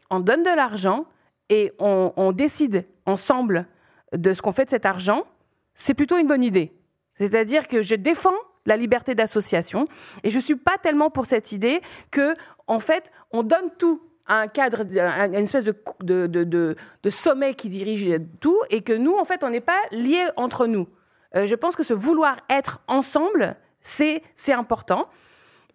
[0.10, 1.06] on donne de l'argent
[1.50, 3.68] et on, on décide ensemble
[4.14, 5.26] de ce qu'on fait de cet argent,
[5.74, 6.74] c'est plutôt une bonne idée.
[7.16, 8.36] C'est-à-dire que je défends
[8.66, 9.86] la liberté d'association
[10.24, 11.82] et je suis pas tellement pour cette idée
[12.12, 12.36] que,
[12.68, 14.02] en fait, on donne tout
[14.40, 18.10] un cadre, à une espèce de, de, de, sommet qui dirige
[18.40, 20.88] tout et que nous, en fait, on n'est pas liés entre nous.
[21.36, 25.10] Euh, je pense que ce vouloir être ensemble, c'est important.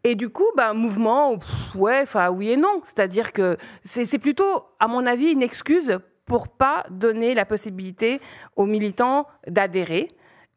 [0.04, 2.80] Et du coup, bah, mouvement, pff, ouais, enfin oui et non.
[2.84, 8.20] C'est-à-dire que c'est c'est plutôt, à mon avis, une excuse pour pas donner la possibilité
[8.56, 10.08] aux militants d'adhérer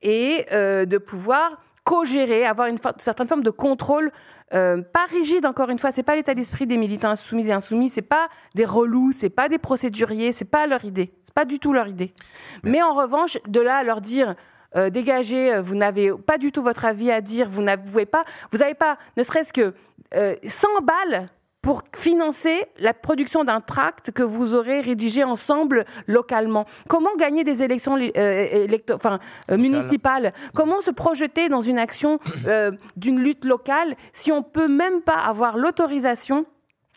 [0.02, 4.12] et euh, de pouvoir co-gérer, avoir une certaine forme de contrôle,
[4.54, 5.92] euh, pas rigide encore une fois.
[5.92, 7.90] C'est pas l'état d'esprit des militants insoumis et insoumis.
[7.90, 11.12] C'est pas des relous, c'est pas des procéduriers, c'est pas leur idée.
[11.26, 12.14] C'est pas du tout leur idée.
[12.62, 14.36] Mais en revanche, de là à leur dire
[14.76, 18.24] euh, dégagez, euh, vous n'avez pas du tout votre avis à dire, vous n'avez pas,
[18.52, 19.74] vous n'avez pas, ne serait-ce que
[20.14, 21.30] euh, 100 balles
[21.62, 26.66] pour financer la production d'un tract que vous aurez rédigé ensemble localement.
[26.88, 29.20] Comment gagner des élections euh, enfin,
[29.52, 30.34] euh, municipales?
[30.54, 35.18] Comment se projeter dans une action euh, d'une lutte locale si on peut même pas
[35.18, 36.46] avoir l'autorisation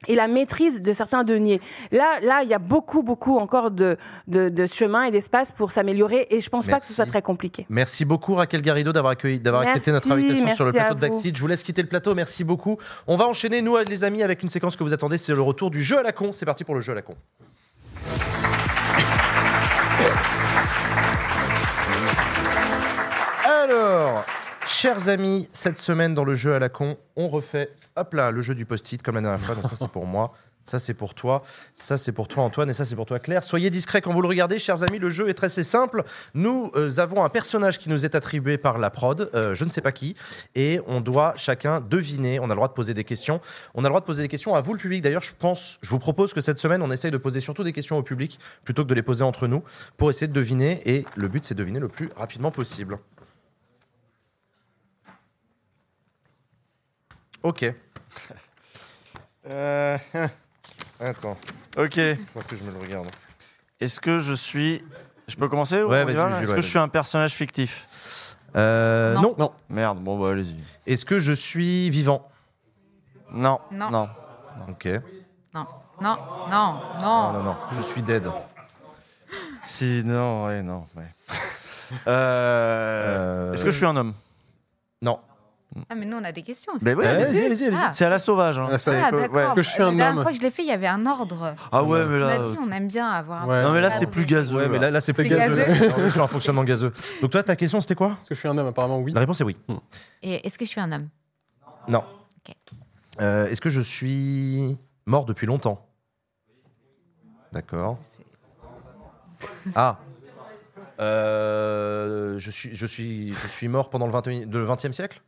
[0.09, 1.61] et la maîtrise de certains deniers.
[1.91, 3.97] Là, là, il y a beaucoup, beaucoup encore de,
[4.27, 6.95] de, de chemin et d'espace pour s'améliorer et je pense pas que ce Merci.
[6.95, 7.67] soit très compliqué.
[7.69, 11.01] Merci beaucoup Raquel Garrido d'avoir accueilli, d'avoir accepté Merci, notre invitation sur le merci plateau.
[11.01, 11.37] Backseat.
[11.37, 12.15] Je vous laisse quitter le plateau.
[12.15, 12.79] Merci beaucoup.
[13.07, 15.71] On va enchaîner nous les amis avec une séquence que vous attendez, c'est le retour
[15.71, 16.33] du jeu à la con.
[16.33, 17.15] C'est parti pour le jeu à la con.
[23.45, 24.25] Alors,
[24.67, 28.43] chers amis, cette semaine dans le jeu à la con, on refait, hop là, le
[28.43, 29.55] jeu du post-it comme la dernière fois.
[29.55, 30.33] Donc ça c'est pour moi,
[30.65, 31.43] ça c'est pour toi,
[31.75, 33.45] ça c'est pour toi Antoine et ça c'est pour toi Claire.
[33.45, 34.99] Soyez discrets quand vous le regardez, chers amis.
[34.99, 36.05] Le jeu est très simple.
[36.35, 39.71] Nous euh, avons un personnage qui nous est attribué par la prod, euh, je ne
[39.71, 40.15] sais pas qui,
[40.55, 42.39] et on doit chacun deviner.
[42.41, 43.41] On a le droit de poser des questions.
[43.75, 45.03] On a le droit de poser des questions à vous le public.
[45.03, 47.73] D'ailleurs, je pense, je vous propose que cette semaine on essaye de poser surtout des
[47.73, 49.63] questions au public plutôt que de les poser entre nous
[49.97, 50.83] pour essayer de deviner.
[50.87, 52.99] Et le but c'est de deviner le plus rapidement possible.
[57.43, 57.65] Ok.
[59.49, 59.99] Euh,
[61.01, 61.37] Attends,
[61.77, 62.01] ok.
[62.33, 63.09] faut que je me le regarde.
[63.81, 64.85] Est-ce que je suis.
[65.27, 66.37] Je peux commencer ou Ouais, on y vas-y, va, là?
[66.37, 67.87] Jules, Est-ce ouais, que je suis un personnage fictif?
[68.55, 69.35] Euh, non.
[69.39, 69.53] Non.
[69.69, 70.57] Merde, bon bah allez-y.
[70.87, 72.31] Est-ce que je suis vivant?
[73.33, 73.59] Non.
[73.73, 73.91] Non.
[73.91, 74.09] Non.
[74.69, 74.87] Ok.
[75.55, 75.67] Non,
[76.01, 76.17] non,
[76.49, 77.33] non, Non, non.
[77.33, 77.57] non, non.
[77.73, 78.31] Je suis dead.
[79.65, 80.87] Si, non, ouais, non.
[80.97, 81.05] Ouais.
[82.07, 84.15] Euh, Euh, Est-ce que je suis un homme?
[85.03, 85.21] Non.
[85.89, 86.85] Ah, mais nous, on a des questions aussi.
[86.85, 87.65] Ben ouais, Allez-y, allez-y.
[87.67, 87.79] allez-y.
[87.81, 87.93] Ah.
[87.95, 88.59] C'est à la sauvage.
[88.59, 88.69] Hein.
[88.73, 89.41] Ah, C'est Ah, d'accord.
[89.41, 90.73] Est-ce que je suis un La dernière homme fois que je l'ai fait, il y
[90.73, 91.55] avait un ordre.
[91.71, 92.29] Ah ouais, mais On là.
[92.29, 93.63] a dit, on aime bien avoir un Ouais.
[93.63, 94.01] Non, mais là, cadre.
[94.01, 94.57] c'est plus gazeux.
[94.57, 95.57] Ouais, mais là, là c'est plus C'est gazeux.
[95.57, 95.93] gazeux.
[95.97, 96.93] On est sur un fonctionnement gazeux.
[97.23, 98.19] Donc toi, ta question, c'était quoi?
[98.23, 99.13] Est-ce que je suis un homme Apparemment, oui.
[99.13, 99.57] La réponse est oui.
[100.23, 101.09] Et est-ce que je suis un homme?
[101.89, 102.05] Non.
[102.47, 102.55] Ok.
[103.21, 105.87] Euh, Est-ce que je suis mort depuis longtemps?
[107.53, 107.99] D'accord.
[108.01, 108.25] C'est-
[109.75, 109.99] Ah.
[111.01, 115.21] Euh, je, suis, je, suis, je suis mort pendant le 20e, le 20e siècle?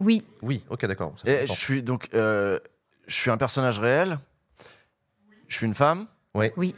[0.00, 1.12] Oui, Oui, ok, d'accord.
[1.16, 1.54] Ça fait Et je longtemps.
[1.54, 2.08] suis donc.
[2.14, 2.58] euh,
[3.06, 4.18] je suis un personnage réel.
[5.48, 6.06] Je suis une femme.
[6.34, 6.74] oui,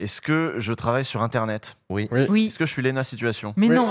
[0.00, 1.76] Est-ce que je travaille sur Internet?
[1.90, 2.08] Oui.
[2.10, 2.26] Oui.
[2.30, 2.46] oui.
[2.46, 3.52] Est-ce que je suis Lena Situation?
[3.56, 3.74] Mais Oui.
[3.76, 3.90] non,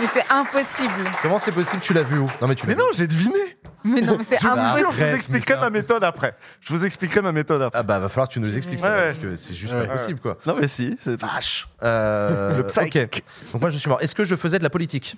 [0.00, 1.10] mais c'est impossible.
[1.20, 1.82] Comment c'est possible?
[1.82, 2.30] Tu l'as vu où?
[2.40, 2.80] Non, mais tu l'as vu.
[2.94, 3.49] j'ai deviné
[3.84, 4.88] Mais non, mais c'est Je- impossible.
[4.92, 6.34] Je vous expliquerai ma méthode après.
[6.60, 7.78] Je vous expliquerai ma méthode après.
[7.78, 9.86] Ah bah va falloir que tu nous expliques ça Ouais, parce que c'est juste Ouais.
[9.86, 10.36] pas possible quoi.
[10.46, 10.98] Non mais si.
[11.02, 11.68] c'est- Vache.
[11.82, 12.96] Euh, Le psych.
[12.96, 13.22] ok.
[13.52, 14.00] Donc moi je suis mort.
[14.02, 15.16] Est-ce que je faisais de la politique?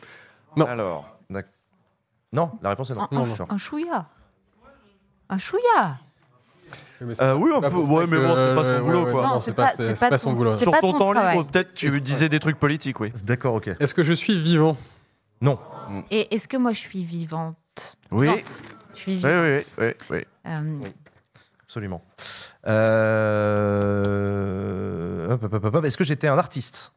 [0.57, 0.67] Non.
[0.67, 1.09] Alors.
[2.35, 3.03] Non, la réponse est non.
[3.03, 3.47] Un, non, un- non.
[3.51, 4.07] un chouïa.
[5.29, 5.99] Un chouïa.
[7.03, 9.11] Mais c'est Euh, pas- oui, on peut- ouais, mais bon, c'est pas son boulot, ouais,
[9.13, 9.23] quoi.
[9.23, 10.57] Non, Non, c'est pas, son boulot.
[10.57, 13.13] Sur ton temps libre, peut-être tu disais des trucs politiques, oui.
[13.25, 13.71] D'accord, ok.
[13.81, 14.77] Est-ce que je suis vivant?
[15.43, 15.59] Non.
[16.11, 17.05] Et est-ce que moi je suis
[17.77, 18.27] vivante Oui.
[18.29, 18.61] Vivante.
[18.95, 19.75] Je suis Oui, vivante.
[19.79, 20.25] oui, oui, oui.
[20.47, 20.89] Euh,
[21.65, 22.05] Absolument.
[24.03, 25.85] Euh, hop, hop, hop, hop.
[25.85, 26.93] Est-ce que j'étais un artiste?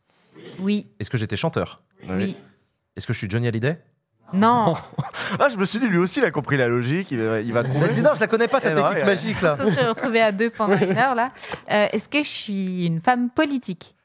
[0.59, 1.82] Oui, Est-ce que j'étais chanteur?
[2.09, 2.38] Oui.
[2.95, 3.78] Est-ce que je suis Johnny Hallyday?
[4.34, 4.76] Non,
[5.39, 7.53] Ah, je me suis dit, lui aussi, il a compris la logique, il va, il
[7.53, 7.80] va Il trouver.
[7.88, 9.05] m'a dit non, je la connais pas ta Eh non, technique ouais.
[9.05, 9.55] magique là.
[9.55, 11.32] ça serait retrouvé à deux pendant une heure là.
[11.71, 13.95] Euh, est-ce que je suis une femme politique?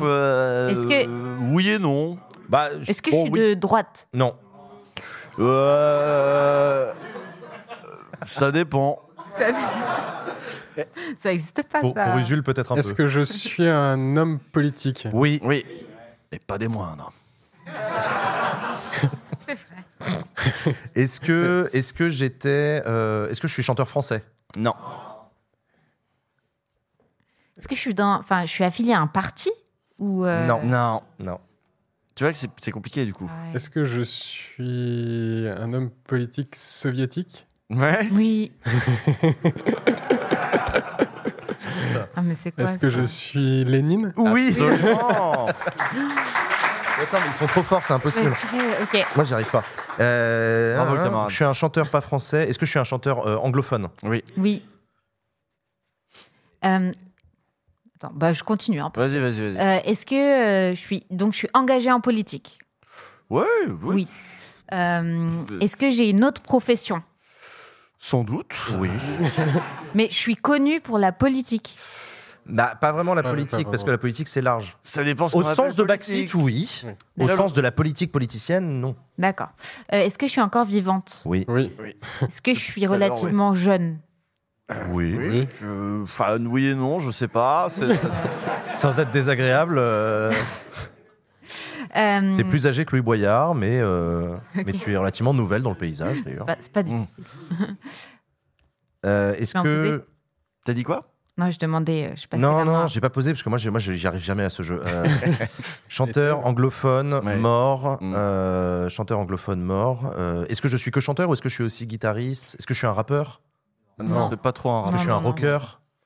[0.00, 2.16] Euh, Est-ce que- Oui et non.
[2.48, 3.48] Bah, Est-ce que bon, je suis oui.
[3.48, 4.06] de droite?
[4.14, 4.34] Non.
[5.38, 6.92] Euh...
[8.22, 9.00] Ça dépend.
[11.18, 12.06] Ça n'existe pas Pour, ça.
[12.10, 12.94] pour Usul peut-être un Est-ce peu.
[13.04, 15.40] que je suis un homme politique Oui.
[15.44, 15.64] Oui.
[16.32, 17.12] Et pas des moindres.
[20.94, 24.22] Est-ce que est-ce que j'étais euh, est-ce que je suis chanteur français?
[24.56, 24.74] Non.
[27.56, 29.50] Est-ce que je suis dans, enfin, je suis affiliée à un parti
[29.98, 30.60] ou euh, Non.
[30.64, 31.02] Non.
[31.18, 31.38] Non.
[32.14, 33.24] Tu vois que c'est compliqué, du coup.
[33.24, 33.56] ouais.
[33.56, 37.46] Est-ce que je suis un homme politique soviétique?
[37.70, 38.08] Ouais.
[38.12, 38.52] Oui.
[42.16, 44.12] ah mais c'est quoi Est-ce que je suis Lénine?
[44.16, 44.48] Oui.
[44.48, 45.46] Absolument.
[47.02, 48.30] Attends, mais ils sont trop forts, c'est impossible.
[48.52, 49.06] Ouais, Ok.
[49.16, 49.64] Moi, j'y arrive pas.
[49.98, 51.26] Euh, Bravo, hein.
[51.28, 52.48] Je suis un chanteur pas français.
[52.48, 53.88] Est-ce que je suis un chanteur euh, anglophone?
[54.04, 54.22] Oui.
[54.36, 54.62] Oui.
[56.64, 56.92] Euh,
[58.04, 59.00] Attends, bah je continue un peu.
[59.06, 59.56] Vas-y, vas-y, vas-y.
[59.58, 62.58] Euh, Est-ce que euh, je suis donc je suis engagée en politique?
[63.30, 63.76] Ouais, oui.
[63.82, 64.08] Oui.
[64.72, 67.02] Euh, Est-ce que j'ai une autre profession?
[67.98, 68.54] Sans doute.
[68.78, 68.90] Oui.
[69.94, 71.76] Mais je suis connue pour la politique.
[72.46, 74.76] Bah, pas vraiment la Pas- politique, parce que la politique c'est large.
[74.82, 75.88] Ça dépend ce Au qu'on sens appelle de politique.
[76.32, 76.82] Backseat, oui.
[77.16, 77.24] Oui.
[77.24, 78.96] Au sens de la politique politicienne, non.
[79.16, 79.48] D'accord.
[79.94, 81.22] Euh, Est-ce que je suis encore vivante?
[81.24, 81.46] Oui.
[81.48, 81.72] Oui.
[82.20, 83.98] Est-ce que je suis Tout à l'heure, relativement jeune?
[84.88, 85.14] Oui.
[85.18, 85.48] Oui.
[85.60, 86.02] Je...
[86.02, 87.68] Enfin, oui et non, je sais pas.
[88.62, 90.32] Sans être désagréable, euh,
[91.96, 94.36] Euh, t'es plus âgé que Louis Boyard, mais, euh,
[94.66, 96.46] mais tu es relativement nouvelle dans le paysage d'ailleurs.
[96.60, 97.06] C'est pas, Mm.
[97.16, 97.76] difficile.
[99.06, 100.04] Euh, Est-ce que.
[100.64, 101.10] T'as dit quoi?
[101.36, 102.06] Non, je demandais.
[102.10, 104.44] euh, Je passais Non, non, j'ai pas posé parce que moi, moi, j'y arrive jamais
[104.44, 104.80] à ce jeu.
[104.86, 105.04] Euh,
[105.88, 107.36] chanteur anglophone Ouais.
[107.36, 110.12] mort, euh, chanteur anglophone mort.
[110.16, 112.56] Euh, est-ce que je suis que chanteur ou est-ce que je suis aussi guitariste?
[112.58, 113.42] Est-ce que je suis un rappeur?
[113.98, 114.28] Non.
[114.36, 114.96] pas trop un Est-ce que rap.
[114.96, 115.58] je suis non, un non, rocker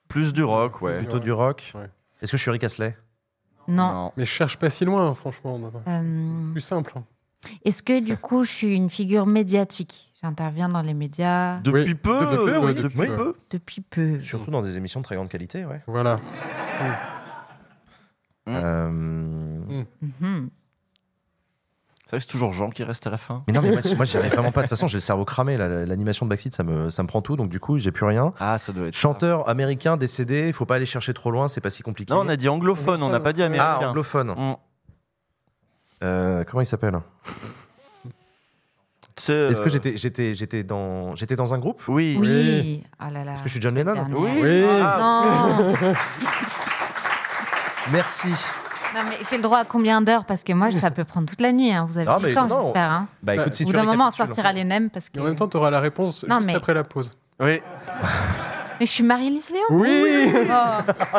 [0.09, 0.99] Plus du rock, ouais.
[0.99, 1.89] Plutôt du rock Ouais.
[2.21, 2.97] Est-ce que je suis Rick Astley?
[3.69, 4.13] Non.
[4.17, 5.59] Mais je cherche pas si loin, franchement.
[5.87, 6.93] Euh, Plus simple.
[6.97, 7.05] hein.
[7.65, 10.13] Est-ce que du coup, je suis une figure médiatique?
[10.23, 11.95] J'interviens dans les médias Depuis Oui.
[11.95, 12.75] peu, Depuis peu, oui.
[12.75, 13.07] depuis Oui.
[13.07, 13.35] peu.
[13.51, 14.21] depuis peu.
[14.21, 15.81] Surtout dans des émissions de très grande qualité, ouais.
[15.87, 16.17] Voilà.
[16.17, 16.21] Mm.
[18.49, 19.87] Euh, Mhm.
[20.11, 20.58] C'est
[22.17, 23.43] que c'est toujours Jean qui reste à la fin.
[23.47, 24.63] Mais non, mais moi, moi j'y arrive vraiment pas.
[24.63, 25.57] De toute façon, j'ai le cerveau cramé.
[25.59, 27.37] L'animation de Backseat, ça me, ça me prend tout.
[27.37, 28.33] Donc, du coup, j'ai plus rien.
[28.41, 28.95] Ah, ça doit être.
[28.95, 29.01] ça.
[29.01, 32.13] Chanteur américain décédé, il faut pas aller chercher trop loin, c'est pas si compliqué.
[32.13, 33.89] Non, on a dit anglophone, on n'a pas dit Ah, américain.
[33.91, 34.31] anglophone.
[34.31, 34.57] Mm.
[36.05, 36.99] Euh, comment il s'appelle?
[39.19, 41.83] Est-ce que euh, j'étais, j'étais, j'étais dans, j'étais dans un groupe?
[41.89, 42.17] Oui.
[42.21, 42.85] Oui.
[43.01, 43.33] Ah là là.
[43.33, 44.07] Est-ce que je suis John Lennon?
[44.13, 44.31] Oui.
[44.41, 44.65] Oui.
[44.81, 45.75] Ah, Non.
[47.93, 48.29] Merci.
[48.95, 51.41] Non, mais j'ai le droit à combien d'heures Parce que moi, ça peut prendre toute
[51.41, 51.73] la nuit.
[51.73, 51.87] hein.
[51.89, 52.65] Vous avez Ah, du mais temps, non.
[52.65, 52.91] j'espère.
[52.91, 53.07] Hein.
[53.23, 54.27] Bah écoute, si Au bout tu d'un moment, on récapitules.
[54.35, 55.19] sortira les nems parce que.
[55.19, 57.17] Et en même temps, tu auras la réponse Non, juste mais- après la pause.
[57.41, 57.61] Oui.
[58.81, 59.65] Mais je suis Marie-Lise Léon.
[59.71, 60.93] Oui, Oh.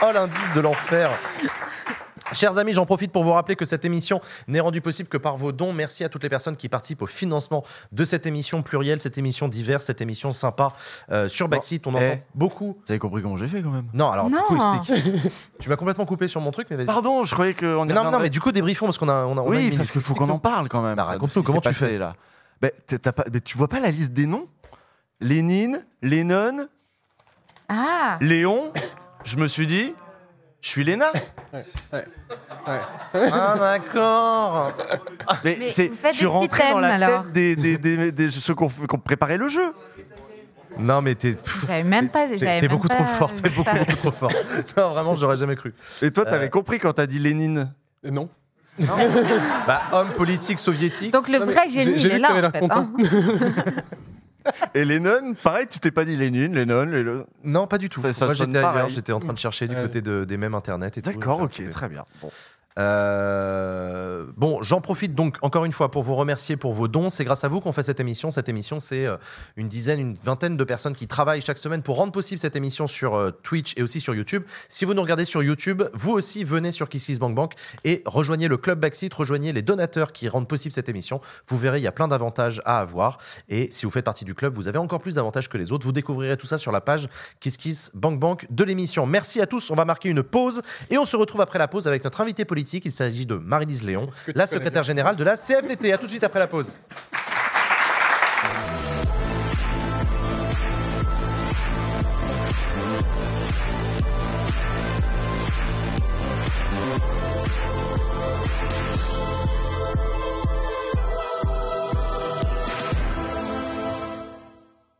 [0.00, 1.10] Oh l'indice de l'enfer.
[2.32, 5.36] Chers amis, j'en profite pour vous rappeler que cette émission n'est rendue possible que par
[5.36, 5.72] vos dons.
[5.72, 9.48] Merci à toutes les personnes qui participent au financement de cette émission plurielle, cette émission
[9.48, 10.72] diverse, cette émission sympa
[11.10, 11.86] euh, sur Backseat.
[11.86, 12.12] On eh.
[12.12, 12.76] entend beaucoup.
[12.86, 14.42] Vous avez compris comment j'ai fait quand même Non, alors du Non.
[14.42, 15.32] coup, explique.
[15.60, 16.86] tu m'as complètement coupé sur mon truc, mais vas-y.
[16.86, 19.36] Pardon, je croyais qu'on y non, non, mais du coup, débriefons parce qu'on a, on
[19.38, 20.96] a, on a une Oui, parce qu'il faut qu'on en parle quand même.
[20.96, 22.14] Bah, raconte-nous, comment tu fais là
[22.60, 22.68] Bah,
[23.02, 24.46] pas- Tu vois pas la liste des noms?
[25.20, 26.68] Lénine, Lennon,
[27.68, 28.18] Ah.
[28.20, 28.72] Léon.
[29.24, 29.94] Je me suis dit,
[30.60, 31.12] je suis Léna.
[33.14, 34.72] Ah d'accord.
[35.44, 37.22] Mais, Mais c'est, vous faites je suis des petits rentré dans la alors.
[37.24, 39.72] tête des, des, des, des- ceux qui ont, qui ont préparé le jeu.
[40.78, 42.26] Non, mais t'es, pff, J'avais même pas.
[42.28, 43.34] t'es- j'avais t'es même beaucoup pas trop fort.
[43.34, 44.30] T'es beaucoup, trop fort.
[44.76, 45.74] Non, vraiment, j'aurais jamais cru.
[46.02, 46.50] Et toi, t'avais Euh.
[46.50, 47.72] compris quand t'as dit Lénine.
[48.04, 48.28] Et non.
[49.66, 51.12] Bah, homme politique soviétique.
[51.12, 52.52] Donc le Non, mais vrai génie, j'ai- j'ai il est que là t'avais en l'air
[52.52, 52.58] fait.
[52.60, 52.90] content.
[52.96, 53.72] hein.
[54.74, 57.26] Et Lennon, pareil, tu t'es pas dit Lénine, Lennon, Lennon.
[57.44, 58.00] Non, pas du tout.
[58.00, 58.72] Ça- ça Moi, sonne j'étais ailleurs.
[58.72, 58.90] pareil.
[58.90, 59.82] J'étais en train de chercher du Ouais.
[59.82, 61.10] côté de, des mêmes internet et tout.
[61.10, 61.70] D'accord, J'ai ok, retrouvé.
[61.70, 62.04] très bien.
[62.22, 62.30] Bon.
[62.78, 67.08] Euh, bon, j'en profite donc encore une fois pour vous remercier pour vos dons.
[67.08, 68.30] C'est grâce à vous qu'on fait cette émission.
[68.30, 69.16] Cette émission, c'est euh,
[69.56, 72.86] une dizaine, une vingtaine de personnes qui travaillent chaque semaine pour rendre possible cette émission
[72.86, 74.44] sur euh, Twitch et aussi sur YouTube.
[74.68, 78.78] Si vous nous regardez sur YouTube, vous aussi venez sur KissKissBankBank et rejoignez le club
[78.78, 81.20] Backseat, rejoignez les donateurs qui rendent possible cette émission.
[81.48, 83.18] Vous verrez, il y a plein d'avantages à avoir.
[83.48, 85.84] Et si vous faites partie du club, vous avez encore plus d'avantages que les autres.
[85.84, 87.08] Vous découvrirez tout ça sur la page
[87.40, 89.06] KissKissBankBank de l'émission.
[89.06, 89.70] Merci à tous.
[89.70, 92.44] On va marquer une pause et on se retrouve après la pause avec notre invité
[92.44, 92.67] politique.
[92.72, 95.92] Il s'agit de Marie-Lise Léon, la secrétaire générale de la CFDT.
[95.92, 96.76] À tout de suite après la pause.